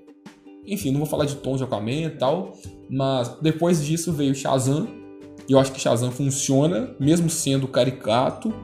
[0.64, 2.52] Enfim, não vou falar de Tom de Aquaman e tal,
[2.88, 4.86] mas depois disso veio Shazam,
[5.48, 8.54] e eu acho que Shazam funciona, mesmo sendo caricato,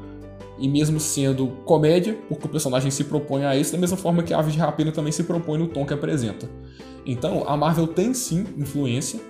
[0.58, 4.34] e mesmo sendo comédia, porque o personagem se propõe a isso, da mesma forma que
[4.34, 6.48] a Ave de Rapina também se propõe no tom que apresenta.
[7.06, 9.20] Então, a Marvel tem sim influência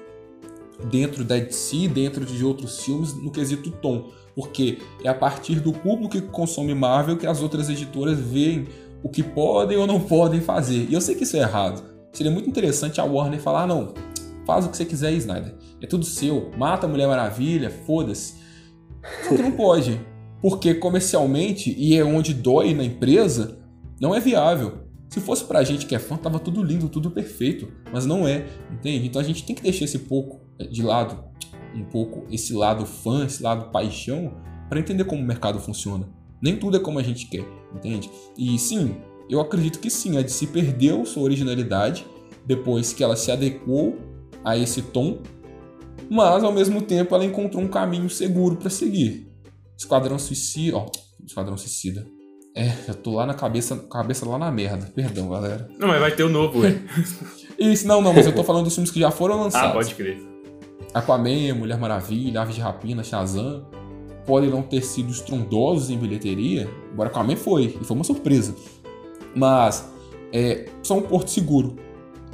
[0.91, 5.73] dentro da DC, dentro de outros filmes, no quesito tom, porque é a partir do
[5.73, 8.69] público que consome Marvel que as outras editoras veem
[9.03, 10.87] o que podem ou não podem fazer.
[10.89, 11.83] E eu sei que isso é errado.
[12.13, 13.95] Seria muito interessante a Warner falar: ah, não,
[14.47, 15.57] faz o que você quiser, Snyder.
[15.83, 16.53] É tudo seu.
[16.57, 18.35] Mata a Mulher Maravilha, foda-se.
[19.25, 20.01] Só que não pode.
[20.41, 23.59] Porque comercialmente, e é onde dói na empresa,
[24.01, 24.85] não é viável.
[25.09, 27.73] Se fosse pra gente que é fã, tava tudo lindo, tudo perfeito.
[27.93, 29.09] Mas não é, entende?
[29.09, 31.25] Então a gente tem que deixar esse pouco eh, de lado,
[31.75, 34.35] um pouco esse lado fã, esse lado paixão,
[34.69, 36.09] para entender como o mercado funciona.
[36.41, 38.11] Nem tudo é como a gente quer, entende?
[38.37, 38.97] E sim,
[39.29, 42.07] eu acredito que sim, a DC perdeu sua originalidade
[42.47, 43.99] depois que ela se adequou
[44.45, 45.19] a esse tom,
[46.09, 49.31] mas ao mesmo tempo ela encontrou um caminho seguro para seguir.
[49.77, 50.77] Esquadrão Suicida.
[50.77, 50.87] Ó,
[51.25, 52.07] Esquadrão Suicida.
[52.57, 54.91] É, eu tô lá na cabeça, cabeça lá na merda.
[54.95, 55.69] Perdão, galera.
[55.79, 56.77] Não, mas vai ter o novo, ué.
[57.59, 59.71] Isso, não, não, mas eu tô falando dos filmes que já foram lançados.
[59.71, 60.21] Ah, pode crer.
[60.95, 63.65] Aquaman, Mulher Maravilha, Aves de Rapina, Shazam.
[64.27, 68.55] Podem não ter sido estrondosos em bilheteria, embora Aquaman foi, e foi uma surpresa.
[69.35, 69.89] Mas
[70.33, 71.77] é, são um porto seguro.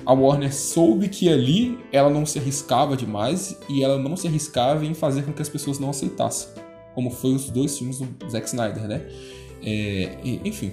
[0.05, 4.85] A Warner soube que ali ela não se arriscava demais e ela não se arriscava
[4.85, 6.65] em fazer com que as pessoas não aceitassem
[6.95, 9.03] como foi os dois filmes do Zack Snyder, né?
[9.63, 10.73] É, enfim,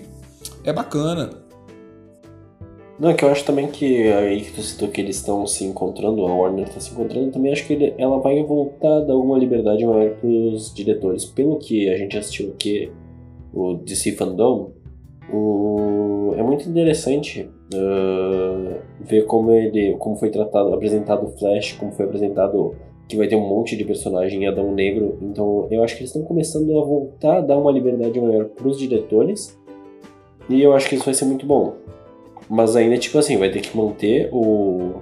[0.63, 1.40] é bacana.
[2.99, 5.65] Não, é que eu acho também que aí que tu citou que eles estão se
[5.65, 9.13] encontrando, a Warner está se encontrando, também acho que ele, ela vai voltar a dar
[9.13, 11.25] alguma liberdade maior para os diretores.
[11.25, 12.91] Pelo que a gente assistiu aqui,
[13.53, 14.71] o DC Fandom,
[15.33, 21.91] o, é muito interessante uh, ver como ele, como foi tratado, apresentado o Flash, como
[21.91, 22.75] foi apresentado
[23.07, 25.17] que vai ter um monte de personagem em Adão Negro.
[25.21, 28.67] Então eu acho que eles estão começando a voltar a dar uma liberdade maior para
[28.67, 29.59] os diretores.
[30.49, 31.75] E eu acho que isso vai ser muito bom.
[32.51, 35.01] Mas ainda, tipo assim, vai ter que manter o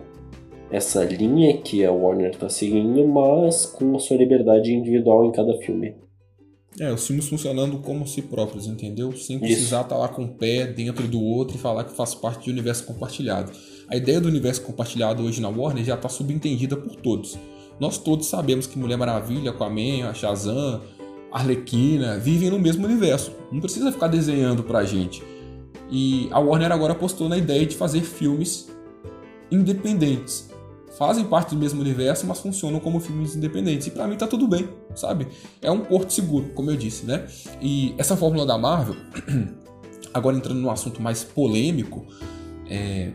[0.69, 5.57] essa linha que a Warner está seguindo, mas com a sua liberdade individual em cada
[5.57, 5.95] filme.
[6.79, 9.11] É, os filmes funcionando como si próprios, entendeu?
[9.13, 12.13] Sem precisar estar tá lá com o pé dentro do outro e falar que faz
[12.13, 13.51] parte de um universo compartilhado.
[13.89, 17.35] A ideia do universo compartilhado hoje na Warner já está subentendida por todos.
[17.79, 20.81] Nós todos sabemos que Mulher Maravilha, Aquaman, a Shazam,
[21.31, 23.31] Arlequina vivem no mesmo universo.
[23.51, 25.23] Não precisa ficar desenhando pra gente.
[25.89, 28.69] E a Warner agora apostou na ideia de fazer filmes
[29.51, 30.49] independentes.
[30.97, 33.87] Fazem parte do mesmo universo, mas funcionam como filmes independentes.
[33.87, 35.27] E para mim tá tudo bem, sabe?
[35.61, 37.27] É um porto seguro, como eu disse, né?
[37.61, 38.95] E essa fórmula da Marvel,
[40.13, 42.05] agora entrando num assunto mais polêmico,
[42.69, 43.11] é...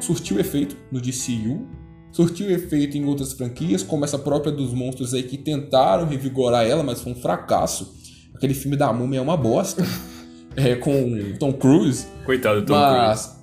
[0.00, 1.66] surtiu efeito no DCU
[2.10, 6.82] surtiu efeito em outras franquias, como essa própria dos monstros aí que tentaram revigorar ela,
[6.82, 7.96] mas foi um fracasso.
[8.34, 9.84] Aquele filme da Múmia é uma bosta.
[10.58, 12.06] é, com Tom Cruise.
[12.24, 13.38] Coitado do Tom mas Cruise.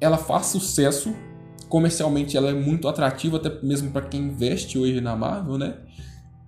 [0.00, 1.14] ela faz sucesso.
[1.68, 5.74] Comercialmente ela é muito atrativa, até mesmo para quem investe hoje na Marvel, né?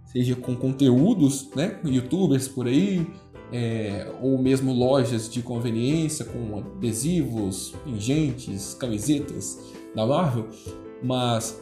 [0.07, 1.79] Seja com conteúdos, né?
[1.85, 3.07] Youtubers por aí,
[3.53, 9.59] é, ou mesmo lojas de conveniência com adesivos, pingentes, camisetas
[9.95, 10.49] da Marvel.
[11.03, 11.61] Mas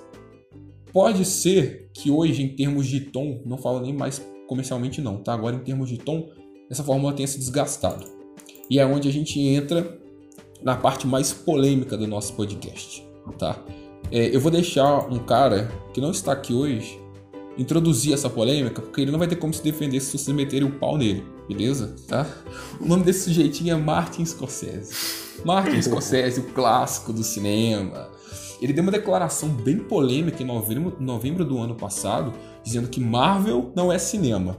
[0.93, 5.33] pode ser que hoje, em termos de tom, não falo nem mais comercialmente não, tá?
[5.33, 6.29] Agora em termos de tom,
[6.71, 8.16] essa fórmula tenha se desgastado.
[8.69, 9.99] E é onde a gente entra
[10.63, 13.07] na parte mais polêmica do nosso podcast,
[13.39, 13.63] tá?
[14.11, 17.01] É, eu vou deixar um cara que não está aqui hoje
[17.59, 20.71] introduzir essa polêmica, porque ele não vai ter como se defender se você meter o
[20.71, 21.97] pau nele, beleza?
[22.07, 22.27] Tá?
[22.81, 24.95] O nome desse sujeitinho é Martin Scorsese.
[25.45, 28.11] Martin Scorsese, o clássico do cinema.
[28.61, 32.33] Ele deu uma declaração bem polêmica em novembro, novembro do ano passado,
[32.63, 34.57] dizendo que Marvel não é cinema.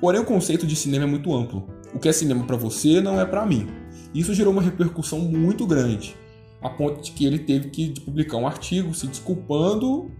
[0.00, 1.66] Porém, o conceito de cinema é muito amplo.
[1.94, 3.68] O que é cinema para você não é para mim.
[4.14, 6.16] Isso gerou uma repercussão muito grande,
[6.60, 10.10] a ponto de que ele teve que publicar um artigo se desculpando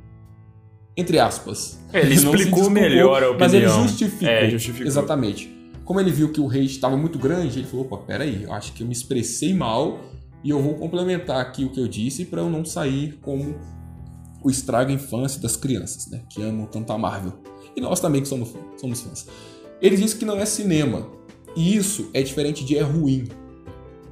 [0.96, 1.80] entre aspas.
[1.92, 3.38] É, ele explicou melhor a opinião.
[3.38, 4.28] Mas ele justificou.
[4.28, 4.86] É, justificou.
[4.86, 5.52] Exatamente.
[5.84, 8.72] Como ele viu que o hate estava muito grande, ele falou: opa, peraí, eu acho
[8.72, 10.00] que eu me expressei mal
[10.42, 13.56] e eu vou complementar aqui o que eu disse para eu não sair como
[14.42, 16.22] o estraga a infância das crianças, né?
[16.28, 17.32] Que amam tanto a Marvel.
[17.76, 19.26] E nós também que somos, somos fãs.
[19.80, 21.08] Ele disse que não é cinema.
[21.56, 23.24] E isso é diferente de é ruim.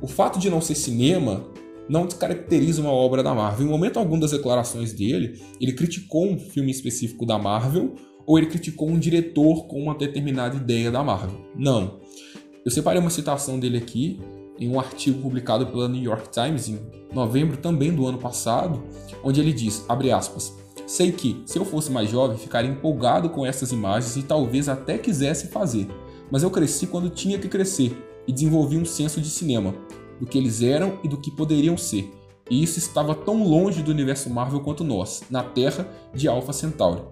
[0.01, 1.45] O fato de não ser cinema
[1.89, 3.67] não descaracteriza uma obra da Marvel.
[3.67, 7.95] Em momento algum das declarações dele, ele criticou um filme específico da Marvel
[8.27, 11.41] ou ele criticou um diretor com uma determinada ideia da Marvel.
[11.57, 12.01] Não.
[12.65, 14.21] Eu separei uma citação dele aqui
[14.59, 16.79] em um artigo publicado pela New York Times em
[17.13, 18.83] novembro também do ano passado,
[19.25, 20.57] onde ele diz, aspas,
[20.87, 24.99] Sei que, se eu fosse mais jovem, ficaria empolgado com essas imagens e talvez até
[24.99, 25.89] quisesse fazer,
[26.33, 27.95] mas eu cresci quando tinha que crescer
[28.27, 29.75] e desenvolvi um senso de cinema,
[30.19, 32.11] do que eles eram e do que poderiam ser.
[32.51, 37.03] E isso estava tão longe do universo Marvel quanto nós, na Terra de Alpha Centauri.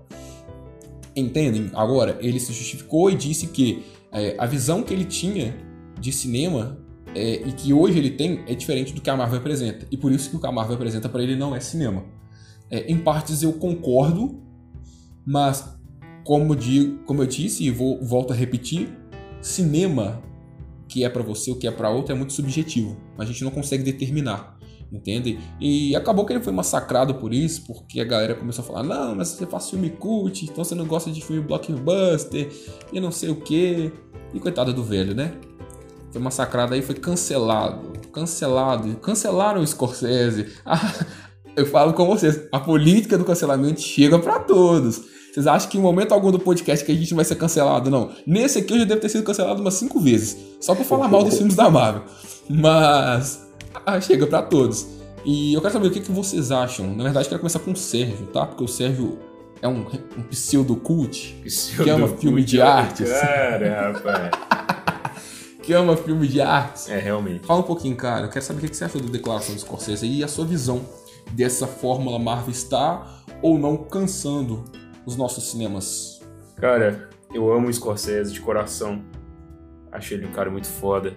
[1.14, 1.70] Entendem?
[1.74, 5.54] Agora, ele se justificou e disse que é, a visão que ele tinha
[6.00, 6.78] de cinema
[7.14, 9.86] é, e que hoje ele tem é diferente do que a Marvel apresenta.
[9.90, 12.04] E por isso que o que a Marvel apresenta para ele não é cinema.
[12.70, 14.40] É, em partes eu concordo,
[15.26, 15.78] mas
[16.24, 18.99] como, digo, como eu disse e vou, volto a repetir,
[19.40, 20.22] cinema
[20.88, 22.96] que é para você, o que é para outro é muito subjetivo.
[23.16, 24.58] A gente não consegue determinar,
[24.92, 25.38] entende?
[25.60, 29.14] E acabou que ele foi massacrado por isso, porque a galera começou a falar: "Não,
[29.14, 32.50] mas você faz filme cult, então você não gosta de filme blockbuster
[32.92, 33.92] e não sei o quê".
[34.34, 35.34] E coitada do velho, né?
[36.10, 40.48] Foi massacrado aí, foi cancelado, cancelado, cancelaram o Scorsese.
[40.66, 45.02] Ah, eu falo com vocês, a política do cancelamento chega para todos.
[45.32, 47.88] Vocês acham que em momento algum do podcast que a gente vai ser cancelado?
[47.88, 48.10] Não.
[48.26, 50.36] Nesse aqui eu já devo ter sido cancelado umas cinco vezes.
[50.60, 52.02] Só por falar mal dos filmes da Marvel.
[52.48, 53.48] Mas.
[53.86, 54.88] Ah, chega para todos.
[55.24, 56.94] E eu quero saber o que, que vocês acham.
[56.94, 58.44] Na verdade, eu quero começar com o Sérgio, tá?
[58.44, 59.18] Porque o Sérgio
[59.62, 59.86] é um,
[60.18, 61.36] um pseudo-cult
[61.76, 63.08] que ama filme de artes.
[63.08, 64.30] Cara, rapaz.
[65.62, 66.88] que ama filme de artes.
[66.88, 67.46] É, realmente.
[67.46, 68.26] Fala um pouquinho, cara.
[68.26, 70.80] Eu quero saber o que você achou da declaração do Scorsese e a sua visão
[71.32, 74.64] dessa fórmula Marvel está ou não cansando
[75.06, 76.20] os nossos cinemas?
[76.56, 79.02] Cara, eu amo o Scorsese de coração.
[79.90, 81.16] Achei ele um cara muito foda.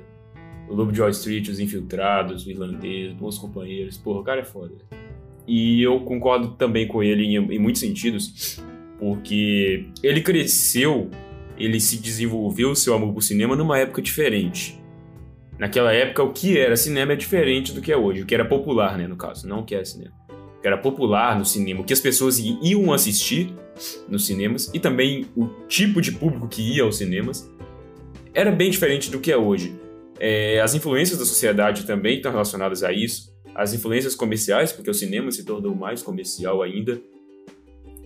[0.70, 3.98] O Lobo de Wall Street, Os Infiltrados, O Irlandês, Bons Companheiros.
[3.98, 4.76] Porra, o cara é foda.
[5.48, 8.62] E eu concordo também com ele em, em muitos sentidos,
[8.98, 11.10] porque ele cresceu,
[11.58, 14.82] ele se desenvolveu o seu amor por cinema numa época diferente.
[15.60, 18.46] Naquela época, o que era cinema é diferente do que é hoje, o que era
[18.46, 20.14] popular, né, no caso, não o que é cinema.
[20.58, 23.54] O que era popular no cinema, o que as pessoas iam assistir
[24.08, 27.50] nos cinemas e também o tipo de público que ia aos cinemas
[28.34, 29.76] era bem diferente do que é hoje.
[30.20, 34.94] É, as influências da sociedade também estão relacionadas a isso, as influências comerciais, porque o
[34.94, 37.00] cinema se tornou mais comercial ainda,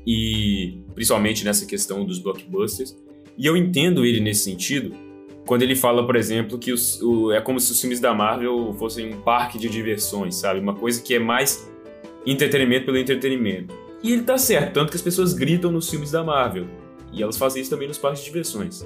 [0.06, 2.98] e principalmente nessa questão dos blockbusters.
[3.38, 4.96] E eu entendo ele nesse sentido,
[5.46, 8.74] quando ele fala, por exemplo, que os, o, é como se os filmes da Marvel
[8.78, 10.60] fossem um parque de diversões, sabe?
[10.60, 11.70] Uma coisa que é mais
[12.26, 13.74] entretenimento pelo entretenimento.
[14.04, 16.68] E ele tá certo, tanto que as pessoas gritam nos filmes da Marvel.
[17.12, 18.86] E elas fazem isso também nos parques de diversões.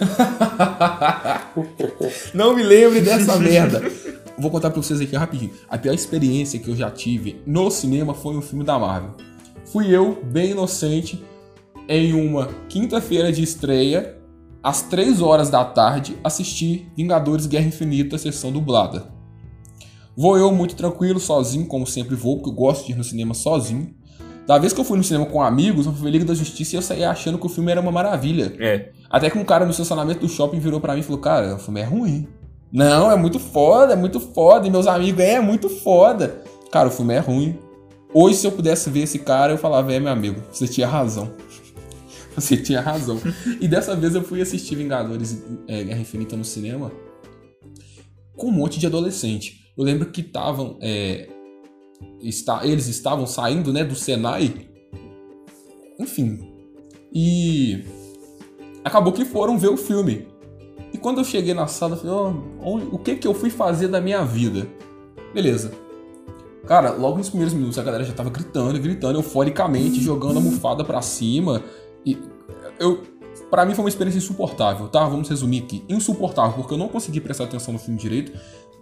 [2.32, 3.82] Não me lembre dessa merda.
[4.38, 5.52] Vou contar pra vocês aqui rapidinho.
[5.68, 9.14] A pior experiência que eu já tive no cinema foi um filme da Marvel.
[9.66, 11.22] Fui eu, bem inocente,
[11.88, 14.16] em uma quinta-feira de estreia,
[14.62, 19.12] às 3 horas da tarde, assistir Vingadores Guerra Infinita, sessão dublada.
[20.16, 23.34] Vou eu muito tranquilo, sozinho, como sempre vou, porque eu gosto de ir no cinema
[23.34, 23.94] sozinho.
[24.48, 26.78] Da vez que eu fui no cinema com amigos, eu fui Liga da Justiça e
[26.78, 28.50] eu saí achando que o filme era uma maravilha.
[28.58, 28.88] É.
[29.10, 31.58] Até que um cara no estacionamento do shopping virou para mim e falou: Cara, o
[31.58, 32.26] filme é ruim.
[32.72, 34.66] Não, é muito foda, é muito foda.
[34.66, 36.42] E meus amigos, é, é muito foda.
[36.72, 37.58] Cara, o filme é ruim.
[38.14, 41.30] Hoje, se eu pudesse ver esse cara, eu falava: É, meu amigo, você tinha razão.
[42.34, 43.20] Você tinha razão.
[43.60, 46.92] e dessa vez eu fui assistir Vingadores é, Guerra Infinita no cinema
[48.36, 49.72] com um monte de adolescente.
[49.76, 50.78] Eu lembro que estavam.
[50.80, 51.28] É,
[52.20, 54.68] está, eles estavam saindo né, do Senai.
[55.98, 56.38] Enfim.
[57.12, 57.84] E
[58.84, 60.26] acabou que foram ver o filme.
[60.92, 62.14] E quando eu cheguei na sala, eu falei,
[62.60, 64.66] oh, o que que eu fui fazer da minha vida?
[65.34, 65.72] Beleza.
[66.66, 70.84] Cara, logo nos primeiros minutos a galera já tava gritando, gritando euforicamente, jogando a almofada
[70.84, 71.62] pra cima.
[72.04, 72.18] E
[72.78, 73.02] eu,
[73.50, 75.06] para mim foi uma experiência insuportável, tá?
[75.06, 75.82] Vamos resumir aqui.
[75.88, 78.32] Insuportável, porque eu não consegui prestar atenção no filme direito.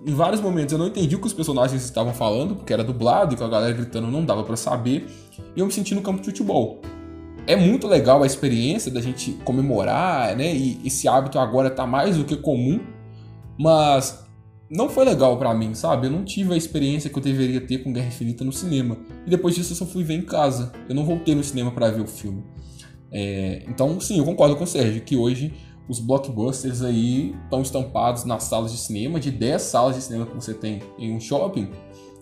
[0.07, 3.35] Em vários momentos eu não entendi o que os personagens estavam falando, porque era dublado
[3.35, 5.05] e com a galera gritando não dava para saber,
[5.55, 6.81] e eu me senti no campo de futebol.
[7.45, 10.55] É muito legal a experiência da gente comemorar, né?
[10.55, 12.81] E esse hábito agora tá mais do que comum,
[13.59, 14.25] mas
[14.71, 16.07] não foi legal para mim, sabe?
[16.07, 18.97] Eu não tive a experiência que eu deveria ter com Guerra Infinita no cinema.
[19.27, 20.73] E depois disso eu só fui ver em casa.
[20.89, 22.43] Eu não voltei no cinema para ver o filme.
[23.13, 25.53] É, então, sim, eu concordo com o Sérgio que hoje
[25.89, 29.21] os blockbusters aí estão estampados nas salas de cinema.
[29.21, 31.69] De 10 salas de cinema que você tem em um shopping,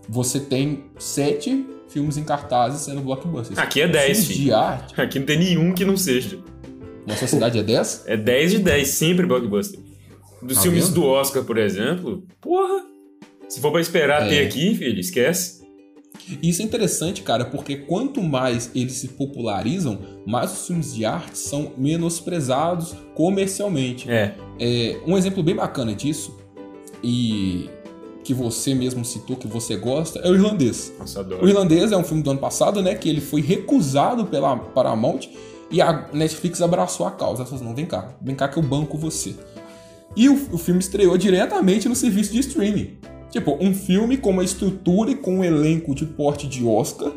[0.09, 3.59] você tem 7 filmes em cartazes sendo blockbusters.
[3.59, 4.41] Aqui é 10, filmes filho.
[4.45, 5.01] de arte.
[5.01, 6.39] Aqui não tem nenhum que não seja.
[7.07, 8.05] Na sua cidade é 10?
[8.07, 9.79] É 10 de 10, sempre blockbuster.
[10.43, 10.95] Dos Tá filmes vendo?
[10.95, 12.85] do Oscar, por exemplo, porra.
[13.49, 14.29] Se for pra esperar É.
[14.29, 15.64] ter aqui, filho, esquece.
[16.29, 21.05] E Isso é interessante, cara, porque quanto mais eles se popularizam, mais os filmes de
[21.05, 24.11] arte são menosprezados comercialmente.
[24.11, 24.35] É.
[24.59, 26.37] É, um exemplo bem bacana disso,
[27.03, 27.69] e
[28.25, 30.93] que você mesmo citou que você gosta, é o Irlandês.
[30.99, 31.47] Nossa, O.
[31.47, 32.95] Irlandês é um filme do ano passado, né?
[32.95, 35.29] Que ele foi recusado pela Paramount
[35.71, 37.43] e a Netflix abraçou a causa.
[37.43, 39.35] Ela falou assim, não, vem cá, vem cá que eu banco você.
[40.17, 42.97] E o, o filme estreou diretamente no serviço de streaming.
[43.35, 47.13] Tipo, um filme com uma estrutura e com um elenco de porte de Oscar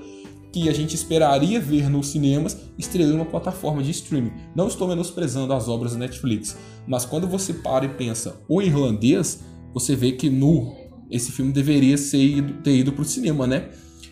[0.52, 4.32] que a gente esperaria ver nos cinemas, estreou em uma plataforma de streaming.
[4.56, 6.58] Não estou menosprezando as obras da Netflix,
[6.88, 10.76] mas quando você para e pensa o irlandês, você vê que no
[11.12, 13.70] esse filme deveria ido, ter ido pro cinema, né?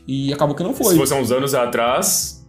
[0.08, 0.94] E acabou que não foi.
[0.94, 2.48] Se fosse uns anos atrás,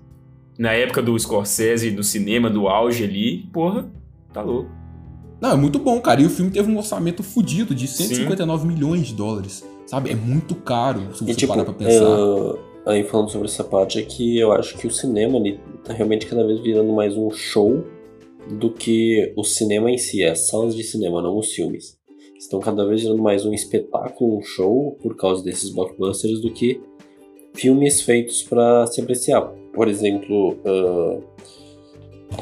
[0.58, 3.90] na época do Scorsese, do cinema, do auge ali, porra,
[4.34, 4.75] tá louco.
[5.40, 6.20] Não, é muito bom, cara.
[6.20, 9.64] E o filme teve um orçamento fudido de 159 milhões de dólares.
[9.86, 10.10] Sabe?
[10.10, 12.06] É muito caro se você E tipo, parar pra pensar.
[12.86, 16.26] aí falando sobre essa parte é que eu acho que o cinema ele tá realmente
[16.26, 17.84] cada vez virando mais um show
[18.58, 21.96] do que o cinema em si, as salas de cinema, não os filmes.
[22.38, 26.80] Estão cada vez virando mais um espetáculo, um show, por causa desses blockbusters, do que
[27.54, 29.42] filmes feitos para se apreciar.
[29.72, 31.18] Por exemplo, ah,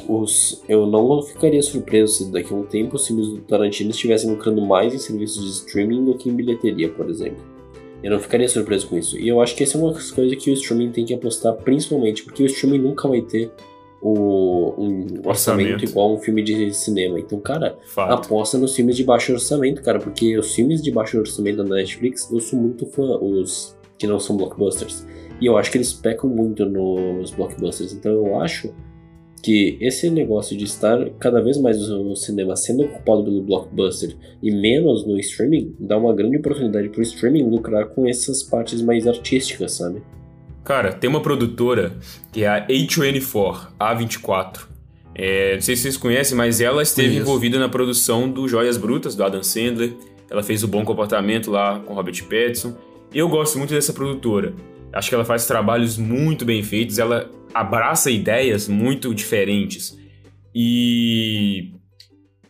[0.09, 4.31] os, eu não ficaria surpreso se daqui a um tempo os filmes do Tarantino estivessem
[4.31, 7.43] lucrando mais em serviços de streaming do que em bilheteria, por exemplo.
[8.03, 9.19] Eu não ficaria surpreso com isso.
[9.19, 11.55] E eu acho que essa é uma das coisas que o streaming tem que apostar,
[11.55, 13.51] principalmente, porque o streaming nunca vai ter
[14.03, 15.85] o, um orçamento, Orçamento.
[15.85, 17.19] igual a um filme de cinema.
[17.19, 18.13] Então, cara, Fato.
[18.13, 22.31] aposta nos filmes de baixo orçamento, cara, porque os filmes de baixo orçamento da Netflix,
[22.31, 25.07] eu sou muito fã, os que não são blockbusters.
[25.41, 27.95] E eu acho que eles pecam muito nos blockbusters.
[27.95, 28.75] Então eu acho
[29.45, 34.51] que esse negócio de estar cada vez mais no cinema sendo ocupado pelo blockbuster e
[34.51, 39.73] menos no streaming, dá uma grande oportunidade pro streaming lucrar com essas partes mais artísticas,
[39.73, 40.01] sabe?
[40.65, 41.93] Cara, tem uma produtora
[42.33, 44.61] que é a A24, A24.
[45.15, 47.23] É, não sei se vocês conhecem, mas ela esteve Conheço.
[47.23, 49.93] envolvida na produção do Joias Brutas, do Adam Sandler.
[50.31, 52.75] Ela fez o Bom Comportamento lá com Robert Pattinson.
[53.13, 54.55] Eu gosto muito dessa produtora.
[54.91, 59.97] Acho que ela faz trabalhos muito bem feitos, ela abraça ideias muito diferentes.
[60.55, 61.73] E.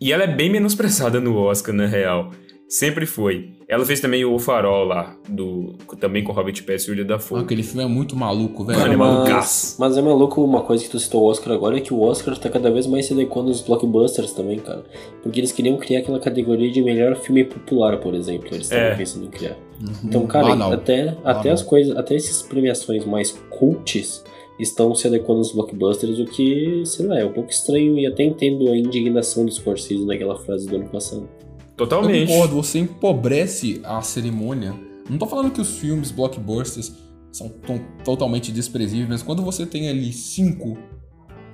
[0.00, 2.30] E ela é bem menosprezada no Oscar, na real.
[2.68, 3.50] Sempre foi.
[3.68, 7.08] Ela fez também o O Farol lá, do, também com Robert Pattinson e William Ah,
[7.16, 7.40] Dafoe.
[7.40, 8.78] aquele filme é muito maluco, velho.
[8.80, 9.76] Mano, é mas, malucaço.
[9.80, 12.36] mas é maluco uma coisa que tu citou o Oscar agora, é que o Oscar
[12.36, 14.84] tá cada vez mais se adequando aos blockbusters também, cara.
[15.22, 18.48] Porque eles queriam criar aquela categoria de melhor filme popular, por exemplo.
[18.52, 18.94] Eles estavam É.
[18.96, 19.56] pensando em criar.
[19.80, 19.92] Uhum.
[20.04, 20.72] Então, cara, Banal.
[20.72, 24.22] até, até as coisas, até essas premiações mais cults
[24.58, 28.22] estão se adequando aos blockbusters, o que, sei lá, é um pouco estranho e até
[28.24, 31.28] entendo a indignação do Scorsese naquela frase do ano passado.
[31.42, 32.28] Eu Totalmente.
[32.30, 34.74] concordo, você empobrece a cerimônia.
[35.10, 36.94] Não tô falando que os filmes blockbusters
[37.32, 40.78] são to- totalmente desprezíveis, mas quando você tem ali cinco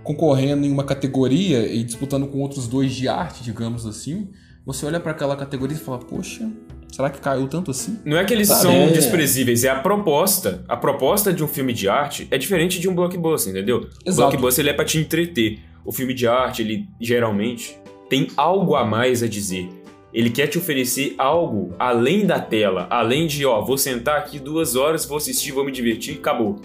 [0.05, 4.29] concorrendo em uma categoria e disputando com outros dois de arte, digamos assim,
[4.65, 6.51] você olha pra aquela categoria e fala, poxa,
[6.93, 7.99] será que caiu tanto assim?
[8.05, 8.87] Não é que eles Tá, são é.
[8.89, 10.65] desprezíveis, é a proposta.
[10.69, 13.89] A proposta de um filme de arte é diferente de um blockbuster, entendeu?
[14.05, 14.11] Exato.
[14.13, 15.59] O blockbuster ele é pra te entreter.
[15.85, 19.69] O filme de arte, ele geralmente tem algo a mais a dizer.
[20.13, 24.75] Ele quer te oferecer algo além da tela, além de, ó, vou sentar aqui duas
[24.75, 26.61] horas, vou assistir, vou me divertir, acabou.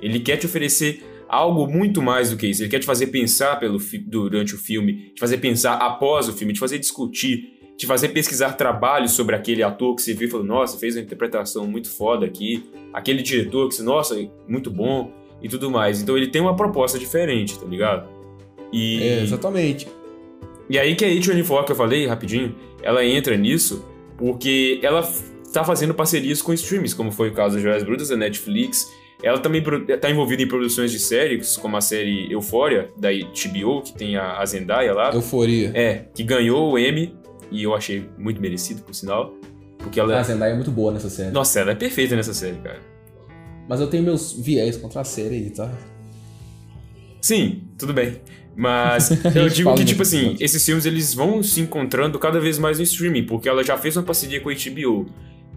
[0.00, 2.62] Ele quer te oferecer algo muito mais do que isso.
[2.62, 6.52] Ele quer te fazer pensar pelo durante o filme, te fazer pensar após o filme,
[6.52, 10.46] te fazer discutir, te fazer pesquisar trabalhos sobre aquele ator que você viu e falou,
[10.46, 15.48] nossa, fez uma interpretação muito foda aqui, aquele diretor que você, nossa, muito bom e
[15.48, 16.00] tudo mais.
[16.00, 18.08] Então ele tem uma proposta diferente, tá ligado?
[18.72, 19.88] E, É, exatamente.
[20.68, 23.84] e aí que a H24 que eu falei rapidinho, ela entra nisso
[24.16, 25.08] porque ela
[25.52, 28.92] tá fazendo parcerias com streams, como foi o caso da Joias Brutas, da Netflix.
[29.22, 29.62] Ela também
[30.00, 34.38] tá envolvida em produções de séries, como a série Euphoria, da HBO, que tem a,
[34.38, 35.12] a Zendaya lá.
[35.14, 35.70] Euforia.
[35.74, 37.14] É, que ganhou o Emmy,
[37.50, 39.34] e eu achei muito merecido, por sinal.
[39.78, 40.18] Porque ela.
[40.18, 41.30] A Zendaya é muito boa nessa série.
[41.30, 42.80] Nossa, ela é perfeita nessa série, cara.
[43.68, 45.72] Mas eu tenho meus viés contra a série aí, tá?
[47.20, 48.20] Sim, tudo bem.
[48.56, 50.44] Mas eu digo que, tipo assim, episódio.
[50.44, 53.96] esses filmes eles vão se encontrando cada vez mais no streaming, porque ela já fez
[53.96, 55.06] uma parceria com a HBO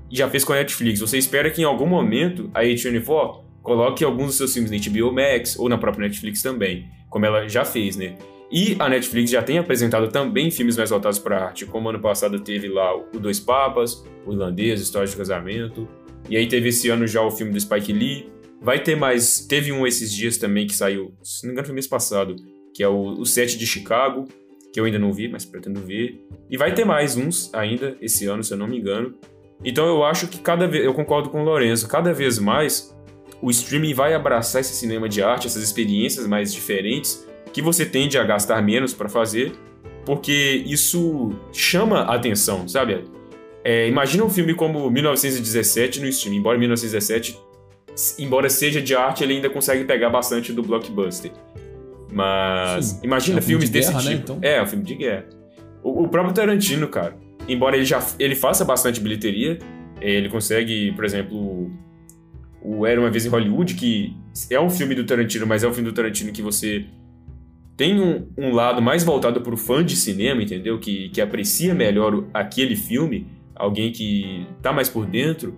[0.10, 1.00] e já fez com a Netflix.
[1.00, 5.12] Você espera que em algum momento a A24 coloque alguns dos seus filmes na HBO
[5.12, 8.16] Max ou na própria Netflix também, como ela já fez, né?
[8.52, 12.40] E a Netflix já tem apresentado também filmes mais voltados para arte, como ano passado
[12.40, 15.88] teve lá o Dois Papas, o Irlandês, História de Casamento,
[16.30, 18.30] e aí teve esse ano já o filme do Spike Lee.
[18.62, 19.46] Vai ter mais.
[19.46, 22.36] Teve um esses dias também que saiu, se não me engano, foi mês passado,
[22.74, 24.26] que é o, o Sete de Chicago,
[24.74, 26.26] que eu ainda não vi, mas pretendo ver.
[26.50, 29.14] E vai ter mais uns ainda esse ano, se eu não me engano.
[29.64, 30.84] Então eu acho que cada vez.
[30.84, 32.96] Eu concordo com o Lourenço, cada vez mais
[33.42, 37.27] o streaming vai abraçar esse cinema de arte, essas experiências mais diferentes,
[37.58, 39.52] que você tende a gastar menos para fazer,
[40.06, 43.04] porque isso chama a atenção, sabe?
[43.64, 47.36] É, imagina um filme como 1917 no streaming, embora 1917,
[48.20, 51.32] embora seja de arte, ele ainda consegue pegar bastante do blockbuster.
[52.14, 54.22] Mas Sim, imagina é um filme filmes de desse guerra, né, tipo.
[54.22, 54.40] então?
[54.44, 55.26] É, é um filme de guerra.
[55.82, 57.18] O, o próprio Tarantino, cara,
[57.48, 59.58] embora ele já ele faça bastante bilheteria,
[60.00, 61.72] ele consegue, por exemplo,
[62.62, 64.16] o Era uma vez em Hollywood, que
[64.52, 66.86] é um filme do Tarantino, mas é um filme do Tarantino que você
[67.78, 70.80] tem um, um lado mais voltado para o fã de cinema, entendeu?
[70.80, 75.56] Que, que aprecia melhor aquele filme, alguém que tá mais por dentro,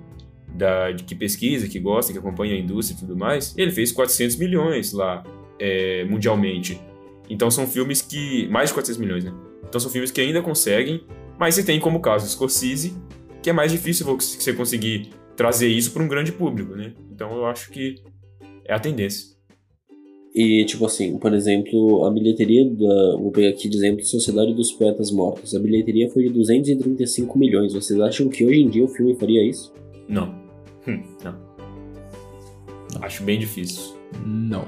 [0.54, 3.56] da, que pesquisa, que gosta, que acompanha a indústria e tudo mais.
[3.58, 5.24] Ele fez 400 milhões lá,
[5.58, 6.80] é, mundialmente.
[7.30, 8.50] Então são filmes que.
[8.50, 9.34] Mais de 400 milhões, né?
[9.68, 11.04] Então são filmes que ainda conseguem,
[11.40, 12.98] mas você tem como caso Scorsese,
[13.42, 16.94] que é mais difícil você conseguir trazer isso para um grande público, né?
[17.12, 17.96] Então eu acho que
[18.66, 19.39] é a tendência.
[20.34, 23.18] E, tipo assim, por exemplo, a bilheteria da.
[23.18, 25.56] Vou pegar aqui de exemplo Sociedade dos Poetas Mortos.
[25.56, 27.74] A bilheteria foi de 235 milhões.
[27.74, 29.74] Vocês acham que hoje em dia o filme faria isso?
[30.08, 30.34] Não.
[30.88, 31.36] Hum, não.
[33.02, 33.96] Acho bem difícil.
[34.26, 34.66] Não.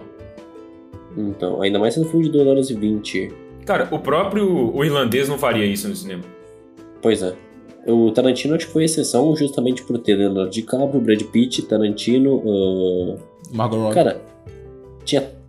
[1.16, 3.30] Então, ainda mais sendo um filme de 2 horas e 20.
[3.66, 6.24] Cara, o próprio o irlandês não faria isso no cinema.
[7.02, 7.36] Pois é.
[7.88, 12.42] O Tarantino acho que foi exceção justamente por ter Leonardo DiCaprio, Brad Pitt, Tarantino.
[12.46, 13.18] ah,
[13.54, 13.96] Margot Robbie.
[13.96, 14.22] Cara,
[15.04, 15.41] tinha.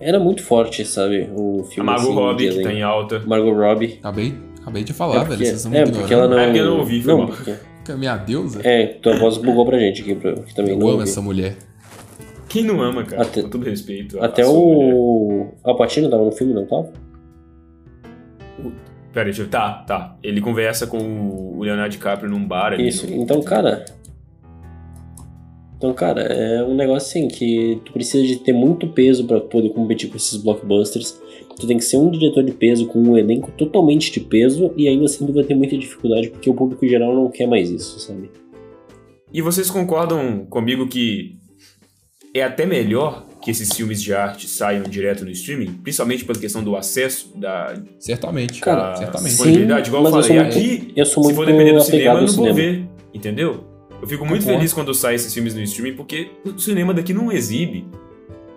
[0.00, 1.30] Era muito forte, sabe?
[1.34, 1.90] O A filme.
[1.90, 3.22] Margot assim, Robbie, que tá em alta.
[3.26, 3.96] Margot Robbie.
[4.00, 5.28] Acabei, acabei de falar, é velho.
[5.28, 6.38] porque, Vocês estão é, porque ela não.
[6.38, 7.28] É porque eu não ouvi, foi não, mal.
[7.28, 7.54] porque-
[7.84, 8.60] Que é minha deusa.
[8.64, 10.86] É, tua voz bugou pra gente aqui, pra- que também eu não.
[10.88, 11.08] amo ouvi.
[11.10, 11.56] essa mulher.
[12.48, 13.22] Quem não ama, cara?
[13.22, 14.18] Até- Com todo respeito.
[14.20, 15.48] a- Até a o.
[15.62, 16.90] Al Pacino tava no filme, não tava?
[19.12, 19.48] Pera, deixa eu...
[19.48, 20.16] Tá, tá.
[20.22, 22.88] Ele conversa com o Leonardo DiCaprio num bar ali.
[22.88, 23.84] Isso, no- então, cara.
[25.76, 29.70] Então, cara, é um negócio assim que tu precisa de ter muito peso pra poder
[29.70, 31.20] competir com esses blockbusters.
[31.58, 34.88] Tu tem que ser um diretor de peso com um elenco totalmente de peso e
[34.88, 37.70] ainda assim tu vai ter muita dificuldade porque o público em geral não quer mais
[37.70, 38.30] isso, sabe?
[39.32, 41.36] E vocês concordam comigo que
[42.34, 45.74] é até melhor que esses filmes de arte saiam direto no streaming?
[45.82, 48.60] Principalmente pela questão do acesso, da, Certamente.
[48.60, 49.30] Cara, certamente.
[49.32, 49.88] disponibilidade.
[49.88, 51.80] Igual eu mas eu falei, sou muito- aqui, eu sou se muito for depender do
[51.80, 52.54] cinema, eu não vou cinema.
[52.54, 52.88] ver.
[53.12, 53.64] Entendeu?
[54.02, 54.58] Eu fico muito Concordo.
[54.58, 57.86] feliz quando saem esses filmes no streaming, porque o cinema daqui não exibe.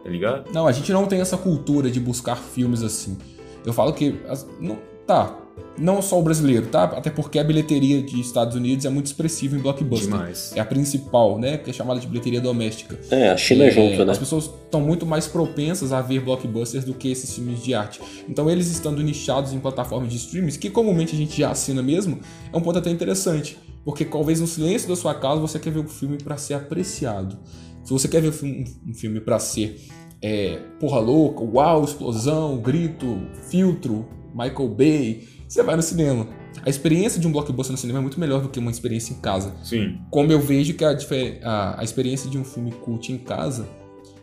[0.03, 0.51] Tá ligado?
[0.53, 3.17] Não, a gente não tem essa cultura de buscar filmes assim.
[3.65, 4.15] Eu falo que.
[4.59, 5.37] Não, tá.
[5.77, 6.83] Não só o brasileiro, tá?
[6.85, 10.09] Até porque a bilheteria de Estados Unidos é muito expressiva em blockbuster.
[10.09, 10.53] Demais.
[10.55, 11.57] É a principal, né?
[11.57, 12.97] Que é chamada de bilheteria doméstica.
[13.11, 14.11] É, a China É, junto, né?
[14.11, 17.99] As pessoas estão muito mais propensas a ver blockbusters do que esses filmes de arte.
[18.29, 22.19] Então, eles estando nichados em plataformas de streams, que comumente a gente já assina mesmo,
[22.51, 23.57] é um ponto até interessante.
[23.87, 27.39] Porque talvez no silêncio da sua casa você quer ver o filme para ser apreciado.
[27.85, 29.79] Se você quer ver um filme, um para ser
[30.21, 33.17] é, porra louca, uau, explosão, grito,
[33.49, 34.05] filtro,
[34.35, 36.27] Michael Bay, você vai no cinema.
[36.65, 39.21] A experiência de um blockbuster no cinema é muito melhor do que uma experiência em
[39.21, 39.99] casa Sim.
[40.11, 40.97] como eu vejo que a,
[41.45, 43.65] a, a experiência de um filme cult em casa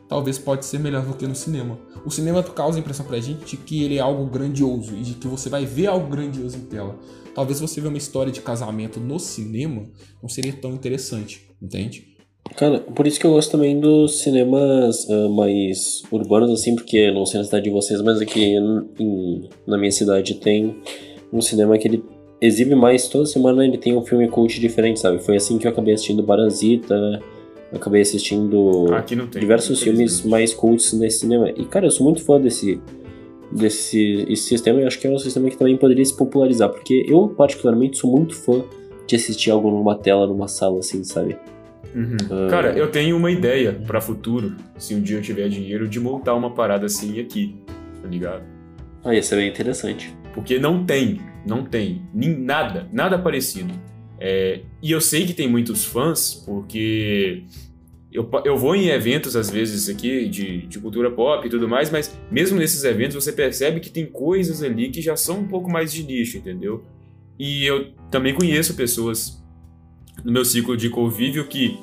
[0.06, 1.78] talvez pode ser melhor do que no cinema.
[2.04, 5.14] O cinema causa a impressão pra gente de que ele é algo grandioso e de
[5.14, 6.98] que você vai ver algo grandioso em tela.
[7.34, 9.82] Talvez você ver uma história de casamento no cinema
[10.22, 12.14] não seria tão interessante, entende?
[12.56, 17.24] Cara, por isso que eu gosto também dos cinemas ah, mais urbanos, assim, porque não
[17.26, 18.44] sei na cidade de vocês, mas aqui
[18.98, 20.76] em- na minha cidade tem
[21.32, 22.04] um cinema que ele
[22.40, 25.18] exibe mais, toda semana ele tem um filme cult diferente, sabe?
[25.20, 26.94] Foi assim que eu acabei assistindo Parasita,
[27.72, 29.40] acabei assistindo Aqui não tem.
[29.40, 31.50] diversos filmes mais cults nesse cinema.
[31.50, 32.78] E, cara, eu sou muito fã desse,
[33.52, 37.06] desse esse sistema e acho que é um sistema que também poderia se popularizar, porque
[37.08, 38.64] eu, particularmente, sou muito fã
[39.06, 41.36] de assistir algo numa tela, numa sala, assim, sabe?
[41.94, 42.16] Uhum.
[42.30, 42.48] Ah.
[42.50, 46.34] Cara, eu tenho uma ideia pra futuro, se um dia eu tiver dinheiro, de montar
[46.34, 47.56] uma parada assim aqui,
[48.02, 48.42] tá ligado?
[49.04, 50.14] Ah, ia ser bem interessante.
[50.32, 53.72] Porque não tem, não tem, nem nada, nada parecido.
[54.18, 57.44] É, e eu sei que tem muitos fãs, porque
[58.14, 61.90] eu, eu vou em eventos, às vezes, aqui, de, de cultura pop e tudo mais,
[61.90, 65.68] mas mesmo nesses eventos você percebe que tem coisas ali que já são um pouco
[65.68, 66.84] mais de nicho, entendeu?
[67.36, 69.42] E eu também conheço pessoas
[70.24, 71.76] no meu ciclo de convívio que,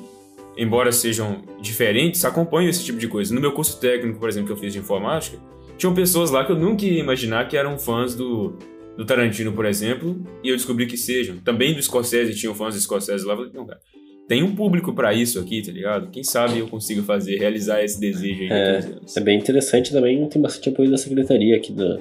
[0.56, 3.34] embora sejam diferentes, acompanham esse tipo de coisa.
[3.34, 5.38] No meu curso técnico, por exemplo, que eu fiz de informática,
[5.76, 8.56] tinham pessoas lá que eu nunca ia imaginar que eram fãs do,
[8.96, 11.36] do Tarantino, por exemplo, e eu descobri que sejam.
[11.36, 13.34] Também do Scorsese, tinham fãs do Scorsese lá.
[13.34, 13.80] Eu falei, não, cara,
[14.32, 16.08] tem um público para isso aqui, tá ligado?
[16.10, 18.80] Quem sabe eu consigo fazer, realizar esse desejo aí é,
[19.14, 21.98] É bem interessante também, tem bastante apoio da secretaria aqui da,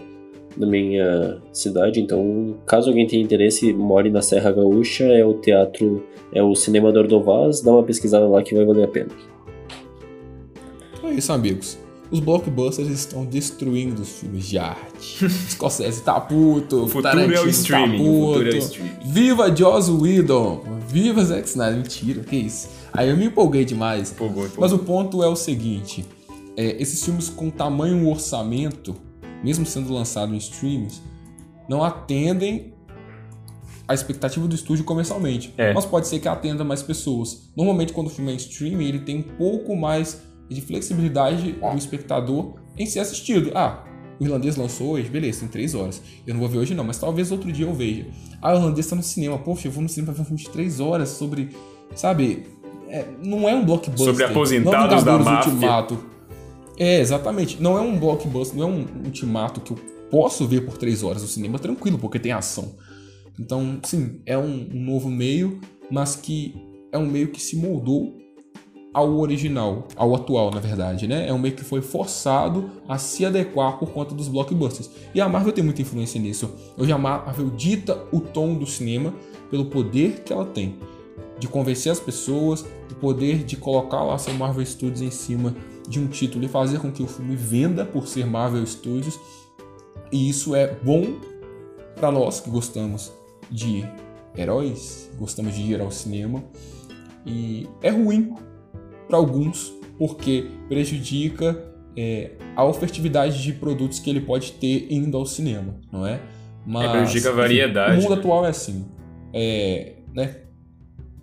[0.55, 6.07] da minha cidade, então caso alguém tenha interesse, more na Serra Gaúcha, é o teatro,
[6.33, 9.09] é o Cinema do Ordovaz, dá uma pesquisada lá que vai valer a pena.
[11.03, 11.80] É isso, amigos.
[12.11, 15.29] Os blockbusters estão destruindo os filmes de arte.
[15.49, 18.11] Scorsese tá puto, o futuro Tarantino é o streaming, tá puto.
[18.11, 18.91] O futuro é o streaming.
[19.05, 20.65] Viva Joss Whedon!
[20.87, 21.77] Viva Zack Snyder!
[21.77, 22.67] Mentira, que isso?
[22.91, 24.11] Aí eu me empolguei demais.
[24.11, 24.61] Empolgou, empolgou.
[24.61, 26.05] Mas o ponto é o seguinte:
[26.57, 28.93] é, esses filmes com tamanho orçamento,
[29.41, 31.01] mesmo sendo lançados em streams,
[31.69, 32.73] não atendem
[33.87, 35.53] a expectativa do estúdio comercialmente.
[35.57, 35.73] É.
[35.73, 37.49] Mas pode ser que atenda mais pessoas.
[37.55, 40.21] Normalmente, quando o filme é em streaming, ele tem um pouco mais
[40.51, 43.51] e de flexibilidade do espectador em ser assistido.
[43.55, 43.85] Ah,
[44.19, 46.01] o irlandês lançou hoje, beleza, tem três horas.
[46.27, 48.05] Eu não vou ver hoje não, mas talvez outro dia eu veja.
[48.41, 50.43] Ah, o irlandês tá no cinema, poxa, eu vou no cinema pra ver um filme
[50.43, 51.49] de três horas sobre,
[51.95, 52.45] sabe,
[52.89, 54.07] é, não é um blockbuster.
[54.07, 55.53] Sobre aposentados da máfia.
[55.53, 56.03] Ultimato.
[56.77, 57.61] É, exatamente.
[57.61, 59.77] Não é um blockbuster, não é um ultimato que eu
[60.11, 62.75] posso ver por três horas no cinema tranquilo, porque tem ação.
[63.39, 66.53] Então, sim, é um, um novo meio, mas que
[66.91, 68.19] é um meio que se moldou
[68.93, 71.27] ao original, ao atual, na verdade, né?
[71.27, 74.89] É um meio que foi forçado a se adequar por conta dos blockbusters.
[75.15, 76.53] E a Marvel tem muita influência nisso.
[76.77, 79.13] Hoje a Marvel dita o tom do cinema
[79.49, 80.77] pelo poder que ela tem
[81.39, 85.55] de convencer as pessoas, o poder de colocar lá seu Marvel Studios em cima
[85.87, 89.19] de um título e fazer com que o filme venda por ser Marvel Studios.
[90.11, 91.15] E isso é bom
[91.95, 93.11] para nós que gostamos
[93.49, 93.83] de
[94.37, 96.43] heróis, gostamos de ir ao cinema.
[97.25, 98.35] E é ruim
[99.11, 101.61] para alguns, porque prejudica
[101.97, 106.21] é, a ofertividade de produtos que ele pode ter indo ao cinema, não é?
[106.65, 107.97] Mas, é, prejudica a variedade.
[107.97, 108.19] o mundo né?
[108.21, 108.85] atual é assim.
[109.33, 110.37] É, né?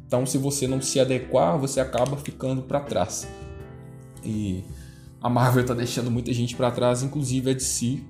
[0.06, 3.26] Então, se você não se adequar, você acaba ficando para trás.
[4.22, 4.62] E
[5.18, 8.00] a Marvel está deixando muita gente para trás, inclusive a DC,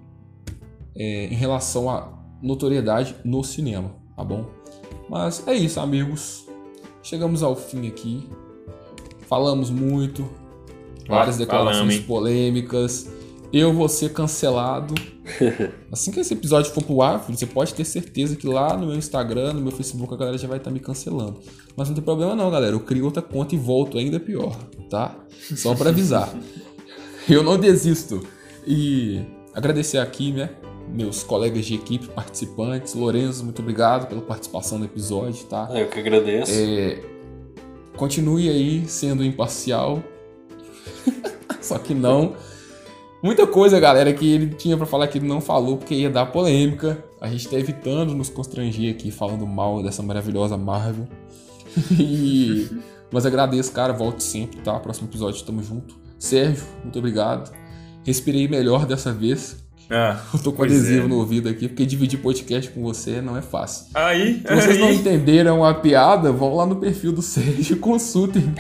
[0.97, 4.51] é, em relação à notoriedade no cinema, tá bom?
[5.09, 6.49] Mas é isso, amigos.
[7.01, 8.29] Chegamos ao fim aqui
[9.29, 10.29] Falamos muito,
[11.07, 13.11] várias ah, declarações falamos, polêmicas.
[13.53, 14.95] Eu vou ser cancelado.
[15.93, 18.97] assim que esse episódio for pro ar, você pode ter certeza que lá no meu
[18.97, 21.41] Instagram, no meu Facebook, a galera já vai estar tá me cancelando.
[21.77, 22.73] Mas não tem problema não, galera.
[22.73, 24.57] Eu crio outra conta e volto ainda pior,
[24.89, 25.15] tá?
[25.57, 26.33] Só para avisar.
[27.29, 28.27] Eu não desisto.
[28.67, 29.23] E
[29.55, 30.51] agradecer aqui, né?
[30.91, 32.95] Meus colegas de equipe, participantes.
[32.95, 35.69] Lorenzo, muito obrigado pela participação no episódio, tá?
[35.75, 36.51] Eu que agradeço.
[36.55, 37.03] É,
[37.99, 40.03] Continue aí sendo imparcial.
[41.61, 42.35] Só que não.
[43.23, 46.27] Muita coisa, galera, que ele tinha para falar que ele não falou porque ia dar
[46.27, 47.05] polêmica.
[47.21, 51.09] A gente tá evitando nos constranger aqui falando mal dessa maravilhosa Marvel.
[51.99, 52.69] e...
[53.11, 53.93] Mas agradeço, cara.
[53.93, 54.79] Volte sempre, tá?
[54.79, 55.99] Próximo episódio, tamo junto.
[56.19, 57.53] Sérgio, muito obrigado.
[58.05, 59.68] Respirei melhor dessa vez.
[59.91, 61.09] Ah, eu tô com adesivo é.
[61.09, 63.87] no ouvido aqui, porque dividir podcast com você não é fácil.
[63.95, 64.79] Aí, Se vocês aí.
[64.79, 68.55] não entenderam a piada, vão lá no perfil do Sérgio e consultem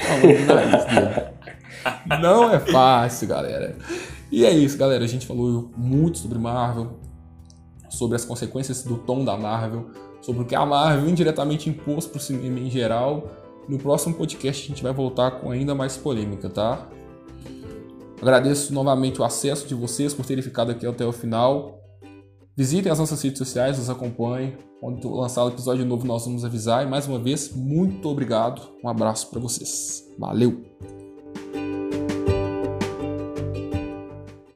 [2.20, 3.76] Não é fácil, galera.
[4.30, 5.04] E é isso, galera.
[5.04, 6.98] A gente falou muito sobre Marvel,
[7.88, 9.90] sobre as consequências do tom da Marvel,
[10.20, 13.30] sobre o que a Marvel indiretamente impôs pro cinema em geral.
[13.68, 16.88] No próximo podcast a gente vai voltar com ainda mais polêmica, tá?
[18.20, 21.78] Agradeço novamente o acesso de vocês por terem ficado aqui até o final.
[22.56, 24.56] Visitem as nossas redes sociais, nos acompanhem.
[24.80, 26.84] Quando lançar o episódio novo, nós vamos avisar.
[26.84, 28.62] E mais uma vez, muito obrigado.
[28.82, 30.04] Um abraço para vocês.
[30.18, 30.97] Valeu!